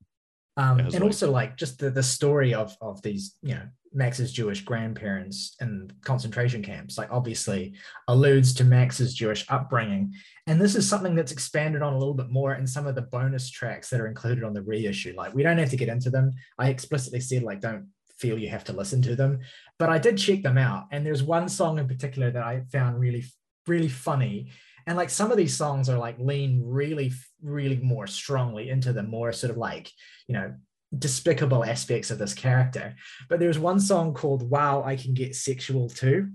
um, 0.56 0.78
and 0.78 0.92
like- 0.92 1.02
also 1.02 1.30
like 1.30 1.56
just 1.56 1.78
the, 1.78 1.90
the 1.90 2.02
story 2.02 2.52
of 2.54 2.76
of 2.80 3.00
these 3.02 3.36
you 3.42 3.54
know 3.54 3.66
max's 3.92 4.30
jewish 4.32 4.60
grandparents 4.62 5.56
in 5.60 5.90
concentration 6.04 6.62
camps 6.62 6.96
like 6.96 7.10
obviously 7.10 7.74
alludes 8.06 8.54
to 8.54 8.64
max's 8.64 9.14
jewish 9.14 9.44
upbringing. 9.48 10.12
And 10.46 10.60
this 10.60 10.74
is 10.76 10.88
something 10.88 11.14
that's 11.14 11.32
expanded 11.32 11.82
on 11.82 11.94
a 11.94 11.98
little 11.98 12.14
bit 12.14 12.30
more 12.30 12.54
in 12.54 12.66
some 12.66 12.86
of 12.86 12.94
the 12.94 13.02
bonus 13.02 13.48
tracks 13.50 13.88
that 13.90 14.00
are 14.00 14.08
included 14.08 14.42
on 14.44 14.52
the 14.52 14.62
reissue. 14.62 15.14
Like 15.16 15.34
we 15.34 15.42
don't 15.44 15.58
have 15.58 15.70
to 15.70 15.76
get 15.76 15.88
into 15.88 16.10
them. 16.10 16.32
I 16.58 16.68
explicitly 16.70 17.20
said 17.20 17.42
like 17.44 17.60
don't 17.60 17.88
feel 18.18 18.38
you 18.38 18.48
have 18.50 18.64
to 18.64 18.72
listen 18.72 19.00
to 19.02 19.16
them. 19.16 19.40
But 19.78 19.88
i 19.90 19.98
did 19.98 20.18
check 20.18 20.42
them 20.42 20.58
out. 20.58 20.86
And 20.92 21.04
there's 21.06 21.22
one 21.22 21.48
song 21.48 21.78
in 21.78 21.86
particular 21.88 22.30
that 22.32 22.42
i 22.42 22.62
found 22.72 23.00
really 23.00 23.24
really 23.66 23.88
funny 23.88 24.50
and 24.90 24.96
like 24.96 25.08
some 25.08 25.30
of 25.30 25.36
these 25.36 25.56
songs 25.56 25.88
are 25.88 25.98
like 25.98 26.18
lean 26.18 26.60
really 26.64 27.12
really 27.40 27.76
more 27.76 28.08
strongly 28.08 28.70
into 28.70 28.92
the 28.92 29.04
more 29.04 29.30
sort 29.32 29.52
of 29.52 29.56
like 29.56 29.88
you 30.26 30.34
know 30.34 30.52
despicable 30.98 31.64
aspects 31.64 32.10
of 32.10 32.18
this 32.18 32.34
character. 32.34 32.96
But 33.28 33.38
there's 33.38 33.60
one 33.60 33.78
song 33.78 34.14
called 34.14 34.50
wow 34.50 34.82
i 34.82 34.96
can 34.96 35.14
get 35.14 35.36
sexual 35.36 35.88
too 35.88 36.30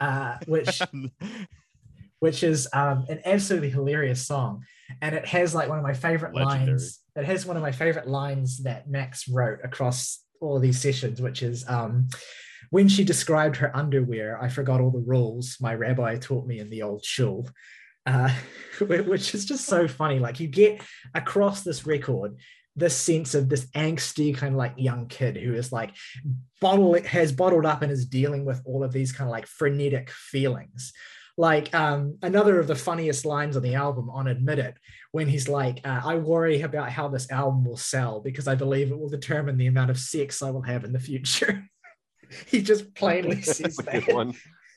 uh, 0.00 0.36
which 0.46 0.82
which 2.18 2.42
is 2.42 2.68
um, 2.74 3.06
an 3.08 3.20
absolutely 3.24 3.70
hilarious 3.70 4.26
song. 4.26 4.64
And 5.00 5.14
it 5.14 5.26
has 5.26 5.54
like 5.54 5.70
one 5.70 5.78
of 5.78 5.84
my 5.84 5.94
favorite 5.94 6.34
Legendary. 6.34 6.72
lines 6.72 7.00
it 7.16 7.24
has 7.24 7.46
one 7.46 7.56
of 7.56 7.62
my 7.62 7.72
favorite 7.72 8.06
lines 8.06 8.64
that 8.64 8.86
max 8.86 9.26
wrote 9.28 9.60
across 9.64 10.22
all 10.42 10.56
of 10.56 10.62
these 10.62 10.78
sessions 10.78 11.22
which 11.22 11.42
is 11.42 11.64
um, 11.68 12.08
when 12.68 12.86
she 12.86 13.02
described 13.02 13.56
her 13.56 13.74
underwear 13.74 14.38
i 14.42 14.48
forgot 14.48 14.80
all 14.80 14.90
the 14.90 14.98
rules 15.06 15.56
my 15.58 15.74
rabbi 15.74 16.18
taught 16.18 16.46
me 16.46 16.58
in 16.58 16.68
the 16.68 16.82
old 16.82 17.02
shul 17.02 17.48
uh, 18.06 18.34
which 18.80 19.34
is 19.34 19.44
just 19.44 19.66
so 19.66 19.88
funny. 19.88 20.18
Like 20.18 20.40
you 20.40 20.48
get 20.48 20.82
across 21.14 21.62
this 21.62 21.86
record 21.86 22.36
this 22.76 22.96
sense 22.96 23.34
of 23.34 23.48
this 23.48 23.66
angsty 23.66 24.36
kind 24.36 24.54
of 24.54 24.58
like 24.58 24.74
young 24.76 25.06
kid 25.06 25.36
who 25.36 25.54
is 25.54 25.70
like 25.70 25.94
bottle 26.60 27.00
has 27.04 27.30
bottled 27.30 27.66
up 27.66 27.82
and 27.82 27.92
is 27.92 28.06
dealing 28.06 28.44
with 28.44 28.60
all 28.64 28.82
of 28.82 28.92
these 28.92 29.12
kind 29.12 29.28
of 29.28 29.32
like 29.32 29.46
frenetic 29.46 30.10
feelings. 30.10 30.92
Like 31.36 31.74
um, 31.74 32.18
another 32.22 32.60
of 32.60 32.68
the 32.68 32.76
funniest 32.76 33.24
lines 33.24 33.56
on 33.56 33.62
the 33.62 33.74
album 33.74 34.08
on 34.08 34.28
Admit 34.28 34.58
It, 34.60 34.74
when 35.10 35.28
he's 35.28 35.48
like, 35.48 35.80
uh, 35.84 36.00
I 36.04 36.16
worry 36.16 36.60
about 36.62 36.90
how 36.90 37.08
this 37.08 37.30
album 37.30 37.64
will 37.64 37.76
sell 37.76 38.20
because 38.20 38.46
I 38.46 38.54
believe 38.54 38.90
it 38.90 38.98
will 38.98 39.08
determine 39.08 39.56
the 39.56 39.66
amount 39.66 39.90
of 39.90 39.98
sex 39.98 40.42
I 40.42 40.50
will 40.50 40.62
have 40.62 40.84
in 40.84 40.92
the 40.92 41.00
future. 41.00 41.64
he 42.46 42.62
just 42.62 42.94
plainly 42.94 43.42
says 43.42 43.76
that. 43.76 44.12
one. 44.12 44.34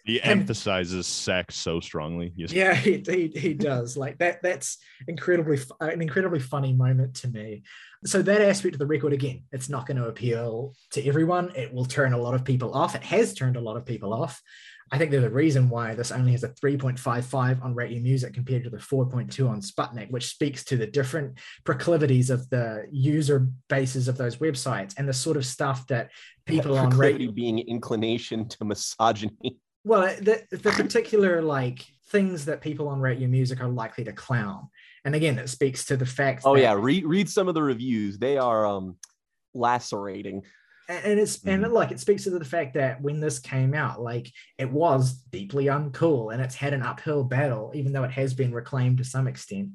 He 0.07 0.21
And- 0.21 0.39
emphasizes 0.39 1.05
sex 1.05 1.55
so 1.55 1.81
strongly. 1.81 2.31
He's- 2.35 2.53
yeah 2.53 2.73
he, 2.73 3.03
he, 3.05 3.27
he 3.27 3.53
does. 3.53 3.97
Like 3.97 4.17
that 4.19 4.41
that's 4.41 4.77
incredibly 5.07 5.59
uh, 5.81 5.85
an 5.85 6.01
incredibly 6.01 6.39
funny 6.39 6.71
moment 6.73 7.15
to 7.17 7.27
me. 7.27 7.63
So 8.05 8.21
that 8.21 8.41
aspect 8.41 8.75
of 8.75 8.79
the 8.79 8.87
record 8.87 9.11
again 9.11 9.43
it's 9.51 9.67
not 9.69 9.85
going 9.85 9.97
to 9.97 10.07
appeal 10.07 10.73
to 10.91 11.05
everyone. 11.05 11.51
It 11.55 11.73
will 11.73 11.85
turn 11.85 12.13
a 12.13 12.17
lot 12.17 12.33
of 12.35 12.45
people 12.45 12.73
off. 12.73 12.95
It 12.95 13.03
has 13.03 13.33
turned 13.33 13.57
a 13.57 13.61
lot 13.61 13.75
of 13.75 13.85
people 13.85 14.13
off. 14.13 14.41
I 14.89 14.97
think 14.97 15.11
there's 15.11 15.25
a 15.25 15.29
reason 15.29 15.67
why 15.67 15.95
this 15.95 16.13
only 16.13 16.31
has 16.31 16.45
a 16.45 16.49
3.55 16.49 17.61
on 17.61 17.75
rate 17.75 17.91
your 17.91 18.01
music 18.01 18.33
compared 18.33 18.63
to 18.63 18.69
the 18.69 18.77
4.2 18.77 19.49
on 19.49 19.59
sputnik 19.59 20.09
which 20.11 20.27
speaks 20.27 20.63
to 20.63 20.77
the 20.77 20.87
different 20.87 21.39
proclivities 21.65 22.29
of 22.29 22.49
the 22.49 22.87
user 22.89 23.49
bases 23.67 24.07
of 24.07 24.17
those 24.17 24.37
websites 24.37 24.93
and 24.97 25.05
the 25.05 25.13
sort 25.13 25.35
of 25.35 25.45
stuff 25.45 25.85
that 25.87 26.11
people 26.45 26.77
on 26.77 26.91
radio 26.91 27.29
being 27.31 27.59
inclination 27.59 28.47
to 28.47 28.63
misogyny. 28.63 29.57
Well 29.87 30.07
the, 30.21 30.43
the 30.51 30.71
particular 30.71 31.41
like 31.41 31.85
things 32.09 32.45
that 32.45 32.61
people 32.61 32.87
on 32.89 32.99
rate 32.99 33.19
your 33.19 33.29
music 33.29 33.61
are 33.61 33.67
likely 33.67 34.03
to 34.03 34.13
clown 34.13 34.67
and 35.05 35.15
again 35.15 35.37
it 35.39 35.47
speaks 35.49 35.85
to 35.85 35.95
the 35.97 36.05
fact 36.05 36.41
Oh 36.45 36.55
that- 36.55 36.61
yeah, 36.61 36.73
read 36.77 37.05
read 37.05 37.29
some 37.29 37.47
of 37.47 37.53
the 37.53 37.63
reviews. 37.63 38.17
They 38.17 38.37
are 38.37 38.65
um 38.65 38.97
lacerating. 39.53 40.43
and 40.89 41.19
it's 41.19 41.43
and 41.45 41.65
Mhm. 41.65 41.71
like 41.73 41.91
it 41.91 41.99
speaks 41.99 42.23
to 42.25 42.29
the 42.29 42.45
fact 42.45 42.75
that 42.75 43.01
when 43.01 43.19
this 43.19 43.39
came 43.39 43.73
out 43.73 44.01
like 44.01 44.31
it 44.57 44.71
was 44.71 45.13
deeply 45.31 45.65
uncool 45.65 46.31
and 46.33 46.41
it's 46.41 46.55
had 46.55 46.73
an 46.73 46.81
uphill 46.81 47.23
battle 47.25 47.71
even 47.75 47.91
though 47.91 48.03
it 48.05 48.11
has 48.11 48.33
been 48.33 48.53
reclaimed 48.53 48.97
to 48.99 49.03
some 49.03 49.27
extent 49.27 49.69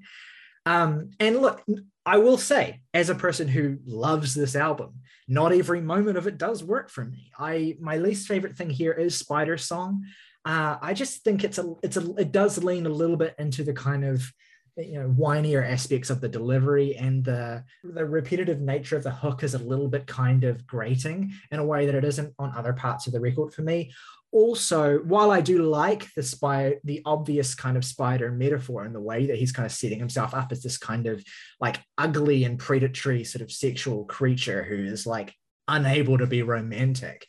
um 0.64 1.10
and 1.20 1.36
look 1.42 1.62
i 2.06 2.16
will 2.16 2.38
say 2.38 2.80
as 2.94 3.10
a 3.10 3.14
person 3.14 3.46
who 3.48 3.76
loves 3.84 4.34
this 4.34 4.56
album 4.56 4.94
not 5.28 5.52
every 5.52 5.80
moment 5.80 6.18
of 6.18 6.26
it 6.26 6.38
does 6.38 6.64
work 6.64 6.90
for 6.90 7.04
me. 7.04 7.30
I 7.38 7.76
my 7.80 7.96
least 7.96 8.28
favorite 8.28 8.56
thing 8.56 8.70
here 8.70 8.92
is 8.92 9.16
spider 9.16 9.58
song. 9.58 10.04
Uh 10.44 10.76
i 10.82 10.92
just 10.92 11.22
think 11.22 11.44
it's 11.44 11.58
a 11.58 11.74
it's 11.82 11.96
a 11.96 12.14
it 12.16 12.32
does 12.32 12.62
lean 12.62 12.86
a 12.86 12.96
little 13.00 13.16
bit 13.16 13.34
into 13.38 13.62
the 13.62 13.72
kind 13.72 14.04
of 14.04 14.32
you 14.76 14.94
know 14.94 15.08
whinier 15.08 15.68
aspects 15.68 16.08
of 16.08 16.20
the 16.20 16.28
delivery 16.28 16.96
and 16.96 17.24
the 17.24 17.62
the 17.84 18.04
repetitive 18.04 18.60
nature 18.60 18.96
of 18.96 19.02
the 19.02 19.10
hook 19.10 19.42
is 19.42 19.54
a 19.54 19.58
little 19.58 19.88
bit 19.88 20.06
kind 20.06 20.44
of 20.44 20.66
grating 20.66 21.32
in 21.50 21.58
a 21.58 21.64
way 21.64 21.84
that 21.84 21.94
it 21.94 22.04
isn't 22.04 22.32
on 22.38 22.52
other 22.56 22.72
parts 22.72 23.06
of 23.06 23.12
the 23.12 23.20
record 23.20 23.52
for 23.52 23.62
me. 23.62 23.92
Also 24.30 24.98
while 25.00 25.30
i 25.30 25.42
do 25.42 25.62
like 25.62 26.10
the 26.14 26.22
spy 26.22 26.76
the 26.84 27.02
obvious 27.04 27.54
kind 27.54 27.76
of 27.76 27.84
spider 27.84 28.30
metaphor 28.30 28.82
and 28.82 28.94
the 28.94 29.00
way 29.00 29.26
that 29.26 29.36
he's 29.36 29.52
kind 29.52 29.66
of 29.66 29.72
setting 29.72 29.98
himself 29.98 30.32
up 30.32 30.50
as 30.52 30.62
this 30.62 30.78
kind 30.78 31.06
of 31.06 31.22
like 31.60 31.78
ugly 31.98 32.44
and 32.44 32.58
predatory 32.58 33.24
sort 33.24 33.42
of 33.42 33.52
sexual 33.52 34.06
creature 34.06 34.62
who 34.62 34.76
is 34.76 35.06
like 35.06 35.34
unable 35.68 36.16
to 36.16 36.26
be 36.26 36.42
romantic 36.42 37.26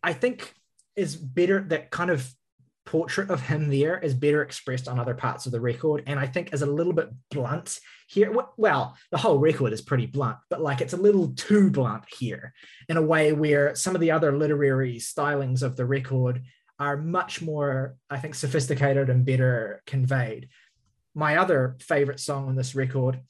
i 0.00 0.12
think 0.12 0.54
is 0.94 1.16
better 1.16 1.60
that 1.60 1.90
kind 1.90 2.10
of 2.10 2.32
portrait 2.94 3.28
of 3.28 3.40
him 3.40 3.68
there 3.68 3.98
is 3.98 4.14
better 4.14 4.40
expressed 4.40 4.86
on 4.86 5.00
other 5.00 5.16
parts 5.16 5.46
of 5.46 5.52
the 5.52 5.60
record 5.60 6.04
and 6.06 6.16
i 6.16 6.24
think 6.24 6.54
is 6.54 6.62
a 6.62 6.74
little 6.78 6.92
bit 6.92 7.08
blunt 7.28 7.80
here. 8.06 8.32
Well 8.56 8.96
the 9.10 9.18
whole 9.18 9.38
record 9.38 9.72
is 9.72 9.82
pretty 9.82 10.06
blunt 10.06 10.36
but 10.48 10.60
like 10.60 10.80
it's 10.80 10.92
a 10.92 11.04
little 11.06 11.34
too 11.34 11.70
blunt 11.70 12.04
here 12.16 12.54
in 12.88 12.96
a 12.96 13.02
way 13.02 13.32
where 13.32 13.74
some 13.74 13.96
of 13.96 14.00
the 14.00 14.12
other 14.12 14.30
literary 14.30 14.98
stylings 14.98 15.64
of 15.64 15.74
the 15.74 15.84
record 15.84 16.44
are 16.78 16.96
much 16.96 17.42
more 17.42 17.96
i 18.10 18.16
think 18.16 18.36
sophisticated 18.36 19.10
and 19.10 19.26
better 19.26 19.82
conveyed. 19.88 20.48
My 21.16 21.38
other 21.38 21.76
favorite 21.80 22.20
song 22.20 22.46
on 22.46 22.54
this 22.54 22.76
record 22.76 23.20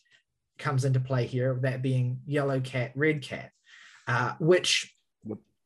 comes 0.58 0.84
into 0.84 1.00
play 1.00 1.24
here 1.24 1.58
that 1.62 1.80
being 1.80 2.20
yellow 2.26 2.60
cat 2.60 2.92
red 2.94 3.22
cat 3.22 3.50
uh, 4.08 4.34
which 4.38 4.94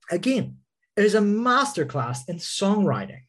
again 0.08 0.58
is 0.96 1.16
a 1.16 1.20
masterclass 1.20 2.28
in 2.28 2.36
songwriting 2.36 3.22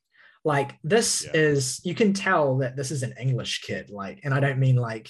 like 0.45 0.75
this 0.83 1.23
Yeah. 1.25 1.31
is 1.33 1.81
you 1.83 1.95
can 1.95 2.13
tell 2.13 2.57
that 2.59 2.75
this 2.75 2.91
is 2.91 3.03
an 3.03 3.13
english 3.19 3.61
kid 3.61 3.89
like 3.89 4.21
and 4.23 4.33
i 4.33 4.39
don't 4.39 4.59
mean 4.59 4.75
like 4.77 5.09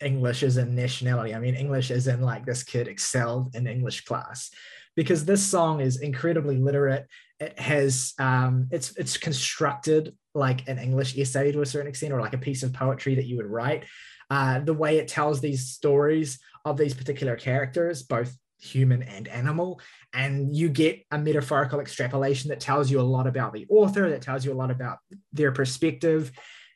english 0.00 0.42
as 0.42 0.56
in 0.56 0.74
nationality 0.74 1.34
i 1.34 1.38
mean 1.38 1.54
english 1.54 1.90
as 1.90 2.06
in 2.08 2.20
like 2.22 2.46
this 2.46 2.62
kid 2.62 2.88
excelled 2.88 3.54
in 3.54 3.66
english 3.66 4.04
class. 4.04 4.50
Because 4.94 5.24
this 5.24 5.42
song 5.42 5.80
is 5.80 6.02
incredibly 6.02 6.58
literate. 6.58 7.06
It 7.40 7.58
has 7.58 8.12
um 8.18 8.68
it's 8.70 8.94
it's 8.98 9.16
constructed 9.16 10.14
like 10.34 10.68
an 10.68 10.78
english 10.78 11.16
essay 11.16 11.50
to 11.50 11.62
a 11.62 11.66
certain 11.66 11.88
extent 11.88 12.12
or 12.12 12.20
like 12.20 12.34
a 12.34 12.38
piece 12.38 12.62
of 12.62 12.74
poetry 12.74 13.14
that 13.14 13.24
you 13.24 13.36
would 13.38 13.46
write. 13.46 13.84
Uh 14.28 14.58
the 14.60 14.74
way 14.74 14.98
it 14.98 15.08
tells 15.08 15.40
these 15.40 15.68
stories 15.70 16.38
of 16.66 16.76
these 16.76 16.92
particular 16.92 17.36
characters 17.36 18.02
both 18.02 18.36
human 18.62 19.02
and 19.02 19.26
animal 19.26 19.80
and 20.14 20.54
you 20.54 20.68
get 20.68 21.04
a 21.10 21.18
metaphorical 21.18 21.80
extrapolation 21.80 22.48
that 22.48 22.60
tells 22.60 22.90
you 22.90 23.00
a 23.00 23.02
lot 23.02 23.26
about 23.26 23.52
the 23.52 23.66
author 23.68 24.08
that 24.08 24.22
tells 24.22 24.44
you 24.44 24.52
a 24.52 24.54
lot 24.54 24.70
about 24.70 24.98
their 25.32 25.50
perspective 25.50 26.30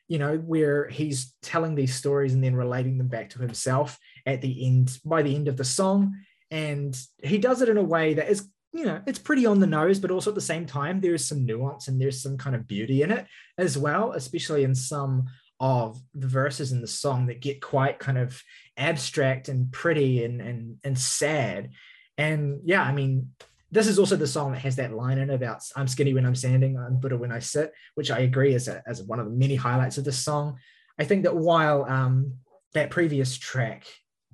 you 0.07 0.19
know 0.19 0.37
where 0.37 0.87
he's 0.87 1.33
telling 1.41 1.75
these 1.75 1.93
stories 1.95 2.33
and 2.33 2.43
then 2.43 2.55
relating 2.55 2.97
them 2.97 3.07
back 3.07 3.29
to 3.29 3.39
himself 3.39 3.97
at 4.25 4.41
the 4.41 4.65
end 4.65 4.97
by 5.03 5.21
the 5.21 5.35
end 5.35 5.47
of 5.47 5.57
the 5.57 5.65
song. 5.65 6.15
And 6.49 6.97
he 7.21 7.37
does 7.37 7.61
it 7.61 7.69
in 7.69 7.77
a 7.77 7.83
way 7.83 8.13
that 8.13 8.29
is 8.29 8.49
you 8.73 8.85
know 8.85 9.01
it's 9.05 9.19
pretty 9.19 9.45
on 9.45 9.59
the 9.59 9.67
nose 9.67 9.99
but 9.99 10.11
also 10.11 10.29
at 10.31 10.35
the 10.35 10.41
same 10.41 10.65
time 10.65 10.99
there's 10.99 11.25
some 11.25 11.45
nuance 11.45 11.87
and 11.87 11.99
there's 11.99 12.21
some 12.21 12.37
kind 12.37 12.55
of 12.55 12.67
beauty 12.67 13.01
in 13.01 13.11
it 13.11 13.25
as 13.57 13.77
well 13.77 14.11
especially 14.11 14.65
in 14.65 14.75
some 14.75 15.25
of 15.59 15.99
the 16.13 16.27
verses 16.27 16.71
in 16.71 16.81
the 16.81 16.87
song 16.87 17.27
that 17.27 17.41
get 17.41 17.61
quite 17.61 17.99
kind 17.99 18.17
of 18.17 18.41
abstract 18.77 19.49
and 19.49 19.71
pretty 19.71 20.23
and 20.23 20.41
and 20.41 20.77
and 20.83 20.97
sad. 20.97 21.71
And 22.17 22.61
yeah 22.63 22.81
i 22.81 22.91
mean 22.91 23.31
this 23.71 23.87
is 23.87 23.99
also 23.99 24.15
the 24.15 24.27
song 24.27 24.53
that 24.53 24.61
has 24.61 24.77
that 24.77 24.93
line 24.93 25.17
in 25.17 25.29
about 25.29 25.61
i'm 25.75 25.87
skinny 25.87 26.13
when 26.13 26.25
i'm 26.25 26.35
standing 26.35 26.77
i'm 26.77 26.99
buddha 26.99 27.17
when 27.17 27.31
i 27.31 27.39
sit 27.39 27.73
which 27.95 28.09
i 28.09 28.19
agree 28.19 28.53
is 28.53 28.67
a, 28.67 28.81
as 28.87 29.03
one 29.03 29.19
of 29.19 29.25
the 29.25 29.31
many 29.31 29.55
highlights 29.55 29.97
of 29.97 30.05
this 30.05 30.17
song. 30.17 30.57
I 30.99 31.03
think 31.03 31.23
that 31.23 31.35
while 31.35 31.85
um 31.85 32.33
that 32.73 32.89
previous 32.89 33.37
track 33.37 33.85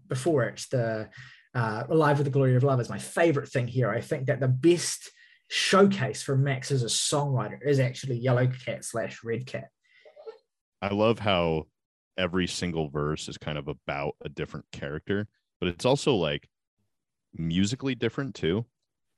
before 0.08 0.44
it 0.44 0.66
the 0.72 1.10
uh, 1.56 1.84
alive 1.90 2.18
with 2.18 2.26
the 2.26 2.32
glory 2.32 2.56
of 2.56 2.64
love 2.64 2.80
is 2.80 2.90
my 2.90 2.98
favorite 2.98 3.50
thing 3.50 3.68
here 3.68 3.90
i 3.90 4.02
think 4.02 4.28
that 4.28 4.40
the 4.40 4.48
best 4.48 5.12
showcase 5.50 6.24
for 6.24 6.36
max 6.36 6.72
as 6.72 6.84
a 6.84 6.88
songwriter 6.88 7.60
is 7.64 7.80
actually 7.80 8.18
yellow 8.18 8.48
cat 8.48 8.84
slash 8.84 9.24
red 9.24 9.46
cat 9.46 9.70
I 10.84 10.94
love 10.94 11.18
how 11.18 11.68
every 12.18 12.46
single 12.46 12.90
verse 12.90 13.30
is 13.30 13.38
kind 13.38 13.58
of 13.58 13.70
about 13.70 14.16
a 14.22 14.28
different 14.28 14.66
character, 14.74 15.30
but 15.62 15.70
it's 15.70 15.86
also 15.86 16.16
like 16.16 16.50
musically 17.34 17.96
different 17.96 18.36
too, 18.36 18.66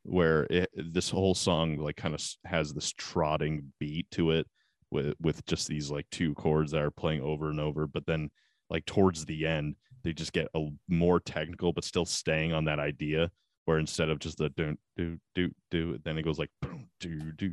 where 0.04 0.44
it, 0.52 0.70
this 0.76 1.10
whole 1.10 1.34
song 1.34 1.78
like 1.78 1.96
kind 1.96 2.14
of 2.14 2.24
has 2.46 2.72
this 2.72 2.94
trotting 2.96 3.74
beat 3.80 4.06
to 4.12 4.30
it 4.30 4.46
with 4.92 5.16
with 5.20 5.44
just 5.48 5.68
these 5.68 5.90
like 5.90 6.06
two 6.12 6.36
chords 6.36 6.72
that 6.72 6.84
are 6.84 6.92
playing 6.92 7.22
over 7.22 7.50
and 7.50 7.60
over, 7.60 7.88
but 7.88 8.06
then 8.06 8.30
like 8.70 8.86
towards 8.86 9.26
the 9.26 9.48
end 9.48 9.76
they 10.04 10.14
just 10.14 10.34
get 10.34 10.48
a 10.54 10.68
more 10.88 11.20
technical 11.20 11.74
but 11.74 11.84
still 11.84 12.06
staying 12.06 12.54
on 12.54 12.66
that 12.66 12.78
idea 12.78 13.32
where 13.66 13.80
instead 13.80 14.10
of 14.10 14.20
just 14.20 14.38
the 14.38 14.50
do 14.50 14.78
do 14.96 15.18
do 15.34 15.52
do 15.72 16.00
then 16.06 16.18
it 16.18 16.24
goes 16.24 16.38
like 16.40 16.50
boom 16.62 16.88
do 17.00 17.32
do 17.34 17.52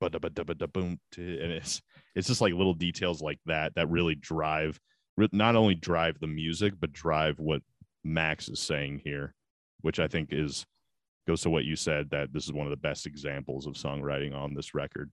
ba 0.00 0.08
da 0.10 0.18
ba 0.18 0.30
da 0.30 0.44
ba 0.44 0.54
da 0.54 0.66
boom 0.66 0.98
and 1.16 1.52
it's 1.52 1.80
it's 2.14 2.28
just 2.28 2.40
like 2.40 2.52
little 2.54 2.74
details 2.74 3.20
like 3.22 3.38
that 3.46 3.74
that 3.74 3.88
really 3.90 4.14
drive 4.14 4.78
not 5.32 5.56
only 5.56 5.74
drive 5.74 6.18
the 6.20 6.26
music 6.26 6.74
but 6.78 6.92
drive 6.92 7.38
what 7.38 7.62
max 8.04 8.48
is 8.48 8.60
saying 8.60 9.00
here 9.02 9.34
which 9.80 9.98
i 9.98 10.06
think 10.06 10.28
is 10.32 10.64
goes 11.26 11.40
to 11.40 11.50
what 11.50 11.64
you 11.64 11.74
said 11.74 12.08
that 12.10 12.32
this 12.32 12.44
is 12.44 12.52
one 12.52 12.66
of 12.66 12.70
the 12.70 12.76
best 12.76 13.06
examples 13.06 13.66
of 13.66 13.74
songwriting 13.74 14.34
on 14.34 14.54
this 14.54 14.74
record 14.74 15.10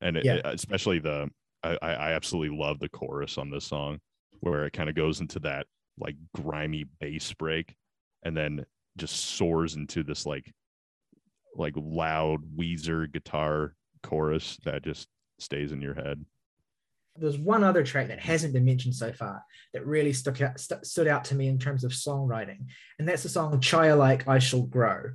and 0.00 0.16
it, 0.16 0.24
Yeah. 0.24 0.34
it- 0.36 0.46
especially 0.46 0.98
the 0.98 1.30
I, 1.62 1.78
I 1.82 1.92
I 1.92 2.12
absolutely 2.12 2.56
love 2.56 2.78
the 2.80 2.88
chorus 2.88 3.38
on 3.38 3.50
this 3.50 3.64
song 3.66 4.00
where 4.40 4.64
it 4.66 4.72
kind 4.72 4.88
of 4.88 4.94
goes 4.94 5.20
into 5.20 5.38
that 5.40 5.66
like 5.98 6.16
grimy 6.34 6.84
bass 7.00 7.32
break 7.34 7.74
and 8.22 8.34
then 8.36 8.64
just 8.96 9.16
soars 9.16 9.76
into 9.76 10.02
this 10.02 10.26
like 10.26 10.52
like 11.56 11.74
loud 11.76 12.40
Weezer 12.56 13.10
guitar 13.12 13.74
chorus 14.02 14.58
that 14.64 14.82
just 14.82 15.08
stays 15.38 15.72
in 15.72 15.80
your 15.80 15.94
head. 15.94 16.24
There's 17.16 17.38
one 17.38 17.64
other 17.64 17.82
track 17.82 18.08
that 18.08 18.20
hasn't 18.20 18.52
been 18.52 18.64
mentioned 18.64 18.94
so 18.94 19.12
far 19.12 19.42
that 19.74 19.84
really 19.84 20.12
stuck 20.12 20.40
out, 20.40 20.60
st- 20.60 20.86
stood 20.86 21.08
out 21.08 21.24
to 21.24 21.34
me 21.34 21.48
in 21.48 21.58
terms 21.58 21.82
of 21.82 21.90
songwriting, 21.90 22.66
and 22.98 23.08
that's 23.08 23.24
the 23.24 23.28
song 23.28 23.60
"Childlike 23.60 24.28
I 24.28 24.38
Shall 24.38 24.62
Grow," 24.62 25.10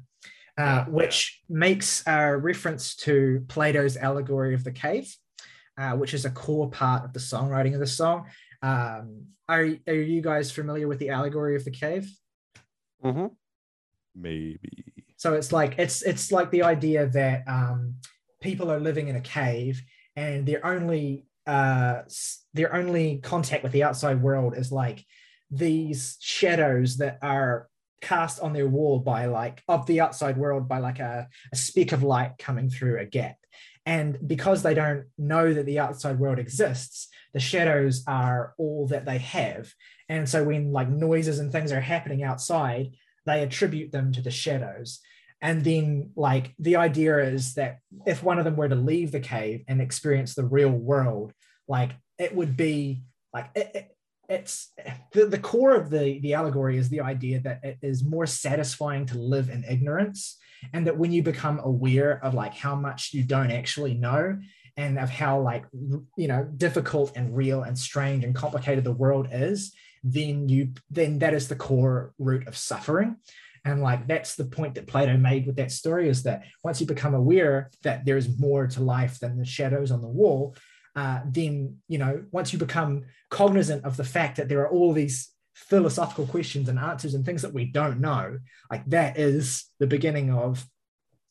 uh, 0.57 0.85
which 0.85 1.41
makes 1.49 2.03
a 2.05 2.35
reference 2.35 2.95
to 2.97 3.45
Plato's 3.47 3.97
allegory 3.97 4.53
of 4.53 4.63
the 4.63 4.71
cave, 4.71 5.15
uh, 5.77 5.93
which 5.93 6.13
is 6.13 6.25
a 6.25 6.29
core 6.29 6.69
part 6.69 7.05
of 7.05 7.13
the 7.13 7.19
songwriting 7.19 7.73
of 7.73 7.79
the 7.79 7.87
song. 7.87 8.27
Um, 8.61 9.27
are, 9.47 9.67
are 9.87 9.93
you 9.93 10.21
guys 10.21 10.51
familiar 10.51 10.87
with 10.87 10.99
the 10.99 11.09
allegory 11.09 11.55
of 11.55 11.63
the 11.63 11.71
cave? 11.71 12.09
Mm-hmm. 13.03 13.27
Maybe. 14.15 14.59
So 15.17 15.33
it's 15.33 15.51
like 15.51 15.75
it's 15.77 16.01
it's 16.01 16.31
like 16.31 16.51
the 16.51 16.63
idea 16.63 17.07
that 17.07 17.43
um, 17.47 17.95
people 18.41 18.71
are 18.71 18.79
living 18.79 19.07
in 19.07 19.15
a 19.15 19.21
cave 19.21 19.81
and 20.15 20.45
their 20.45 20.65
only 20.65 21.25
uh, 21.47 22.01
their 22.53 22.73
only 22.73 23.19
contact 23.19 23.63
with 23.63 23.71
the 23.71 23.83
outside 23.83 24.21
world 24.21 24.57
is 24.57 24.71
like 24.71 25.05
these 25.51 26.17
shadows 26.19 26.97
that 26.97 27.19
are 27.21 27.69
cast 28.01 28.39
on 28.39 28.53
their 28.53 28.67
wall 28.67 28.99
by 28.99 29.25
like 29.25 29.63
of 29.67 29.85
the 29.87 30.01
outside 30.01 30.37
world 30.37 30.67
by 30.67 30.79
like 30.79 30.99
a, 30.99 31.27
a 31.51 31.55
speck 31.55 31.91
of 31.91 32.03
light 32.03 32.33
coming 32.37 32.69
through 32.69 32.99
a 32.99 33.05
gap 33.05 33.37
and 33.85 34.17
because 34.27 34.63
they 34.63 34.73
don't 34.73 35.05
know 35.17 35.53
that 35.53 35.65
the 35.65 35.79
outside 35.79 36.19
world 36.19 36.37
exists 36.37 37.07
the 37.33 37.39
shadows 37.39 38.03
are 38.05 38.53
all 38.57 38.85
that 38.87 39.05
they 39.05 39.17
have 39.17 39.73
and 40.09 40.27
so 40.27 40.43
when 40.43 40.71
like 40.71 40.89
noises 40.89 41.39
and 41.39 41.51
things 41.51 41.71
are 41.71 41.81
happening 41.81 42.21
outside 42.21 42.91
they 43.25 43.41
attribute 43.43 43.91
them 43.91 44.11
to 44.13 44.21
the 44.21 44.31
shadows. 44.31 44.99
And 45.41 45.63
then 45.63 46.11
like 46.15 46.53
the 46.57 46.77
idea 46.77 47.19
is 47.19 47.55
that 47.55 47.79
if 48.05 48.23
one 48.23 48.39
of 48.39 48.45
them 48.45 48.55
were 48.55 48.69
to 48.69 48.75
leave 48.75 49.11
the 49.11 49.19
cave 49.19 49.63
and 49.67 49.81
experience 49.81 50.33
the 50.33 50.45
real 50.45 50.71
world 50.71 51.33
like 51.67 51.91
it 52.17 52.35
would 52.35 52.55
be 52.55 53.03
like 53.33 53.49
it, 53.55 53.71
it, 53.73 53.97
it's 54.29 54.71
the, 55.11 55.25
the 55.25 55.37
core 55.37 55.75
of 55.75 55.89
the 55.89 56.19
the 56.19 56.33
allegory 56.33 56.77
is 56.77 56.89
the 56.89 57.01
idea 57.01 57.39
that 57.41 57.63
it 57.63 57.77
is 57.81 58.03
more 58.03 58.25
satisfying 58.25 59.05
to 59.07 59.17
live 59.17 59.49
in 59.49 59.63
ignorance. 59.65 60.37
And 60.73 60.87
that 60.87 60.97
when 60.97 61.11
you 61.11 61.21
become 61.21 61.59
aware 61.59 62.23
of 62.23 62.33
like 62.33 62.55
how 62.55 62.75
much 62.75 63.13
you 63.13 63.23
don't 63.23 63.51
actually 63.51 63.93
know 63.93 64.39
and 64.77 64.97
of 64.97 65.09
how 65.09 65.39
like 65.41 65.65
you 66.17 66.27
know 66.27 66.49
difficult 66.57 67.11
and 67.15 67.35
real 67.35 67.63
and 67.63 67.77
strange 67.77 68.23
and 68.23 68.33
complicated 68.33 68.83
the 68.83 68.91
world 68.91 69.27
is 69.31 69.73
then 70.05 70.47
you 70.47 70.73
then 70.89 71.19
that 71.19 71.33
is 71.33 71.47
the 71.47 71.55
core 71.55 72.13
root 72.19 72.47
of 72.47 72.55
suffering. 72.55 73.17
And 73.65 73.81
like 73.81 74.07
that's 74.07 74.35
the 74.35 74.45
point 74.45 74.75
that 74.75 74.85
plato 74.85 75.17
made 75.17 75.47
with 75.47 75.55
that 75.55 75.71
story 75.71 76.07
is 76.07 76.23
that 76.23 76.43
once 76.63 76.79
you 76.79 76.85
become 76.85 77.15
aware 77.15 77.71
that 77.81 78.05
there's 78.05 78.39
more 78.39 78.67
to 78.67 78.81
life 78.81 79.19
than 79.19 79.37
the 79.37 79.45
shadows 79.45 79.89
on 79.91 80.01
the 80.01 80.07
wall 80.07 80.55
uh, 80.95 81.19
then 81.25 81.77
you 81.87 81.97
know 81.97 82.23
once 82.31 82.53
you 82.53 82.59
become 82.59 83.03
cognizant 83.29 83.83
of 83.83 83.97
the 83.97 84.03
fact 84.03 84.37
that 84.37 84.47
there 84.47 84.61
are 84.61 84.69
all 84.69 84.93
these 84.93 85.31
philosophical 85.53 86.25
questions 86.25 86.69
and 86.69 86.79
answers 86.79 87.13
and 87.13 87.25
things 87.25 87.41
that 87.41 87.53
we 87.53 87.65
don't 87.65 87.99
know 87.99 88.37
like 88.71 88.85
that 88.85 89.17
is 89.17 89.65
the 89.79 89.87
beginning 89.87 90.31
of 90.31 90.65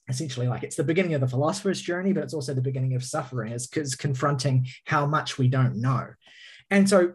essentially 0.09 0.47
like 0.47 0.63
it's 0.63 0.77
the 0.77 0.85
beginning 0.85 1.15
of 1.15 1.21
the 1.21 1.29
philosopher's 1.29 1.81
journey 1.81 2.13
but 2.13 2.23
it's 2.23 2.35
also 2.35 2.53
the 2.53 2.61
beginning 2.61 2.95
of 2.95 3.05
suffering 3.05 3.53
is 3.53 3.67
because 3.67 3.95
confronting 3.95 4.67
how 4.87 5.07
much 5.07 5.39
we 5.39 5.49
don't 5.49 5.77
know. 5.77 6.09
And 6.71 6.89
so 6.89 7.15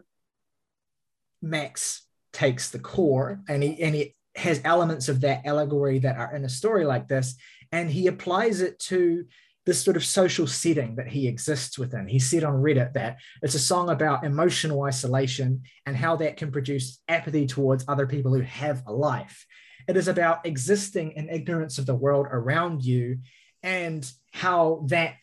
max 1.42 2.06
takes 2.32 2.70
the 2.70 2.78
core 2.78 3.40
and 3.48 3.62
he 3.62 3.82
and 3.82 3.94
he 3.94 4.14
has 4.36 4.60
elements 4.64 5.08
of 5.08 5.22
that 5.22 5.44
allegory 5.44 5.98
that 5.98 6.16
are 6.16 6.34
in 6.34 6.44
a 6.44 6.48
story 6.48 6.84
like 6.84 7.08
this 7.08 7.34
and 7.72 7.90
he 7.90 8.06
applies 8.06 8.60
it 8.60 8.78
to 8.78 9.24
this 9.66 9.84
sort 9.84 9.96
of 9.96 10.04
social 10.04 10.46
setting 10.46 10.96
that 10.96 11.08
he 11.08 11.28
exists 11.28 11.78
within. 11.78 12.08
He 12.08 12.18
said 12.18 12.44
on 12.44 12.54
Reddit 12.54 12.94
that 12.94 13.18
it's 13.42 13.54
a 13.54 13.60
song 13.60 13.90
about 13.90 14.24
emotional 14.24 14.82
isolation 14.82 15.62
and 15.86 15.96
how 15.96 16.16
that 16.16 16.36
can 16.36 16.50
produce 16.50 17.00
apathy 17.08 17.46
towards 17.46 17.84
other 17.86 18.06
people 18.06 18.34
who 18.34 18.40
have 18.40 18.82
a 18.86 18.92
life. 18.92 19.46
It 19.86 19.96
is 19.96 20.08
about 20.08 20.46
existing 20.46 21.12
in 21.12 21.28
ignorance 21.28 21.78
of 21.78 21.86
the 21.86 21.94
world 21.94 22.26
around 22.30 22.84
you 22.84 23.18
and 23.62 24.10
how 24.32 24.84
that 24.88 25.16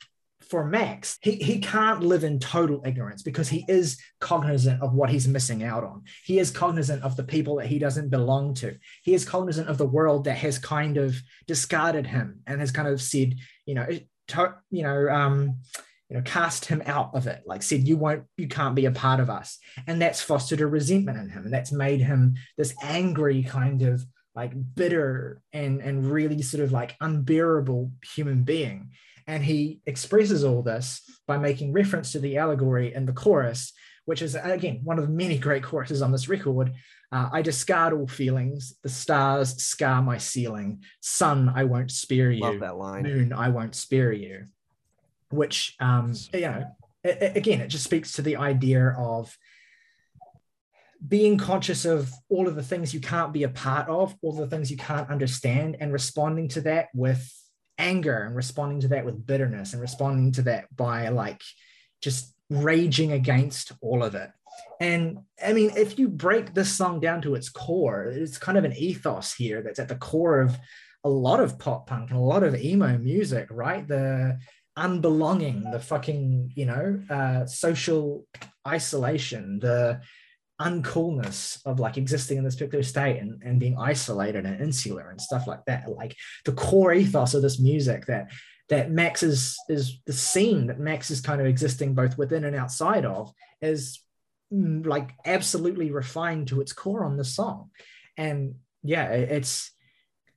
for 0.49 0.65
Max, 0.65 1.17
he, 1.21 1.35
he 1.35 1.59
can't 1.59 2.01
live 2.01 2.23
in 2.23 2.39
total 2.39 2.81
ignorance 2.85 3.21
because 3.21 3.49
he 3.49 3.65
is 3.67 3.97
cognizant 4.19 4.81
of 4.81 4.93
what 4.93 5.09
he's 5.09 5.27
missing 5.27 5.63
out 5.63 5.83
on. 5.83 6.03
He 6.23 6.39
is 6.39 6.51
cognizant 6.51 7.03
of 7.03 7.15
the 7.15 7.23
people 7.23 7.57
that 7.57 7.67
he 7.67 7.79
doesn't 7.79 8.09
belong 8.09 8.53
to. 8.55 8.77
He 9.03 9.13
is 9.13 9.25
cognizant 9.25 9.69
of 9.69 9.77
the 9.77 9.85
world 9.85 10.25
that 10.25 10.37
has 10.37 10.59
kind 10.59 10.97
of 10.97 11.15
discarded 11.47 12.07
him 12.07 12.41
and 12.47 12.59
has 12.61 12.71
kind 12.71 12.87
of 12.87 13.01
said, 13.01 13.35
you 13.65 13.75
know, 13.75 13.87
to, 14.29 14.55
you 14.71 14.83
know, 14.83 15.09
um, 15.09 15.57
you 16.09 16.15
know, 16.15 16.23
cast 16.23 16.65
him 16.65 16.81
out 16.85 17.13
of 17.13 17.27
it, 17.27 17.43
like 17.45 17.61
said, 17.61 17.87
you 17.87 17.97
won't, 17.97 18.23
you 18.37 18.47
can't 18.47 18.75
be 18.75 18.85
a 18.85 18.91
part 18.91 19.19
of 19.19 19.29
us. 19.29 19.59
And 19.87 20.01
that's 20.01 20.21
fostered 20.21 20.61
a 20.61 20.67
resentment 20.67 21.17
in 21.17 21.29
him. 21.29 21.45
And 21.45 21.53
that's 21.53 21.71
made 21.71 21.99
him 21.99 22.35
this 22.57 22.73
angry 22.81 23.43
kind 23.43 23.81
of 23.81 24.05
like 24.33 24.53
bitter 24.75 25.41
and, 25.51 25.81
and 25.81 26.09
really 26.09 26.41
sort 26.41 26.63
of 26.63 26.71
like 26.71 26.95
unbearable 27.01 27.91
human 28.15 28.43
being. 28.43 28.91
And 29.28 29.43
he 29.43 29.82
expresses 29.86 30.43
all 30.43 30.61
this 30.63 31.01
by 31.28 31.38
making 31.38 31.73
reference 31.73 32.13
to 32.13 32.19
the 32.19 32.38
allegory 32.38 32.93
in 32.95 33.05
the 33.05 33.11
chorus, 33.13 33.73
which 34.05 34.21
is 34.21 34.36
again 34.36 34.80
one 34.84 34.97
of 34.97 35.05
the 35.05 35.11
many 35.13 35.38
great 35.38 35.63
choruses 35.63 36.01
on 36.01 36.11
this 36.13 36.30
record. 36.30 36.73
Uh, 37.11 37.30
I 37.32 37.41
discard 37.41 37.93
all 37.93 38.07
feelings. 38.07 38.75
The 38.84 38.89
stars 38.89 39.61
scar 39.61 40.01
my 40.01 40.17
ceiling. 40.17 40.84
Sun, 41.01 41.51
I 41.53 41.65
won't 41.65 41.91
spare 41.91 42.32
you. 42.32 42.41
Love 42.41 42.59
that 42.61 42.78
line. 42.78 43.03
Moon, 43.03 43.34
I 43.34 43.49
won't 43.49 43.75
spare 43.75 44.11
you. 44.13 44.45
Which, 45.30 45.75
um, 45.80 46.13
you 46.34 46.41
know, 46.41 46.65
it, 47.03 47.21
it- 47.21 47.38
again, 47.38 47.61
it 47.61 47.67
just 47.67 47.84
speaks 47.84 48.13
to 48.13 48.21
the 48.21 48.38
idea 48.38 48.89
of 48.97 49.38
being 51.05 51.38
conscious 51.38 51.86
of 51.86 52.11
all 52.30 52.47
of 52.47 52.55
the 52.55 52.63
things 52.63 52.93
you 52.93 52.99
can't 52.99 53.32
be 53.32 53.43
a 53.43 53.49
part 53.49 53.88
of, 53.88 54.15
all 54.21 54.34
the 54.34 54.47
things 54.47 54.71
you 54.71 54.78
can't 54.78 55.09
understand, 55.09 55.78
and 55.80 55.93
responding 55.93 56.47
to 56.49 56.61
that 56.61 56.88
with 56.93 57.32
anger 57.78 58.23
and 58.23 58.36
responding 58.36 58.82
to 58.82 58.88
that 58.89 59.05
with 59.05 59.25
bitterness 59.25 59.73
and 59.73 59.82
responding 59.82 60.32
to 60.34 60.41
that 60.43 60.75
by 60.75 61.09
like 61.09 61.41
just 62.01 62.34
raging 62.49 63.11
against 63.11 63.71
all 63.82 64.03
of 64.03 64.15
it. 64.15 64.30
And 64.80 65.19
I 65.43 65.53
mean, 65.53 65.71
if 65.75 65.99
you 65.99 66.07
break 66.07 66.53
this 66.53 66.73
song 66.73 66.99
down 66.99 67.21
to 67.23 67.36
its 67.36 67.49
core, 67.49 68.05
it's 68.05 68.38
kind 68.38 68.57
of 68.57 68.65
an 68.65 68.73
ethos 68.73 69.34
here 69.34 69.61
that's 69.61 69.80
at 69.80 69.88
the 69.88 69.95
core 69.95 70.41
of 70.41 70.57
a 71.03 71.09
lot 71.09 71.39
of 71.39 71.59
pop 71.59 71.88
punk 71.88 72.09
and 72.09 72.19
a 72.19 72.23
lot 72.23 72.43
of 72.43 72.55
emo 72.55 72.97
music, 72.97 73.47
right? 73.51 73.88
The 73.88 74.39
unbelonging, 74.78 75.71
the 75.71 75.80
fucking, 75.80 76.51
you 76.55 76.65
know, 76.65 77.01
uh, 77.09 77.45
social 77.45 78.25
isolation, 78.67 79.59
the 79.59 80.01
uncoolness 80.59 81.59
of 81.65 81.79
like 81.79 81.97
existing 81.97 82.37
in 82.37 82.43
this 82.43 82.55
particular 82.55 82.83
state 82.83 83.19
and, 83.19 83.41
and 83.43 83.59
being 83.59 83.77
isolated 83.77 84.45
and 84.45 84.59
insular 84.61 85.09
and 85.09 85.21
stuff 85.21 85.47
like 85.47 85.63
that. 85.65 85.89
Like 85.89 86.15
the 86.45 86.53
core 86.53 86.93
ethos 86.93 87.33
of 87.33 87.41
this 87.41 87.59
music 87.59 88.05
that 88.07 88.31
that 88.69 88.91
Max 88.91 89.23
is 89.23 89.57
is 89.69 90.01
the 90.05 90.13
scene 90.13 90.67
that 90.67 90.79
Max 90.79 91.11
is 91.11 91.21
kind 91.21 91.39
of 91.39 91.47
existing 91.47 91.93
both 91.93 92.17
within 92.17 92.43
and 92.43 92.55
outside 92.55 93.05
of 93.05 93.31
is 93.61 94.01
mm, 94.53 94.85
like 94.85 95.11
absolutely 95.25 95.91
refined 95.91 96.47
to 96.49 96.61
its 96.61 96.73
core 96.73 97.05
on 97.05 97.17
the 97.17 97.23
song. 97.23 97.69
And 98.17 98.55
yeah, 98.83 99.09
it's 99.09 99.71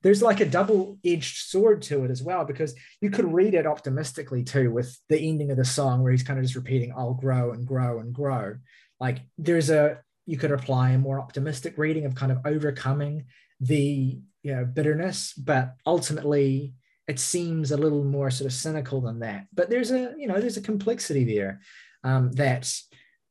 there's 0.03 0.21
like 0.21 0.39
a 0.39 0.45
double-edged 0.45 1.37
sword 1.47 1.81
to 1.83 2.03
it 2.05 2.11
as 2.11 2.23
well 2.23 2.43
because 2.43 2.73
you 3.01 3.09
could 3.09 3.31
read 3.31 3.53
it 3.53 3.67
optimistically 3.67 4.43
too 4.43 4.71
with 4.71 4.97
the 5.09 5.19
ending 5.19 5.51
of 5.51 5.57
the 5.57 5.65
song 5.65 6.01
where 6.01 6.11
he's 6.11 6.23
kind 6.23 6.39
of 6.39 6.43
just 6.43 6.55
repeating 6.55 6.91
i'll 6.97 7.13
grow 7.13 7.51
and 7.51 7.67
grow 7.67 7.99
and 7.99 8.11
grow 8.11 8.55
like 8.99 9.19
there's 9.37 9.69
a 9.69 9.99
you 10.25 10.37
could 10.37 10.51
apply 10.51 10.91
a 10.91 10.97
more 10.97 11.19
optimistic 11.19 11.77
reading 11.77 12.05
of 12.05 12.15
kind 12.15 12.31
of 12.31 12.39
overcoming 12.45 13.25
the 13.59 14.19
you 14.43 14.55
know 14.55 14.65
bitterness 14.65 15.33
but 15.33 15.75
ultimately 15.85 16.73
it 17.11 17.19
seems 17.19 17.71
a 17.71 17.77
little 17.77 18.05
more 18.05 18.31
sort 18.31 18.45
of 18.45 18.53
cynical 18.53 19.01
than 19.01 19.19
that. 19.19 19.47
But 19.53 19.69
there's 19.69 19.91
a 19.91 20.13
you 20.17 20.27
know 20.27 20.39
there's 20.39 20.57
a 20.57 20.61
complexity 20.61 21.25
there 21.25 21.61
um, 22.03 22.31
that 22.33 22.73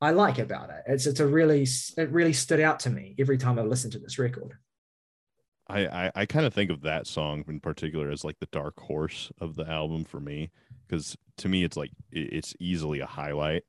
i 0.03 0.11
like 0.11 0.39
about 0.39 0.71
it. 0.71 0.83
It's 0.87 1.07
it's 1.07 1.21
a 1.21 1.27
really 1.27 1.67
it 1.97 2.11
really 2.11 2.33
stood 2.33 2.61
out 2.61 2.81
to 2.81 2.91
me 2.91 3.15
every 3.19 3.39
time 3.39 3.59
i 3.59 3.63
listened 3.63 3.93
to 3.95 3.99
this 3.99 4.19
record. 4.19 4.55
I 5.67 5.87
I, 5.87 6.13
I 6.15 6.27
kind 6.27 6.47
of 6.47 6.53
think 6.53 6.71
of 6.71 6.83
that 6.83 7.07
song 7.07 7.45
in 7.49 7.61
particular 7.61 8.11
as 8.11 8.23
like 8.23 8.39
the 8.39 8.47
dark 8.53 8.79
horse 8.79 9.33
of 9.41 9.57
the 9.57 9.67
album 9.69 10.05
for 10.05 10.21
me 10.21 10.51
because 10.87 11.17
to 11.39 11.49
me 11.49 11.65
it's 11.65 11.77
like 11.77 11.91
it's 12.13 12.55
easily 12.61 13.01
a 13.01 13.07
highlight. 13.07 13.65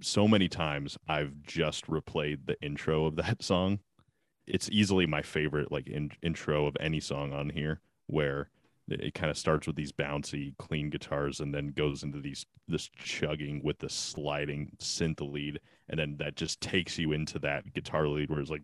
So 0.00 0.28
many 0.28 0.48
times 0.48 0.96
I've 1.08 1.42
just 1.42 1.86
replayed 1.86 2.46
the 2.46 2.60
intro 2.62 3.06
of 3.06 3.16
that 3.16 3.42
song. 3.42 3.80
It's 4.46 4.70
easily 4.70 5.06
my 5.06 5.22
favorite 5.22 5.70
like 5.70 5.88
in, 5.88 6.10
intro 6.22 6.66
of 6.66 6.76
any 6.80 7.00
song 7.00 7.32
on 7.32 7.50
here 7.50 7.80
where 8.06 8.50
it, 8.90 9.14
kind 9.14 9.30
of 9.30 9.36
starts 9.36 9.66
with 9.66 9.76
these 9.76 9.92
bouncy, 9.92 10.56
clean 10.58 10.90
guitars, 10.90 11.40
and 11.40 11.54
then 11.54 11.68
goes 11.68 12.02
into 12.02 12.20
these 12.20 12.46
this 12.66 12.88
chugging 12.98 13.62
with 13.62 13.78
the 13.78 13.88
sliding 13.88 14.70
synth 14.78 15.20
lead, 15.20 15.60
and 15.88 15.98
then 15.98 16.16
that 16.18 16.36
just 16.36 16.60
takes 16.60 16.98
you 16.98 17.12
into 17.12 17.38
that 17.40 17.72
guitar 17.74 18.08
lead 18.08 18.30
where 18.30 18.40
it's 18.40 18.50
like 18.50 18.62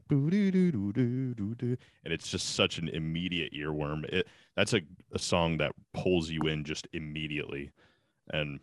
and 2.04 2.12
it's 2.12 2.30
just 2.30 2.54
such 2.54 2.78
an 2.78 2.88
immediate 2.88 3.52
earworm. 3.52 4.04
It 4.12 4.26
that's 4.56 4.74
a, 4.74 4.80
a 5.12 5.18
song 5.18 5.58
that 5.58 5.72
pulls 5.92 6.30
you 6.30 6.42
in 6.42 6.64
just 6.64 6.88
immediately, 6.92 7.70
and 8.30 8.60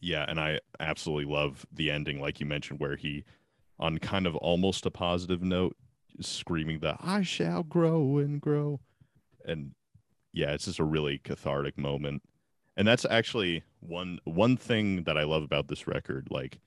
yeah, 0.00 0.24
and 0.28 0.38
I 0.38 0.60
absolutely 0.80 1.32
love 1.32 1.66
the 1.72 1.90
ending, 1.90 2.20
like 2.20 2.40
you 2.40 2.46
mentioned, 2.46 2.80
where 2.80 2.96
he, 2.96 3.24
on 3.78 3.98
kind 3.98 4.26
of 4.26 4.36
almost 4.36 4.86
a 4.86 4.90
positive 4.90 5.42
note, 5.42 5.76
screaming 6.20 6.80
the 6.80 6.96
"I 7.00 7.22
shall 7.22 7.62
grow 7.62 8.18
and 8.18 8.40
grow," 8.40 8.80
and 9.44 9.74
yeah, 10.32 10.52
it's 10.52 10.66
just 10.66 10.78
a 10.78 10.84
really 10.84 11.18
cathartic 11.18 11.78
moment. 11.78 12.22
And 12.76 12.86
that's 12.86 13.06
actually 13.06 13.64
one 13.80 14.18
one 14.24 14.56
thing 14.56 15.04
that 15.04 15.16
I 15.16 15.24
love 15.24 15.42
about 15.42 15.68
this 15.68 15.86
record, 15.86 16.28
like, 16.30 16.58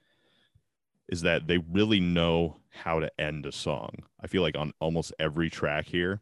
is 1.07 1.21
that 1.21 1.47
they 1.47 1.59
really 1.59 1.99
know 1.99 2.57
how 2.69 2.99
to 2.99 3.11
end 3.19 3.45
a 3.45 3.51
song. 3.51 4.03
I 4.19 4.27
feel 4.27 4.41
like 4.41 4.57
on 4.57 4.73
almost 4.79 5.13
every 5.19 5.49
track 5.49 5.87
here, 5.87 6.21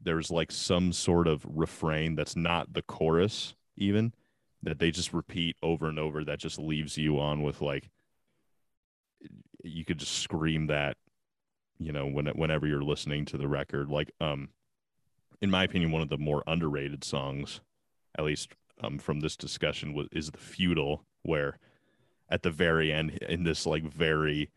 there's 0.00 0.30
like 0.30 0.52
some 0.52 0.92
sort 0.92 1.26
of 1.26 1.44
refrain 1.48 2.14
that's 2.14 2.36
not 2.36 2.72
the 2.72 2.82
chorus, 2.82 3.54
even 3.76 4.14
that 4.66 4.80
they 4.80 4.90
just 4.90 5.14
repeat 5.14 5.56
over 5.62 5.88
and 5.88 5.98
over 5.98 6.24
that 6.24 6.40
just 6.40 6.58
leaves 6.58 6.98
you 6.98 7.20
on 7.20 7.40
with 7.42 7.62
like 7.62 7.88
you 9.62 9.84
could 9.84 9.98
just 9.98 10.18
scream 10.18 10.66
that 10.66 10.96
you 11.78 11.92
know 11.92 12.04
when 12.06 12.26
whenever 12.26 12.66
you're 12.66 12.82
listening 12.82 13.24
to 13.24 13.38
the 13.38 13.48
record. 13.48 13.88
Like 13.88 14.10
um 14.20 14.48
in 15.40 15.50
my 15.50 15.62
opinion 15.62 15.92
one 15.92 16.02
of 16.02 16.08
the 16.08 16.18
more 16.18 16.42
underrated 16.48 17.04
songs 17.04 17.60
at 18.18 18.24
least 18.24 18.54
um 18.82 18.98
from 18.98 19.20
this 19.20 19.36
discussion 19.36 19.94
was 19.94 20.08
is 20.10 20.32
the 20.32 20.38
Futile 20.38 21.04
where 21.22 21.58
at 22.28 22.42
the 22.42 22.50
very 22.50 22.92
end 22.92 23.12
in 23.28 23.44
this 23.44 23.66
like 23.66 23.84
very 23.84 24.50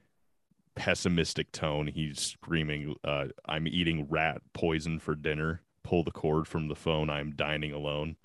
pessimistic 0.76 1.52
tone 1.52 1.88
he's 1.88 2.20
screaming 2.20 2.96
uh 3.04 3.26
i'm 3.46 3.68
eating 3.68 4.08
rat 4.10 4.42
poison 4.54 4.98
for 4.98 5.14
dinner. 5.14 5.62
Pull 5.84 6.04
the 6.04 6.12
cord 6.12 6.48
from 6.48 6.68
the 6.68 6.76
phone. 6.76 7.10
I'm 7.10 7.36
dining 7.36 7.74
alone 7.74 8.16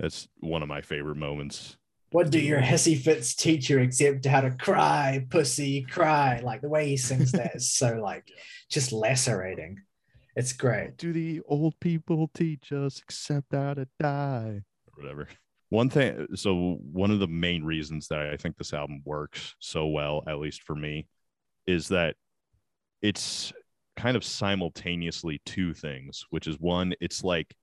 that's 0.00 0.26
one 0.38 0.62
of 0.62 0.68
my 0.68 0.80
favorite 0.80 1.16
moments 1.16 1.76
what 2.12 2.30
do 2.30 2.40
your 2.40 2.60
hissy 2.60 3.00
fits 3.00 3.34
teach 3.34 3.70
you 3.70 3.78
except 3.78 4.26
how 4.26 4.40
to 4.40 4.50
cry, 4.50 5.26
pussy, 5.30 5.82
cry? 5.82 6.40
Like 6.42 6.60
the 6.60 6.68
way 6.68 6.88
he 6.88 6.96
sings 6.96 7.32
that 7.32 7.54
is 7.54 7.70
so 7.72 7.94
like 8.02 8.30
just 8.68 8.92
lacerating. 8.92 9.80
It's 10.34 10.52
great. 10.52 10.96
Do 10.96 11.12
the 11.12 11.40
old 11.46 11.78
people 11.80 12.30
teach 12.34 12.72
us 12.72 13.00
except 13.00 13.52
how 13.52 13.74
to 13.74 13.86
die? 13.98 14.62
Or 14.86 15.02
whatever. 15.02 15.28
One 15.68 15.88
thing, 15.88 16.26
so 16.34 16.78
one 16.92 17.12
of 17.12 17.20
the 17.20 17.28
main 17.28 17.62
reasons 17.62 18.08
that 18.08 18.28
I 18.28 18.36
think 18.36 18.56
this 18.56 18.72
album 18.72 19.02
works 19.04 19.54
so 19.60 19.86
well, 19.86 20.24
at 20.26 20.40
least 20.40 20.64
for 20.64 20.74
me, 20.74 21.06
is 21.66 21.88
that 21.88 22.16
it's 23.02 23.52
kind 23.96 24.16
of 24.16 24.24
simultaneously 24.24 25.40
two 25.46 25.74
things, 25.74 26.24
which 26.30 26.48
is 26.48 26.58
one, 26.58 26.94
it's 27.00 27.22
like 27.22 27.54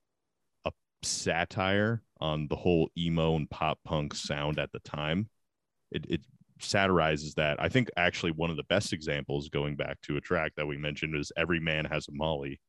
a 0.63 0.71
satire 1.03 2.01
on 2.19 2.47
the 2.47 2.55
whole 2.55 2.89
emo 2.97 3.35
and 3.35 3.49
pop 3.49 3.79
punk 3.85 4.13
sound 4.13 4.59
at 4.59 4.71
the 4.71 4.79
time. 4.79 5.29
It, 5.91 6.05
it 6.09 6.21
satirizes 6.59 7.35
that. 7.35 7.61
I 7.61 7.69
think 7.69 7.89
actually 7.97 8.31
one 8.31 8.49
of 8.49 8.57
the 8.57 8.63
best 8.63 8.93
examples, 8.93 9.49
going 9.49 9.75
back 9.75 10.01
to 10.03 10.17
a 10.17 10.21
track 10.21 10.53
that 10.57 10.67
we 10.67 10.77
mentioned, 10.77 11.15
is 11.15 11.31
Every 11.37 11.59
Man 11.59 11.85
Has 11.85 12.07
a 12.07 12.11
Molly, 12.11 12.59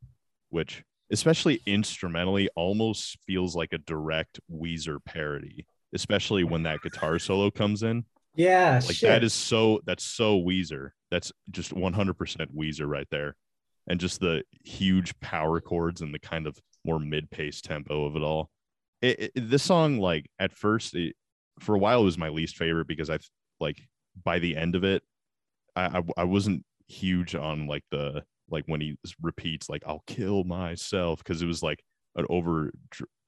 which, 0.51 0.83
especially 1.11 1.61
instrumentally, 1.67 2.49
almost 2.57 3.19
feels 3.27 3.57
like 3.57 3.73
a 3.73 3.79
direct 3.79 4.41
Weezer 4.51 4.99
parody, 5.05 5.67
especially 5.95 6.45
when 6.45 6.65
that 6.65 6.83
guitar 6.83 7.19
solo 7.19 7.51
comes 7.51 7.83
in. 7.83 8.05
Yeah, 8.35 8.81
like 8.87 8.97
shit. 8.97 9.09
that 9.09 9.25
is 9.25 9.33
so 9.33 9.81
that's 9.85 10.05
so 10.05 10.41
Weezer. 10.41 10.91
That's 11.11 11.33
just 11.51 11.75
100% 11.75 12.15
Weezer 12.57 12.87
right 12.87 13.09
there. 13.11 13.35
And 13.89 13.99
just 13.99 14.21
the 14.21 14.45
huge 14.65 15.19
power 15.21 15.61
chords 15.61 16.03
and 16.03 16.15
the 16.15 16.19
kind 16.19 16.47
of 16.47 16.59
more 16.85 17.01
mid-paced 17.01 17.65
tempo 17.65 18.05
of 18.05 18.17
it 18.17 18.23
all 18.23 18.51
it, 19.03 19.33
it, 19.35 19.51
this 19.51 19.63
song 19.63 19.99
like 19.99 20.27
at 20.39 20.53
first 20.53 20.95
it, 20.95 21.15
for 21.61 21.75
a 21.75 21.79
while 21.79 22.03
it 22.03 22.05
was 22.05 22.19
my 22.19 22.29
least 22.29 22.57
favorite 22.57 22.89
because 22.89 23.11
I 23.11 23.19
like 23.61 23.81
by 24.25 24.39
the 24.39 24.57
end 24.57 24.75
of 24.75 24.85
it 24.85 25.03
I, 25.77 25.99
I, 25.99 26.03
I 26.19 26.25
wasn't 26.25 26.65
huge 26.89 27.35
on 27.35 27.67
like 27.67 27.85
the 27.91 28.25
like 28.51 28.65
when 28.67 28.81
he 28.81 28.97
repeats 29.23 29.69
like 29.69 29.83
I'll 29.87 30.03
kill 30.07 30.45
myself 30.45 31.19
because 31.19 31.43
it 31.43 31.47
was 31.47 31.63
like 31.63 31.83
an 32.17 32.27
over 32.31 32.73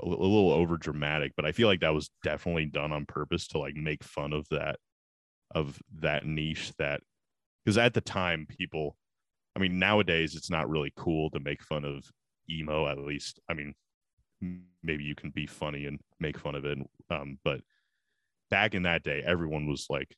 a 0.00 0.06
little 0.06 0.50
over 0.50 0.76
dramatic 0.76 1.32
but 1.36 1.44
I 1.44 1.52
feel 1.52 1.68
like 1.68 1.80
that 1.80 1.94
was 1.94 2.10
definitely 2.24 2.66
done 2.66 2.92
on 2.92 3.06
purpose 3.06 3.46
to 3.48 3.58
like 3.58 3.74
make 3.74 4.02
fun 4.02 4.32
of 4.32 4.46
that 4.50 4.76
of 5.54 5.78
that 6.00 6.24
niche 6.24 6.72
that 6.78 7.00
because 7.64 7.78
at 7.78 7.94
the 7.94 8.00
time 8.00 8.46
people 8.48 8.96
I 9.54 9.60
mean 9.60 9.78
nowadays 9.78 10.34
it's 10.34 10.50
not 10.50 10.70
really 10.70 10.92
cool 10.96 11.30
to 11.30 11.40
make 11.40 11.62
fun 11.62 11.84
of 11.84 12.04
emo 12.48 12.88
at 12.88 12.98
least 12.98 13.38
I 13.48 13.54
mean 13.54 13.74
maybe 14.82 15.04
you 15.04 15.14
can 15.14 15.30
be 15.30 15.46
funny 15.46 15.86
and 15.86 16.00
make 16.18 16.38
fun 16.38 16.54
of 16.54 16.64
it. 16.64 16.78
Um, 17.10 17.38
but 17.44 17.60
back 18.50 18.74
in 18.74 18.82
that 18.84 19.02
day, 19.02 19.22
everyone 19.24 19.66
was 19.66 19.86
like, 19.90 20.16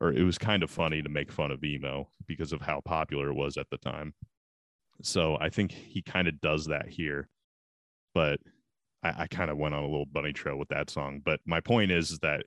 or 0.00 0.12
it 0.12 0.22
was 0.22 0.38
kind 0.38 0.62
of 0.62 0.70
funny 0.70 1.02
to 1.02 1.08
make 1.08 1.32
fun 1.32 1.50
of 1.50 1.64
emo 1.64 2.08
because 2.26 2.52
of 2.52 2.60
how 2.60 2.80
popular 2.84 3.30
it 3.30 3.34
was 3.34 3.56
at 3.56 3.68
the 3.70 3.78
time. 3.78 4.14
So 5.02 5.38
I 5.40 5.48
think 5.48 5.72
he 5.72 6.02
kind 6.02 6.28
of 6.28 6.40
does 6.40 6.66
that 6.66 6.88
here. 6.88 7.28
But 8.14 8.40
I, 9.02 9.22
I 9.22 9.26
kind 9.26 9.50
of 9.50 9.58
went 9.58 9.74
on 9.74 9.82
a 9.82 9.88
little 9.88 10.06
bunny 10.06 10.32
trail 10.32 10.58
with 10.58 10.68
that 10.68 10.90
song. 10.90 11.22
But 11.24 11.40
my 11.46 11.60
point 11.60 11.92
is, 11.92 12.10
is 12.10 12.18
that 12.20 12.44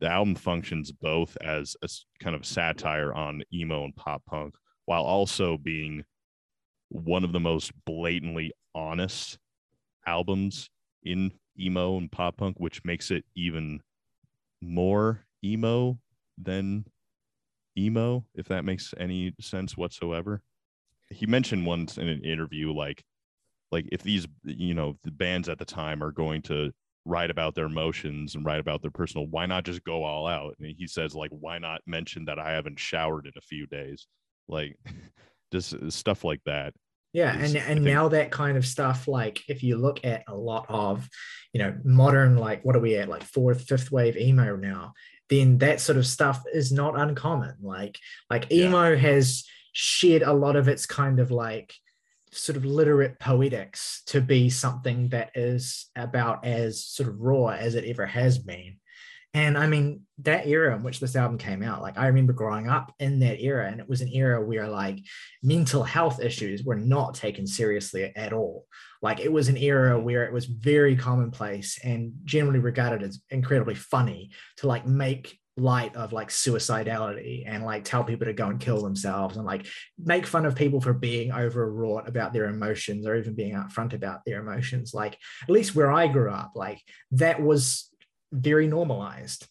the 0.00 0.08
album 0.08 0.34
functions 0.34 0.92
both 0.92 1.36
as 1.42 1.76
a 1.82 1.88
kind 2.22 2.34
of 2.34 2.46
satire 2.46 3.12
on 3.12 3.42
emo 3.52 3.84
and 3.84 3.94
pop 3.96 4.22
punk 4.26 4.54
while 4.86 5.02
also 5.02 5.58
being 5.58 6.04
one 6.88 7.22
of 7.22 7.32
the 7.32 7.40
most 7.40 7.72
blatantly 7.84 8.52
honest 8.74 9.38
albums 10.06 10.70
in 11.02 11.32
emo 11.58 11.96
and 11.96 12.10
pop 12.10 12.36
punk, 12.36 12.58
which 12.58 12.84
makes 12.84 13.10
it 13.10 13.24
even 13.34 13.80
more 14.60 15.24
emo 15.44 15.98
than 16.38 16.84
emo, 17.76 18.24
if 18.34 18.48
that 18.48 18.64
makes 18.64 18.94
any 18.98 19.34
sense 19.40 19.76
whatsoever. 19.76 20.42
He 21.10 21.26
mentioned 21.26 21.66
once 21.66 21.98
in 21.98 22.08
an 22.08 22.24
interview, 22.24 22.72
like, 22.72 23.02
like 23.70 23.86
if 23.92 24.02
these, 24.02 24.26
you 24.44 24.74
know, 24.74 24.96
the 25.04 25.10
bands 25.10 25.48
at 25.48 25.58
the 25.58 25.64
time 25.64 26.02
are 26.02 26.12
going 26.12 26.42
to 26.42 26.72
write 27.04 27.30
about 27.30 27.54
their 27.54 27.66
emotions 27.66 28.34
and 28.34 28.44
write 28.44 28.60
about 28.60 28.82
their 28.82 28.90
personal, 28.90 29.26
why 29.26 29.46
not 29.46 29.64
just 29.64 29.84
go 29.84 30.04
all 30.04 30.26
out? 30.26 30.54
And 30.58 30.74
he 30.76 30.86
says, 30.86 31.14
like, 31.14 31.30
why 31.30 31.58
not 31.58 31.80
mention 31.86 32.24
that 32.26 32.38
I 32.38 32.52
haven't 32.52 32.78
showered 32.78 33.26
in 33.26 33.32
a 33.36 33.42
few 33.42 33.66
days? 33.66 34.06
Like, 34.48 34.76
just 35.52 35.74
uh, 35.74 35.90
stuff 35.90 36.24
like 36.24 36.40
that 36.46 36.74
yeah 37.12 37.36
and 37.36 37.56
and 37.56 37.82
now 37.84 38.08
that 38.08 38.30
kind 38.30 38.56
of 38.56 38.66
stuff 38.66 39.08
like 39.08 39.42
if 39.48 39.62
you 39.62 39.76
look 39.76 40.04
at 40.04 40.22
a 40.28 40.34
lot 40.34 40.66
of 40.68 41.08
you 41.52 41.60
know 41.60 41.76
modern 41.84 42.36
like 42.36 42.64
what 42.64 42.76
are 42.76 42.80
we 42.80 42.96
at 42.96 43.08
like 43.08 43.24
fourth 43.24 43.62
fifth 43.62 43.90
wave 43.90 44.16
emo 44.16 44.56
now 44.56 44.92
then 45.28 45.58
that 45.58 45.80
sort 45.80 45.98
of 45.98 46.06
stuff 46.06 46.42
is 46.52 46.72
not 46.72 46.98
uncommon 46.98 47.54
like 47.60 47.98
like 48.28 48.50
emo 48.52 48.90
yeah. 48.90 48.96
has 48.96 49.44
shed 49.72 50.22
a 50.22 50.32
lot 50.32 50.56
of 50.56 50.68
its 50.68 50.86
kind 50.86 51.20
of 51.20 51.30
like 51.30 51.74
sort 52.32 52.56
of 52.56 52.64
literate 52.64 53.18
poetics 53.18 54.02
to 54.06 54.20
be 54.20 54.48
something 54.48 55.08
that 55.08 55.30
is 55.34 55.86
about 55.96 56.44
as 56.44 56.84
sort 56.84 57.08
of 57.08 57.20
raw 57.20 57.48
as 57.48 57.74
it 57.74 57.84
ever 57.84 58.06
has 58.06 58.38
been 58.38 58.76
and 59.32 59.56
I 59.56 59.68
mean, 59.68 60.02
that 60.22 60.46
era 60.46 60.74
in 60.74 60.82
which 60.82 60.98
this 60.98 61.14
album 61.14 61.38
came 61.38 61.62
out, 61.62 61.82
like 61.82 61.96
I 61.96 62.08
remember 62.08 62.32
growing 62.32 62.68
up 62.68 62.92
in 62.98 63.20
that 63.20 63.40
era, 63.40 63.70
and 63.70 63.80
it 63.80 63.88
was 63.88 64.00
an 64.00 64.12
era 64.12 64.44
where 64.44 64.68
like 64.68 64.98
mental 65.42 65.84
health 65.84 66.20
issues 66.20 66.64
were 66.64 66.76
not 66.76 67.14
taken 67.14 67.46
seriously 67.46 68.12
at 68.16 68.32
all. 68.32 68.66
Like 69.02 69.20
it 69.20 69.32
was 69.32 69.48
an 69.48 69.56
era 69.56 69.98
where 69.98 70.24
it 70.24 70.32
was 70.32 70.46
very 70.46 70.96
commonplace 70.96 71.78
and 71.82 72.12
generally 72.24 72.58
regarded 72.58 73.02
as 73.02 73.20
incredibly 73.30 73.76
funny 73.76 74.30
to 74.58 74.66
like 74.66 74.86
make 74.86 75.38
light 75.56 75.94
of 75.94 76.12
like 76.12 76.28
suicidality 76.28 77.44
and 77.46 77.64
like 77.64 77.84
tell 77.84 78.02
people 78.02 78.26
to 78.26 78.32
go 78.32 78.48
and 78.48 78.60
kill 78.60 78.82
themselves 78.82 79.36
and 79.36 79.44
like 79.44 79.66
make 79.98 80.26
fun 80.26 80.46
of 80.46 80.54
people 80.54 80.80
for 80.80 80.94
being 80.94 81.32
overwrought 81.32 82.08
about 82.08 82.32
their 82.32 82.46
emotions 82.46 83.06
or 83.06 83.16
even 83.16 83.34
being 83.34 83.54
upfront 83.54 83.92
about 83.92 84.24
their 84.24 84.40
emotions 84.40 84.94
like 84.94 85.18
at 85.42 85.50
least 85.50 85.74
where 85.74 85.92
i 85.92 86.06
grew 86.06 86.30
up 86.30 86.52
like 86.54 86.80
that 87.10 87.42
was 87.42 87.89
very 88.32 88.66
normalized 88.66 89.46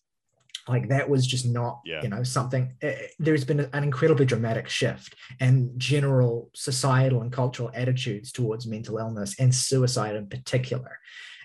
like 0.68 0.90
that 0.90 1.10
was 1.10 1.26
just 1.26 1.46
not 1.46 1.82
yeah. 1.86 2.02
you 2.02 2.10
know 2.10 2.24
something 2.24 2.74
uh, 2.84 2.92
there's 3.18 3.44
been 3.44 3.60
an 3.60 3.84
incredibly 3.84 4.26
dramatic 4.26 4.70
shift 4.70 5.16
and 5.40 5.72
general 5.78 6.50
societal 6.54 7.22
and 7.22 7.32
cultural 7.32 7.72
attitudes 7.74 8.32
towards 8.32 8.68
mental 8.68 8.98
illness 8.98 9.36
and 9.40 9.54
suicide 9.54 10.16
in 10.16 10.28
particular 10.28 10.98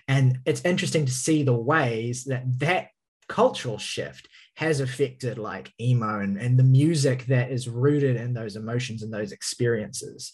and 0.07 0.39
it's 0.45 0.63
interesting 0.63 1.05
to 1.05 1.11
see 1.11 1.43
the 1.43 1.53
ways 1.53 2.25
that 2.25 2.43
that 2.59 2.89
cultural 3.27 3.79
shift 3.79 4.27
has 4.55 4.79
affected 4.79 5.37
like 5.37 5.73
emo 5.81 6.19
and, 6.19 6.37
and 6.37 6.57
the 6.57 6.63
music 6.63 7.25
that 7.25 7.51
is 7.51 7.67
rooted 7.67 8.15
in 8.15 8.33
those 8.33 8.55
emotions 8.55 9.01
and 9.01 9.11
those 9.11 9.31
experiences 9.31 10.31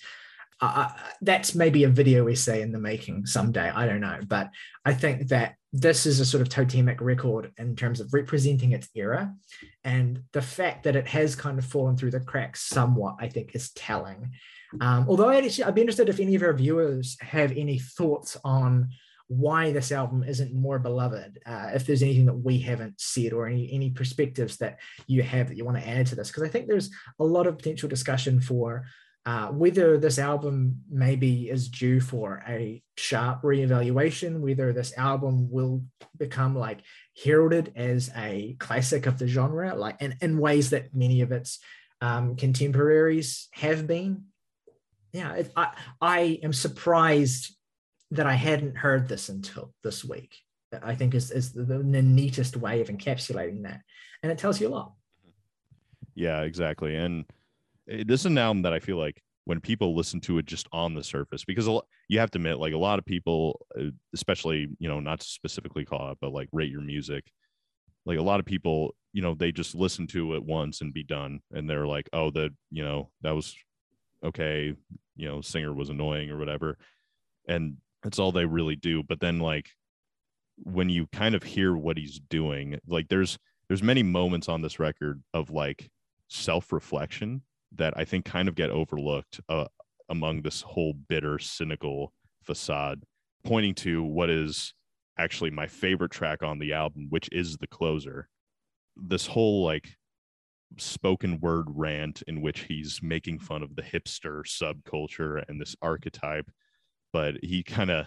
uh, 0.61 0.89
that's 1.21 1.55
maybe 1.55 1.85
a 1.85 1.89
video 1.89 2.27
essay 2.27 2.61
in 2.61 2.71
the 2.71 2.79
making 2.79 3.25
someday. 3.25 3.69
I 3.69 3.87
don't 3.87 3.99
know, 3.99 4.19
but 4.27 4.51
I 4.85 4.93
think 4.93 5.29
that 5.29 5.55
this 5.73 6.05
is 6.05 6.19
a 6.19 6.25
sort 6.25 6.41
of 6.41 6.49
totemic 6.49 6.99
record 6.99 7.51
in 7.57 7.75
terms 7.75 7.99
of 7.99 8.13
representing 8.13 8.73
its 8.73 8.89
era, 8.95 9.33
and 9.83 10.23
the 10.33 10.41
fact 10.41 10.83
that 10.83 10.95
it 10.95 11.07
has 11.07 11.35
kind 11.35 11.57
of 11.57 11.65
fallen 11.65 11.95
through 11.95 12.11
the 12.11 12.19
cracks 12.19 12.67
somewhat, 12.67 13.15
I 13.19 13.29
think, 13.29 13.55
is 13.55 13.71
telling. 13.71 14.31
Um, 14.79 15.05
although 15.07 15.29
I'd, 15.29 15.45
actually, 15.45 15.65
I'd 15.65 15.75
be 15.75 15.81
interested 15.81 16.09
if 16.09 16.19
any 16.19 16.35
of 16.35 16.43
our 16.43 16.53
viewers 16.53 17.17
have 17.21 17.51
any 17.51 17.79
thoughts 17.79 18.37
on 18.43 18.89
why 19.27 19.71
this 19.71 19.93
album 19.93 20.23
isn't 20.23 20.53
more 20.53 20.77
beloved. 20.77 21.39
Uh, 21.45 21.71
if 21.73 21.85
there's 21.85 22.03
anything 22.03 22.25
that 22.25 22.33
we 22.33 22.59
haven't 22.59 22.99
said 22.99 23.31
or 23.31 23.47
any 23.47 23.71
any 23.71 23.89
perspectives 23.89 24.57
that 24.57 24.79
you 25.07 25.23
have 25.23 25.47
that 25.47 25.57
you 25.57 25.63
want 25.63 25.77
to 25.77 25.87
add 25.87 26.05
to 26.07 26.15
this, 26.15 26.27
because 26.27 26.43
I 26.43 26.49
think 26.49 26.67
there's 26.67 26.89
a 27.17 27.23
lot 27.23 27.47
of 27.47 27.57
potential 27.57 27.87
discussion 27.87 28.41
for 28.41 28.85
uh, 29.25 29.47
whether 29.47 29.97
this 29.97 30.17
album 30.17 30.81
maybe 30.89 31.49
is 31.49 31.69
due 31.69 32.01
for 32.01 32.43
a 32.47 32.81
sharp 32.97 33.43
reevaluation, 33.43 34.39
whether 34.39 34.73
this 34.73 34.97
album 34.97 35.51
will 35.51 35.83
become 36.17 36.55
like 36.55 36.79
heralded 37.23 37.71
as 37.75 38.09
a 38.15 38.55
classic 38.59 39.05
of 39.05 39.19
the 39.19 39.27
genre, 39.27 39.75
like 39.75 40.01
in, 40.01 40.15
in 40.21 40.39
ways 40.39 40.71
that 40.71 40.95
many 40.95 41.21
of 41.21 41.31
its 41.31 41.59
um, 42.01 42.35
contemporaries 42.35 43.47
have 43.53 43.85
been. 43.85 44.25
Yeah, 45.13 45.33
it, 45.33 45.51
I 45.55 45.75
I 45.99 46.39
am 46.41 46.53
surprised 46.53 47.55
that 48.11 48.25
I 48.25 48.33
hadn't 48.33 48.77
heard 48.77 49.07
this 49.07 49.29
until 49.29 49.73
this 49.83 50.03
week. 50.03 50.35
I 50.81 50.95
think 50.95 51.13
is, 51.13 51.31
is 51.31 51.51
the, 51.51 51.65
the 51.65 52.01
neatest 52.01 52.55
way 52.55 52.79
of 52.81 52.87
encapsulating 52.87 53.63
that. 53.63 53.81
And 54.23 54.31
it 54.31 54.37
tells 54.37 54.61
you 54.61 54.69
a 54.69 54.69
lot. 54.69 54.93
Yeah, 56.15 56.41
exactly. 56.41 56.95
And 56.95 57.25
this 58.05 58.21
is 58.21 58.25
an 58.25 58.37
album 58.37 58.61
that 58.63 58.73
I 58.73 58.79
feel 58.79 58.97
like 58.97 59.21
when 59.45 59.59
people 59.59 59.95
listen 59.95 60.21
to 60.21 60.37
it 60.37 60.45
just 60.45 60.67
on 60.71 60.93
the 60.93 61.03
surface, 61.03 61.43
because 61.43 61.67
you 62.07 62.19
have 62.19 62.31
to 62.31 62.37
admit, 62.37 62.59
like 62.59 62.73
a 62.73 62.77
lot 62.77 62.99
of 62.99 63.05
people, 63.05 63.65
uh, 63.79 63.85
especially, 64.13 64.67
you 64.79 64.87
know, 64.87 64.99
not 64.99 65.23
specifically 65.23 65.83
call 65.83 66.11
it, 66.11 66.17
but 66.21 66.31
like 66.31 66.47
rate 66.51 66.71
your 66.71 66.81
music, 66.81 67.25
like 68.05 68.19
a 68.19 68.23
lot 68.23 68.39
of 68.39 68.45
people, 68.45 68.95
you 69.13 69.21
know, 69.21 69.33
they 69.33 69.51
just 69.51 69.75
listen 69.75 70.07
to 70.07 70.35
it 70.35 70.43
once 70.43 70.81
and 70.81 70.93
be 70.93 71.03
done. 71.03 71.41
And 71.51 71.69
they're 71.69 71.87
like, 71.87 72.07
oh, 72.13 72.31
that, 72.31 72.51
you 72.69 72.83
know, 72.83 73.09
that 73.21 73.35
was 73.35 73.55
okay. 74.23 74.73
You 75.15 75.27
know, 75.27 75.41
singer 75.41 75.73
was 75.73 75.89
annoying 75.89 76.29
or 76.29 76.37
whatever. 76.37 76.77
And 77.47 77.77
that's 78.03 78.19
all 78.19 78.31
they 78.31 78.45
really 78.45 78.75
do. 78.75 79.03
But 79.03 79.19
then 79.19 79.39
like 79.39 79.69
when 80.57 80.89
you 80.89 81.07
kind 81.07 81.35
of 81.35 81.43
hear 81.43 81.75
what 81.75 81.97
he's 81.97 82.19
doing, 82.19 82.79
like 82.87 83.07
there's 83.09 83.37
there's 83.67 83.83
many 83.83 84.03
moments 84.03 84.49
on 84.49 84.61
this 84.61 84.79
record 84.79 85.21
of 85.33 85.49
like 85.49 85.89
self-reflection 86.27 87.41
that 87.75 87.93
I 87.95 88.05
think 88.05 88.25
kind 88.25 88.47
of 88.47 88.55
get 88.55 88.69
overlooked 88.69 89.39
uh, 89.49 89.67
among 90.09 90.41
this 90.41 90.61
whole 90.61 90.93
bitter, 90.93 91.39
cynical 91.39 92.13
facade, 92.43 93.03
pointing 93.43 93.75
to 93.75 94.03
what 94.03 94.29
is 94.29 94.73
actually 95.17 95.51
my 95.51 95.67
favorite 95.67 96.11
track 96.11 96.43
on 96.43 96.59
the 96.59 96.73
album, 96.73 97.07
which 97.09 97.29
is 97.31 97.57
the 97.57 97.67
closer. 97.67 98.27
This 98.95 99.25
whole 99.25 99.63
like 99.63 99.95
spoken 100.77 101.39
word 101.39 101.65
rant 101.69 102.23
in 102.27 102.41
which 102.41 102.61
he's 102.61 102.99
making 103.01 103.39
fun 103.39 103.63
of 103.63 103.75
the 103.75 103.81
hipster 103.81 104.43
subculture 104.45 105.43
and 105.47 105.59
this 105.59 105.75
archetype 105.81 106.49
but 107.13 107.35
he 107.43 107.63
kind 107.63 107.91
of 107.91 108.05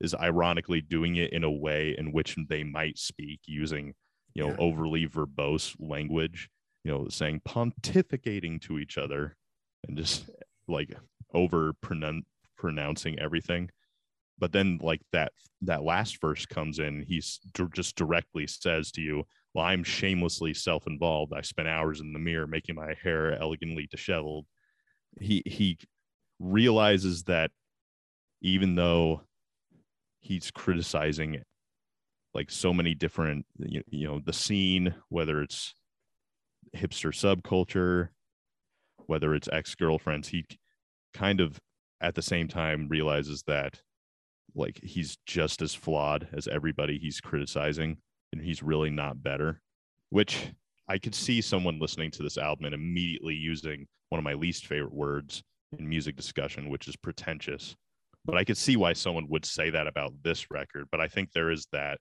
is 0.00 0.14
ironically 0.14 0.80
doing 0.80 1.16
it 1.16 1.32
in 1.32 1.44
a 1.44 1.50
way 1.50 1.94
in 1.98 2.12
which 2.12 2.36
they 2.48 2.62
might 2.62 2.98
speak 2.98 3.40
using 3.46 3.92
you 4.34 4.42
know 4.42 4.50
yeah. 4.50 4.56
overly 4.58 5.06
verbose 5.06 5.74
language 5.78 6.48
you 6.86 6.92
know 6.92 7.08
saying 7.08 7.40
pontificating 7.46 8.60
to 8.60 8.78
each 8.78 8.96
other 8.96 9.36
and 9.88 9.96
just 9.96 10.30
like 10.68 10.96
over 11.34 11.72
pronouncing 11.82 13.18
everything. 13.18 13.68
But 14.38 14.52
then 14.52 14.78
like 14.80 15.00
that 15.12 15.32
that 15.62 15.82
last 15.82 16.20
verse 16.20 16.46
comes 16.46 16.78
in 16.78 17.02
he's 17.02 17.40
d- 17.54 17.64
just 17.74 17.96
directly 17.96 18.46
says 18.46 18.92
to 18.92 19.00
you 19.00 19.24
well 19.54 19.64
i'm 19.64 19.82
shamelessly 19.82 20.54
self-involved. 20.54 21.32
I 21.34 21.40
spent 21.40 21.66
hours 21.66 22.00
in 22.00 22.12
the 22.12 22.18
mirror 22.20 22.46
making 22.46 22.76
my 22.76 22.94
hair 23.02 23.32
elegantly 23.40 23.88
disheveled. 23.90 24.46
He 25.18 25.42
he 25.44 25.78
realizes 26.38 27.24
that 27.24 27.50
even 28.42 28.76
though 28.76 29.22
he's 30.20 30.52
criticizing 30.52 31.42
like 32.32 32.50
so 32.50 32.72
many 32.72 32.94
different 32.94 33.44
you, 33.58 33.82
you 33.88 34.06
know 34.06 34.20
the 34.20 34.32
scene 34.32 34.94
whether 35.08 35.42
it's 35.42 35.74
hipster 36.76 37.12
subculture 37.12 38.08
whether 39.06 39.34
it's 39.34 39.48
ex-girlfriends 39.52 40.28
he 40.28 40.44
kind 41.14 41.40
of 41.40 41.58
at 42.00 42.14
the 42.14 42.22
same 42.22 42.48
time 42.48 42.88
realizes 42.88 43.42
that 43.46 43.80
like 44.54 44.78
he's 44.82 45.16
just 45.26 45.62
as 45.62 45.74
flawed 45.74 46.28
as 46.32 46.48
everybody 46.48 46.98
he's 46.98 47.20
criticizing 47.20 47.96
and 48.32 48.42
he's 48.42 48.62
really 48.62 48.90
not 48.90 49.22
better 49.22 49.60
which 50.10 50.52
i 50.88 50.98
could 50.98 51.14
see 51.14 51.40
someone 51.40 51.78
listening 51.78 52.10
to 52.10 52.22
this 52.22 52.38
album 52.38 52.66
and 52.66 52.74
immediately 52.74 53.34
using 53.34 53.86
one 54.10 54.18
of 54.18 54.24
my 54.24 54.34
least 54.34 54.66
favorite 54.66 54.94
words 54.94 55.42
in 55.78 55.88
music 55.88 56.16
discussion 56.16 56.68
which 56.68 56.88
is 56.88 56.96
pretentious 56.96 57.76
but 58.26 58.36
I 58.36 58.44
could 58.44 58.56
see 58.56 58.76
why 58.76 58.92
someone 58.92 59.28
would 59.28 59.44
say 59.44 59.70
that 59.70 59.86
about 59.86 60.12
this 60.22 60.50
record. 60.50 60.88
But 60.90 61.00
I 61.00 61.06
think 61.06 61.32
there 61.32 61.50
is 61.50 61.66
that 61.72 61.98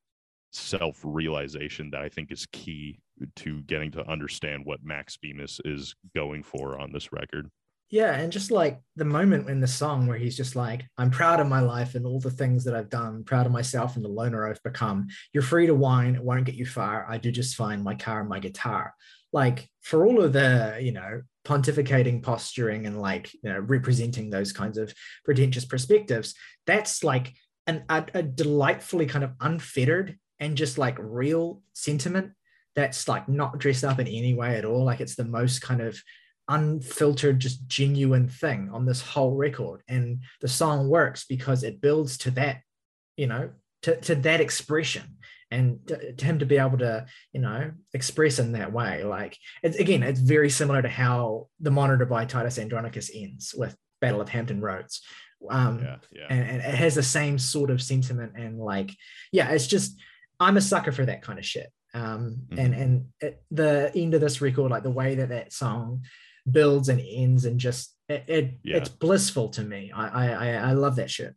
self 0.55 0.99
realization 1.03 1.89
that 1.91 2.01
I 2.01 2.09
think 2.09 2.31
is 2.31 2.45
key 2.51 2.99
to 3.37 3.61
getting 3.63 3.91
to 3.91 4.09
understand 4.09 4.65
what 4.65 4.83
Max 4.83 5.17
Bemis 5.17 5.59
is 5.65 5.95
going 6.15 6.43
for 6.43 6.79
on 6.79 6.91
this 6.91 7.11
record. 7.11 7.49
Yeah, 7.91 8.13
and 8.13 8.31
just 8.31 8.49
like 8.49 8.81
the 8.95 9.05
moment 9.05 9.47
in 9.47 9.59
the 9.59 9.67
song 9.67 10.07
where 10.07 10.17
he's 10.17 10.35
just 10.35 10.55
like, 10.55 10.85
I'm 10.97 11.11
proud 11.11 11.39
of 11.39 11.47
my 11.47 11.59
life 11.59 11.93
and 11.93 12.05
all 12.05 12.19
the 12.19 12.31
things 12.31 12.63
that 12.63 12.75
I've 12.75 12.89
done, 12.89 13.23
proud 13.23 13.45
of 13.45 13.51
myself 13.51 13.95
and 13.95 14.03
the 14.03 14.09
loner 14.09 14.49
I've 14.49 14.63
become. 14.63 15.07
You're 15.33 15.43
free 15.43 15.67
to 15.67 15.75
whine, 15.75 16.15
it 16.15 16.23
won't 16.23 16.45
get 16.45 16.55
you 16.55 16.65
far. 16.65 17.05
I 17.07 17.19
do 17.19 17.31
just 17.31 17.55
fine, 17.55 17.83
my 17.83 17.93
car 17.93 18.21
and 18.21 18.29
my 18.29 18.39
guitar. 18.39 18.93
Like 19.31 19.69
for 19.81 20.05
all 20.05 20.21
of 20.21 20.33
the, 20.33 20.79
you 20.81 20.93
know, 20.93 21.21
pontificating, 21.45 22.23
posturing, 22.23 22.85
and 22.87 22.99
like 22.99 23.31
you 23.33 23.53
know 23.53 23.59
representing 23.59 24.29
those 24.29 24.51
kinds 24.51 24.77
of 24.77 24.93
pretentious 25.23 25.63
perspectives. 25.63 26.33
That's 26.65 27.03
like 27.03 27.33
an, 27.67 27.85
a, 27.87 28.05
a 28.15 28.23
delightfully 28.23 29.05
kind 29.05 29.23
of 29.23 29.31
unfettered 29.39 30.17
and 30.39 30.57
just 30.57 30.77
like 30.77 30.97
real 30.99 31.61
sentiment 31.73 32.31
that's 32.75 33.07
like 33.07 33.29
not 33.29 33.57
dressed 33.57 33.83
up 33.83 33.99
in 33.99 34.07
any 34.07 34.33
way 34.33 34.57
at 34.57 34.65
all. 34.65 34.83
Like 34.83 34.99
it's 34.99 35.15
the 35.15 35.25
most 35.25 35.61
kind 35.61 35.81
of 35.81 36.01
unfiltered, 36.47 37.39
just 37.39 37.67
genuine 37.67 38.27
thing 38.27 38.69
on 38.71 38.85
this 38.85 39.01
whole 39.01 39.35
record. 39.35 39.81
And 39.87 40.19
the 40.41 40.47
song 40.47 40.89
works 40.89 41.25
because 41.25 41.63
it 41.63 41.81
builds 41.81 42.17
to 42.19 42.31
that, 42.31 42.61
you 43.15 43.27
know, 43.27 43.51
to, 43.83 43.99
to 44.01 44.15
that 44.15 44.41
expression 44.41 45.17
and 45.51 45.79
to, 45.87 46.13
to, 46.13 46.25
him 46.25 46.39
to 46.39 46.45
be 46.45 46.57
able 46.57 46.77
to 46.79 47.05
you 47.31 47.39
know 47.39 47.71
express 47.93 48.39
in 48.39 48.53
that 48.53 48.73
way 48.73 49.03
like 49.03 49.37
it's 49.61 49.77
again 49.77 50.01
it's 50.01 50.19
very 50.19 50.49
similar 50.49 50.81
to 50.81 50.89
how 50.89 51.47
the 51.59 51.69
monitor 51.69 52.05
by 52.05 52.25
titus 52.25 52.57
andronicus 52.57 53.11
ends 53.13 53.53
with 53.55 53.75
battle 54.01 54.21
of 54.21 54.29
hampton 54.29 54.59
roads 54.59 55.01
um 55.51 55.79
yeah, 55.79 55.97
yeah. 56.11 56.25
And, 56.29 56.49
and, 56.49 56.57
it 56.61 56.75
has 56.75 56.95
the 56.95 57.03
same 57.03 57.37
sort 57.37 57.69
of 57.69 57.81
sentiment 57.81 58.33
and 58.35 58.59
like 58.59 58.91
yeah 59.31 59.49
it's 59.49 59.67
just 59.67 59.99
i'm 60.39 60.57
a 60.57 60.61
sucker 60.61 60.91
for 60.91 61.05
that 61.05 61.21
kind 61.21 61.39
of 61.39 61.45
shit 61.45 61.71
um 61.93 62.37
mm-hmm. 62.49 62.59
and 62.59 62.73
and 62.73 63.05
it, 63.21 63.43
the 63.51 63.91
end 63.95 64.13
of 64.13 64.21
this 64.21 64.41
record 64.41 64.71
like 64.71 64.83
the 64.83 64.89
way 64.89 65.15
that 65.15 65.29
that 65.29 65.53
song 65.53 66.01
builds 66.49 66.89
and 66.89 67.01
ends 67.07 67.45
and 67.45 67.59
just 67.59 67.95
it, 68.07 68.23
it 68.27 68.57
yeah. 68.63 68.77
it's 68.77 68.89
blissful 68.89 69.49
to 69.49 69.63
me 69.63 69.91
I, 69.93 70.07
I 70.07 70.47
i 70.69 70.71
love 70.73 70.97
that 70.97 71.09
shit 71.09 71.33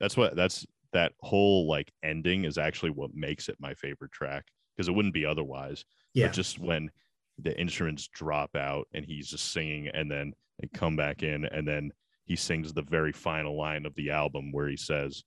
that's 0.00 0.16
what 0.16 0.36
that's 0.36 0.66
that 0.92 1.12
whole 1.20 1.66
like 1.66 1.90
ending 2.02 2.44
is 2.44 2.58
actually 2.58 2.90
what 2.90 3.14
makes 3.14 3.48
it 3.48 3.56
my 3.58 3.74
favorite 3.74 4.12
track 4.12 4.44
because 4.76 4.88
it 4.88 4.92
wouldn't 4.92 5.14
be 5.14 5.26
otherwise. 5.26 5.84
Yeah. 6.14 6.26
But 6.26 6.34
just 6.34 6.58
when 6.58 6.90
the 7.38 7.58
instruments 7.58 8.08
drop 8.08 8.54
out 8.54 8.86
and 8.92 9.04
he's 9.04 9.28
just 9.28 9.52
singing 9.52 9.88
and 9.88 10.10
then 10.10 10.34
they 10.60 10.68
come 10.68 10.96
back 10.96 11.22
in 11.22 11.44
and 11.46 11.66
then 11.66 11.92
he 12.24 12.36
sings 12.36 12.72
the 12.72 12.82
very 12.82 13.12
final 13.12 13.56
line 13.56 13.86
of 13.86 13.94
the 13.94 14.10
album 14.10 14.52
where 14.52 14.68
he 14.68 14.76
says, 14.76 15.24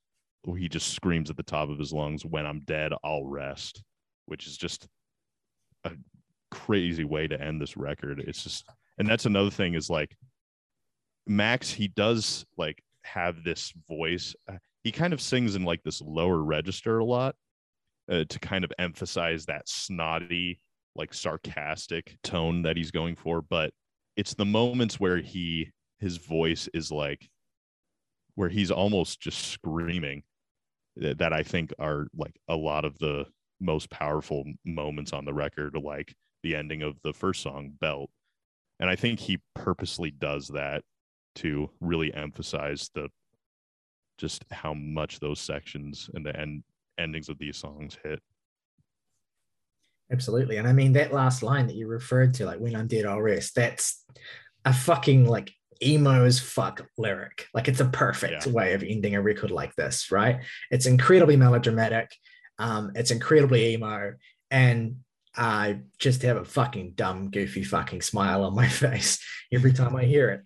he 0.53 0.69
just 0.69 0.93
screams 0.93 1.29
at 1.29 1.37
the 1.37 1.43
top 1.43 1.69
of 1.69 1.79
his 1.79 1.93
lungs, 1.93 2.25
when 2.25 2.45
I'm 2.45 2.59
dead, 2.61 2.91
I'll 3.03 3.25
rest, 3.25 3.83
which 4.25 4.47
is 4.47 4.57
just 4.57 4.87
a 5.83 5.91
crazy 6.51 7.03
way 7.03 7.27
to 7.27 7.41
end 7.41 7.61
this 7.61 7.75
record. 7.75 8.19
It's 8.19 8.43
just, 8.43 8.69
and 8.97 9.07
that's 9.07 9.25
another 9.25 9.49
thing 9.49 9.73
is 9.73 9.89
like 9.89 10.15
Max, 11.27 11.71
he 11.71 11.87
does 11.87 12.45
like 12.57 12.83
have 13.03 13.43
this 13.43 13.71
voice 13.87 14.35
he 14.85 14.91
kind 14.91 15.13
of 15.13 15.21
sings 15.21 15.55
in 15.55 15.63
like 15.63 15.81
this 15.83 15.99
lower 15.99 16.41
register 16.43 16.99
a 16.99 17.03
lot 17.03 17.35
uh, 18.09 18.23
to 18.29 18.39
kind 18.39 18.63
of 18.63 18.71
emphasize 18.77 19.45
that 19.45 19.67
snotty 19.67 20.59
like 20.95 21.13
sarcastic 21.13 22.17
tone 22.23 22.61
that 22.61 22.77
he's 22.77 22.91
going 22.91 23.15
for 23.15 23.41
but 23.41 23.71
it's 24.15 24.35
the 24.35 24.45
moments 24.45 24.99
where 24.99 25.17
he 25.17 25.71
his 25.99 26.17
voice 26.17 26.69
is 26.73 26.91
like 26.91 27.27
where 28.35 28.49
he's 28.49 28.71
almost 28.71 29.19
just 29.19 29.47
screaming 29.51 30.23
that, 30.97 31.33
i 31.33 31.43
think 31.43 31.73
are 31.79 32.07
like 32.15 32.35
a 32.47 32.55
lot 32.55 32.85
of 32.85 32.97
the 32.99 33.25
most 33.59 33.89
powerful 33.89 34.43
moments 34.65 35.13
on 35.13 35.25
the 35.25 35.33
record 35.33 35.75
like 35.81 36.13
the 36.43 36.55
ending 36.55 36.81
of 36.81 36.95
the 37.03 37.13
first 37.13 37.41
song 37.41 37.71
belt 37.79 38.09
and 38.79 38.89
i 38.89 38.95
think 38.95 39.19
he 39.19 39.39
purposely 39.53 40.11
does 40.11 40.47
that 40.49 40.83
to 41.35 41.69
really 41.81 42.13
emphasize 42.13 42.89
the 42.93 43.09
just 44.17 44.45
how 44.51 44.73
much 44.73 45.19
those 45.19 45.39
sections 45.39 46.09
and 46.13 46.25
the 46.25 46.35
end 46.39 46.63
endings 46.97 47.29
of 47.29 47.37
these 47.37 47.57
songs 47.57 47.97
hit. 48.03 48.19
Absolutely. 50.11 50.57
And 50.57 50.67
I 50.67 50.73
mean, 50.73 50.93
that 50.93 51.13
last 51.13 51.43
line 51.43 51.67
that 51.67 51.75
you 51.75 51.87
referred 51.87 52.35
to, 52.35 52.45
like, 52.45 52.59
when 52.59 52.75
I'm 52.75 52.87
dead, 52.87 53.05
I'll 53.05 53.21
rest, 53.21 53.55
that's 53.55 54.05
a 54.63 54.73
fucking 54.73 55.25
like 55.25 55.51
emo 55.83 56.25
as 56.25 56.39
fuck 56.39 56.87
lyric. 56.97 57.47
Like, 57.53 57.67
it's 57.67 57.79
a 57.79 57.85
perfect 57.85 58.45
Yeah. 58.45 58.51
way 58.51 58.73
of 58.73 58.83
ending 58.83 59.15
a 59.15 59.21
record 59.21 59.51
like 59.51 59.75
this, 59.75 60.11
right? 60.11 60.43
It's 60.71 60.85
incredibly 60.85 61.35
melodramatic. 61.35 62.11
Um, 62.59 62.91
it's 62.95 63.11
incredibly 63.11 63.73
emo. 63.73 64.13
And 64.51 64.97
I 65.35 65.81
just 65.99 66.21
have 66.21 66.37
a 66.37 66.45
fucking 66.45 66.93
dumb, 66.93 67.29
goofy 67.31 67.63
fucking 67.63 68.01
smile 68.01 68.43
on 68.43 68.55
my 68.55 68.67
face 68.83 69.19
every 69.51 69.73
time 69.73 69.95
I 69.95 70.05
hear 70.05 70.29
it. 70.29 70.41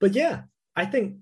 But 0.00 0.14
yeah, 0.14 0.42
I 0.76 0.86
think 0.86 1.16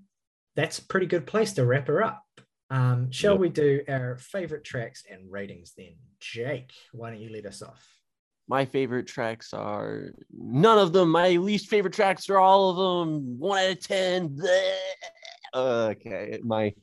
that's 0.55 0.79
a 0.79 0.85
pretty 0.85 1.05
good 1.07 1.25
place 1.27 1.53
to 1.53 1.65
wrap 1.65 1.87
her 1.87 2.03
up. 2.03 2.23
Um, 2.69 3.11
shall 3.11 3.33
Yep. 3.33 3.39
we 3.41 3.49
do 3.49 3.81
our 3.87 4.17
favorite 4.17 4.63
tracks 4.63 5.03
and 5.09 5.31
ratings 5.31 5.73
then? 5.77 5.95
Jake, 6.19 6.71
why 6.91 7.09
don't 7.11 7.19
you 7.21 7.29
lead 7.29 7.45
us 7.45 7.61
off? 7.61 7.85
My 8.47 8.65
favorite 8.65 9.07
tracks 9.07 9.53
are 9.53 10.13
none 10.31 10.77
of 10.77 10.93
them. 10.93 11.09
My 11.09 11.29
least 11.31 11.67
favorite 11.67 11.93
tracks 11.93 12.29
are 12.29 12.37
all 12.37 12.69
of 12.69 13.07
them. 13.07 13.39
One 13.39 13.59
out 13.59 13.71
of 13.71 13.79
ten. 13.79 14.37
Okay, 15.53 16.39
my 16.43 16.73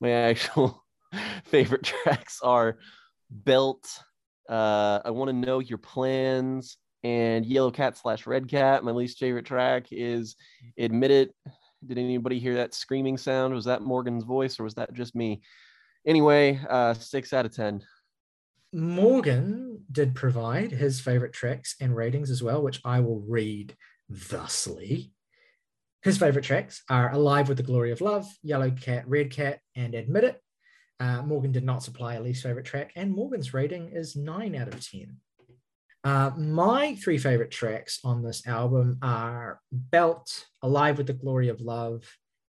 my 0.00 0.10
actual 0.10 0.84
favorite 1.44 1.82
tracks 1.82 2.40
are 2.42 2.78
Belt. 3.30 3.86
Uh, 4.48 5.00
I 5.04 5.10
want 5.10 5.28
to 5.28 5.32
know 5.32 5.60
your 5.60 5.78
plans 5.78 6.76
and 7.02 7.46
Yellow 7.46 7.70
Cat 7.70 7.96
slash 7.96 8.26
Red 8.26 8.48
Cat. 8.48 8.84
My 8.84 8.90
least 8.90 9.18
favorite 9.18 9.46
track 9.46 9.86
is 9.90 10.36
Admit 10.78 11.10
It. 11.10 11.34
Did 11.86 11.98
anybody 11.98 12.38
hear 12.38 12.56
that 12.56 12.74
screaming 12.74 13.16
sound? 13.16 13.54
Was 13.54 13.64
that 13.64 13.82
Morgan's 13.82 14.24
voice 14.24 14.60
or 14.60 14.64
was 14.64 14.74
that 14.74 14.92
just 14.92 15.14
me? 15.14 15.40
Anyway, 16.06 16.60
uh, 16.68 16.94
six 16.94 17.32
out 17.32 17.46
of 17.46 17.54
ten. 17.54 17.82
Morgan 18.72 19.84
did 19.90 20.14
provide 20.14 20.70
his 20.70 21.00
favorite 21.00 21.32
tracks 21.32 21.74
and 21.80 21.94
ratings 21.94 22.30
as 22.30 22.42
well, 22.42 22.62
which 22.62 22.80
I 22.84 23.00
will 23.00 23.20
read 23.20 23.76
thusly. 24.08 25.12
His 26.02 26.18
favorite 26.18 26.44
tracks 26.44 26.82
are 26.88 27.12
Alive 27.12 27.48
with 27.48 27.58
the 27.58 27.62
Glory 27.62 27.90
of 27.90 28.00
Love, 28.00 28.26
Yellow 28.42 28.70
Cat, 28.70 29.06
Red 29.06 29.30
Cat, 29.30 29.60
and 29.74 29.94
Admit 29.94 30.24
It. 30.24 30.42
Uh, 30.98 31.22
Morgan 31.22 31.52
did 31.52 31.64
not 31.64 31.82
supply 31.82 32.14
a 32.14 32.22
least 32.22 32.42
favorite 32.42 32.64
track, 32.64 32.92
and 32.94 33.10
Morgan's 33.12 33.52
rating 33.52 33.90
is 33.92 34.16
9 34.16 34.54
out 34.54 34.68
of 34.68 34.88
10. 34.88 35.16
Uh, 36.02 36.30
my 36.36 36.94
three 36.94 37.18
favorite 37.18 37.50
tracks 37.50 38.00
on 38.04 38.22
this 38.22 38.46
album 38.46 38.98
are 39.02 39.60
Belt, 39.70 40.46
Alive 40.62 40.96
with 40.96 41.06
the 41.06 41.12
Glory 41.12 41.48
of 41.48 41.60
Love, 41.60 42.04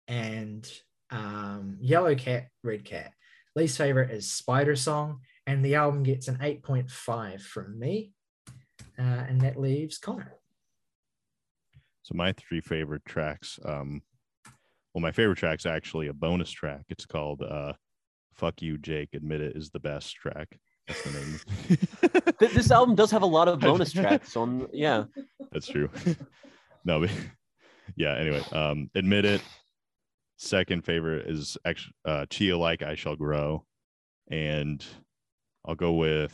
and 0.07 0.71
um, 1.11 1.79
Yellow 1.81 2.14
Cat, 2.14 2.49
Red 2.62 2.85
Cat. 2.85 3.12
Least 3.57 3.79
favorite 3.79 4.11
is 4.11 4.31
Spider 4.31 4.77
Song, 4.77 5.21
and 5.49 5.64
the 5.64 5.74
album 5.76 6.03
gets 6.03 6.28
an 6.28 6.36
8.5 6.36 7.40
from 7.40 7.78
me. 7.78 8.12
Uh, 8.99 9.24
and 9.28 9.40
that 9.40 9.59
leaves 9.59 9.96
Connor. 9.96 10.34
So 12.03 12.14
my 12.14 12.32
three 12.32 12.61
favorite 12.61 13.05
tracks, 13.07 13.59
um, 13.64 14.03
well, 14.92 15.01
my 15.01 15.11
favorite 15.12 15.38
track's 15.38 15.64
actually 15.64 16.09
a 16.09 16.12
bonus 16.12 16.51
track. 16.51 16.84
It's 16.88 17.07
called 17.07 17.42
uh, 17.42 17.74
"Fuck 18.34 18.61
You, 18.61 18.76
Jake." 18.76 19.11
Admit 19.14 19.40
it 19.40 19.57
is 19.57 19.70
the 19.70 19.78
best 19.78 20.16
track. 20.16 20.59
That's 20.86 21.03
the 21.03 21.18
name. 21.18 22.34
This 22.38 22.70
album 22.70 22.94
does 22.94 23.11
have 23.11 23.22
a 23.22 23.26
lot 23.26 23.49
of 23.49 23.61
bonus 23.61 23.92
tracks 23.92 24.36
on. 24.36 24.68
Yeah, 24.72 25.05
That's 25.53 25.66
true. 25.66 25.90
no, 26.84 27.01
but 27.01 27.11
yeah. 27.96 28.16
Anyway, 28.16 28.42
um, 28.53 28.90
admit 28.94 29.24
it. 29.24 29.42
Second 30.38 30.84
favorite 30.84 31.28
is 31.28 31.57
actually 31.64 31.94
uh, 32.05 32.26
Childlike 32.26 32.82
I 32.82 32.94
shall 32.94 33.16
grow, 33.16 33.64
and 34.30 34.84
I'll 35.69 35.75
go 35.75 35.93
with. 35.93 36.33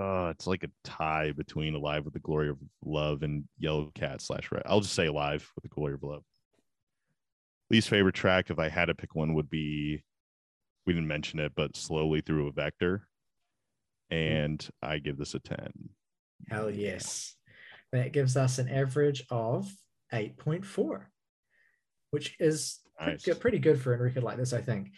Uh, 0.00 0.28
it's 0.30 0.46
like 0.46 0.62
a 0.62 0.70
tie 0.84 1.32
between 1.32 1.74
Alive 1.74 2.04
with 2.04 2.14
the 2.14 2.20
Glory 2.20 2.48
of 2.48 2.56
Love 2.84 3.22
and 3.22 3.44
Yellow 3.58 3.90
Cat 3.94 4.22
slash 4.22 4.50
Red. 4.50 4.62
I'll 4.64 4.80
just 4.80 4.94
say 4.94 5.06
Alive 5.06 5.46
with 5.56 5.62
the 5.64 5.68
Glory 5.68 5.94
of 5.94 6.02
Love. 6.04 6.22
Least 7.70 7.88
favorite 7.90 8.14
track, 8.14 8.50
if 8.50 8.58
I 8.58 8.68
had 8.68 8.86
to 8.86 8.94
pick 8.94 9.14
one, 9.14 9.34
would 9.34 9.50
be 9.50 10.02
we 10.86 10.92
didn't 10.94 11.08
mention 11.08 11.38
it, 11.40 11.52
but 11.54 11.76
Slowly 11.76 12.20
Through 12.22 12.46
a 12.48 12.52
Vector. 12.52 13.06
And 14.10 14.66
I 14.82 14.98
give 14.98 15.18
this 15.18 15.34
a 15.34 15.40
10. 15.40 15.70
Hell 16.48 16.70
yes. 16.70 17.34
That 17.92 18.12
gives 18.12 18.36
us 18.36 18.58
an 18.58 18.68
average 18.68 19.24
of 19.28 19.70
8.4, 20.14 21.02
which 22.12 22.36
is 22.40 22.78
pretty 22.96 23.12
Nice. 23.12 23.24
good, 23.24 23.40
pretty 23.40 23.58
good 23.58 23.80
for 23.80 23.92
a 23.94 23.98
record 23.98 24.22
like 24.22 24.36
this, 24.38 24.52
I 24.52 24.62
think. 24.62 24.92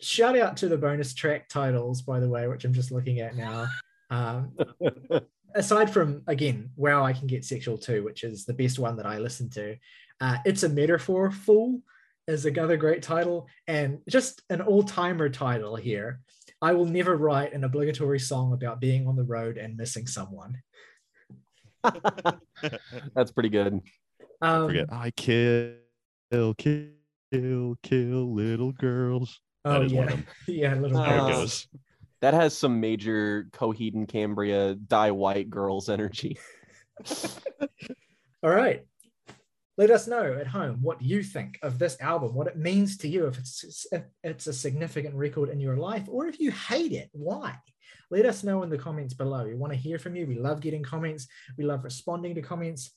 Shout 0.00 0.38
out 0.38 0.56
to 0.58 0.68
the 0.68 0.78
bonus 0.78 1.14
track 1.14 1.48
titles, 1.48 2.02
by 2.02 2.20
the 2.20 2.28
way, 2.28 2.48
which 2.48 2.64
I'm 2.64 2.72
just 2.72 2.90
looking 2.90 3.20
at 3.20 3.36
now. 3.36 3.66
Um, 4.10 4.56
aside 5.54 5.92
from 5.92 6.22
again 6.26 6.70
wow 6.76 7.04
i 7.04 7.12
can 7.12 7.26
get 7.26 7.44
sexual 7.44 7.76
too 7.76 8.04
which 8.04 8.22
is 8.24 8.44
the 8.44 8.54
best 8.54 8.78
one 8.78 8.96
that 8.96 9.06
i 9.06 9.18
listen 9.18 9.50
to 9.50 9.76
uh, 10.20 10.36
it's 10.44 10.62
a 10.62 10.68
metaphor 10.68 11.30
fool 11.30 11.80
is 12.28 12.46
another 12.46 12.76
great 12.76 13.02
title 13.02 13.48
and 13.66 13.98
just 14.08 14.42
an 14.50 14.60
all-timer 14.60 15.28
title 15.28 15.74
here 15.76 16.20
i 16.62 16.72
will 16.72 16.84
never 16.84 17.16
write 17.16 17.52
an 17.52 17.64
obligatory 17.64 18.18
song 18.18 18.52
about 18.52 18.80
being 18.80 19.06
on 19.06 19.16
the 19.16 19.24
road 19.24 19.56
and 19.56 19.76
missing 19.76 20.06
someone 20.06 20.56
that's 23.14 23.32
pretty 23.32 23.48
good. 23.48 23.80
um, 24.42 24.68
forget 24.68 24.92
I 24.92 25.10
kill, 25.12 25.72
kill, 26.30 26.54
kill, 27.32 27.76
kill 27.82 28.34
little 28.34 28.72
girls. 28.72 29.40
Oh 29.64 29.72
That 29.72 29.82
is 29.82 29.92
yeah 29.92 29.98
one 29.98 30.08
of 30.08 30.14
them. 30.14 30.26
yeah 30.48 30.74
little. 30.74 31.02
There 31.02 31.16
it 31.16 31.32
goes. 31.32 31.66
That 32.20 32.34
has 32.34 32.56
some 32.56 32.80
major 32.80 33.48
Coheed 33.52 33.94
and 33.94 34.06
Cambria 34.06 34.74
die 34.74 35.10
white 35.10 35.48
girls 35.48 35.88
energy. 35.88 36.38
All 38.42 38.50
right. 38.50 38.84
Let 39.78 39.90
us 39.90 40.06
know 40.06 40.34
at 40.34 40.46
home 40.46 40.80
what 40.82 41.00
you 41.00 41.22
think 41.22 41.58
of 41.62 41.78
this 41.78 41.96
album, 42.00 42.34
what 42.34 42.46
it 42.46 42.58
means 42.58 42.98
to 42.98 43.08
you, 43.08 43.26
if 43.26 43.38
it's 43.38 43.86
if 43.90 44.02
it's 44.22 44.46
a 44.46 44.52
significant 44.52 45.14
record 45.14 45.48
in 45.48 45.58
your 45.60 45.78
life, 45.78 46.04
or 46.08 46.26
if 46.26 46.38
you 46.38 46.50
hate 46.50 46.92
it, 46.92 47.08
why? 47.12 47.56
Let 48.10 48.26
us 48.26 48.44
know 48.44 48.62
in 48.62 48.68
the 48.68 48.76
comments 48.76 49.14
below. 49.14 49.46
We 49.46 49.54
want 49.54 49.72
to 49.72 49.78
hear 49.78 49.98
from 49.98 50.16
you. 50.16 50.26
We 50.26 50.38
love 50.38 50.60
getting 50.60 50.82
comments. 50.82 51.28
We 51.56 51.64
love 51.64 51.84
responding 51.84 52.34
to 52.34 52.42
comments, 52.42 52.90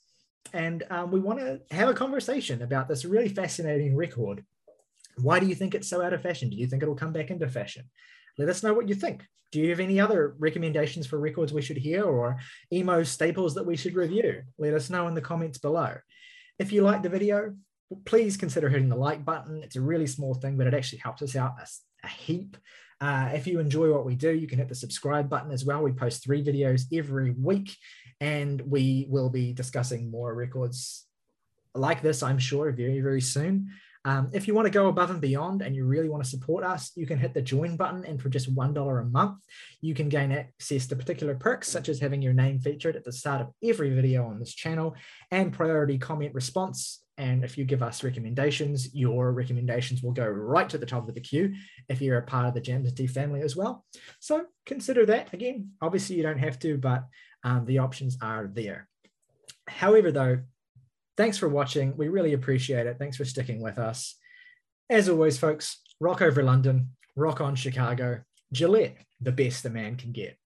and 0.51 0.84
um, 0.89 1.11
we 1.11 1.22
want 1.22 1.39
to 1.39 1.61
have 1.72 1.88
a 1.88 1.93
conversation 1.93 2.61
about 2.64 2.89
this 2.89 3.05
really 3.05 3.30
fascinating 3.30 3.95
record. 3.95 4.43
Why 5.18 5.39
do 5.39 5.45
you 5.45 5.55
think 5.55 5.76
it's 5.76 5.88
so 5.88 6.01
out 6.01 6.14
of 6.14 6.22
fashion? 6.22 6.49
Do 6.49 6.57
you 6.57 6.68
think 6.68 6.82
it'll 6.82 6.95
come 6.95 7.14
back 7.14 7.30
into 7.30 7.47
fashion? 7.47 7.89
Let 8.38 8.49
us 8.49 8.64
know 8.64 8.74
what 8.74 8.89
you 8.89 8.95
think. 8.95 9.24
Do 9.51 9.59
you 9.59 9.70
have 9.70 9.80
any 9.80 9.99
other 9.99 10.36
recommendations 10.39 11.05
for 11.05 11.20
records 11.20 11.53
we 11.53 11.61
should 11.61 11.78
hear 11.78 12.03
or 12.03 12.39
emo 12.72 13.03
staples 13.03 13.53
that 13.53 13.66
we 13.66 13.76
should 13.76 13.95
review? 13.95 14.41
Let 14.57 14.74
us 14.74 14.89
know 14.89 15.07
in 15.07 15.14
the 15.14 15.22
comments 15.22 15.59
below. 15.59 15.97
If 16.57 16.72
you 16.72 16.82
like 16.82 17.03
the 17.03 17.09
video, 17.09 17.55
please 18.05 18.36
consider 18.38 18.70
hitting 18.70 18.89
the 18.89 18.95
like 18.95 19.24
button. 19.24 19.61
It's 19.61 19.76
a 19.76 19.82
really 19.82 20.07
small 20.07 20.34
thing, 20.34 20.57
but 20.57 20.66
it 20.66 20.74
actually 20.74 20.99
helps 20.99 21.22
us 21.22 21.36
out 21.36 21.53
a, 21.59 21.68
a 22.05 22.09
heap. 22.09 22.57
Uh, 22.99 23.32
if 23.34 23.45
you 23.45 23.59
enjoy 23.59 23.91
what 23.91 24.05
we 24.05 24.16
do, 24.16 24.32
you 24.32 24.47
can 24.47 24.57
hit 24.57 24.70
the 24.70 24.76
subscribe 24.76 25.30
button 25.30 25.51
as 25.51 25.66
well. 25.66 25.84
We 25.84 25.91
post 25.91 26.24
three 26.24 26.43
videos 26.43 26.84
every 26.91 27.32
week, 27.32 27.76
and 28.22 28.61
we 28.61 29.05
will 29.09 29.30
be 29.30 29.53
discussing 29.53 30.09
more 30.09 30.34
records 30.34 31.05
like 31.76 32.01
this, 32.01 32.24
I'm 32.24 32.39
sure, 32.39 32.72
very, 32.72 33.01
very 33.01 33.22
soon. 33.22 33.72
Um, 34.06 34.30
if 34.34 34.47
you 34.47 34.54
want 34.54 34.66
to 34.66 34.72
go 34.72 34.88
above 34.88 35.12
and 35.12 35.22
beyond 35.22 35.62
and 35.62 35.76
you 35.76 35.86
really 35.86 36.10
want 36.10 36.24
to 36.24 36.30
support 36.30 36.64
us, 36.64 36.91
you 36.95 37.06
can 37.06 37.18
hit 37.18 37.34
the 37.34 37.41
join 37.41 37.78
button. 37.78 38.04
And 38.06 38.22
for 38.22 38.30
just 38.30 38.54
$1 38.54 39.01
a 39.01 39.06
month, 39.06 39.39
you 39.82 39.93
can 39.93 40.10
gain 40.10 40.32
access 40.32 40.88
to 40.88 40.95
particular 40.95 41.36
perks, 41.36 41.70
such 41.70 41.88
as 41.89 41.99
having 41.99 42.22
your 42.22 42.34
name 42.34 42.60
featured 42.60 42.95
at 42.95 43.06
the 43.06 43.14
start 43.14 43.41
of 43.41 43.51
every 43.64 43.93
video 43.93 44.26
on 44.26 44.39
this 44.39 44.54
channel 44.54 44.95
and 45.32 45.54
priority 45.54 45.97
comment 45.97 46.34
response. 46.34 47.04
And 47.18 47.45
if 47.45 47.58
you 47.58 47.64
give 47.64 47.84
us 47.84 48.04
recommendations, 48.04 48.93
your 48.93 49.32
recommendations 49.32 50.01
will 50.01 50.14
go 50.14 50.28
right 50.28 50.68
to 50.70 50.78
the 50.78 50.86
top 50.86 51.08
of 51.08 51.14
the 51.14 51.22
queue 51.22 51.54
if 51.88 52.01
you're 52.01 52.18
a 52.18 52.24
part 52.24 52.47
of 52.47 52.56
the 52.56 52.62
Jamsity 52.62 53.10
family 53.10 53.41
as 53.41 53.56
well. 53.56 53.86
So 54.20 54.45
consider 54.66 55.06
that. 55.06 55.34
Again, 55.34 55.72
obviously, 55.82 56.16
you 56.16 56.24
don't 56.24 56.39
have 56.39 56.58
to, 56.60 56.78
but 56.78 57.06
um, 57.43 57.66
the 57.66 57.80
options 57.80 58.18
are 58.22 58.49
there. 58.51 58.88
However, 59.68 60.12
though, 60.12 60.39
thanks 61.18 61.38
for 61.38 61.49
watching. 61.49 61.95
We 61.97 62.07
really 62.07 62.34
appreciate 62.34 62.88
it. 62.88 62.97
Thanks 62.99 63.18
for 63.18 63.26
sticking 63.26 63.61
with 63.61 63.78
us. 63.78 64.16
As 64.89 65.09
always, 65.09 65.38
folks, 65.38 65.82
rock 65.99 66.22
over 66.22 66.43
London, 66.43 66.89
rock 67.16 67.41
on 67.41 67.55
Chicago. 67.55 68.22
Gillette, 68.51 68.97
the 69.22 69.32
best 69.32 69.66
a 69.66 69.70
man 69.70 69.95
can 69.95 70.11
get. 70.11 70.38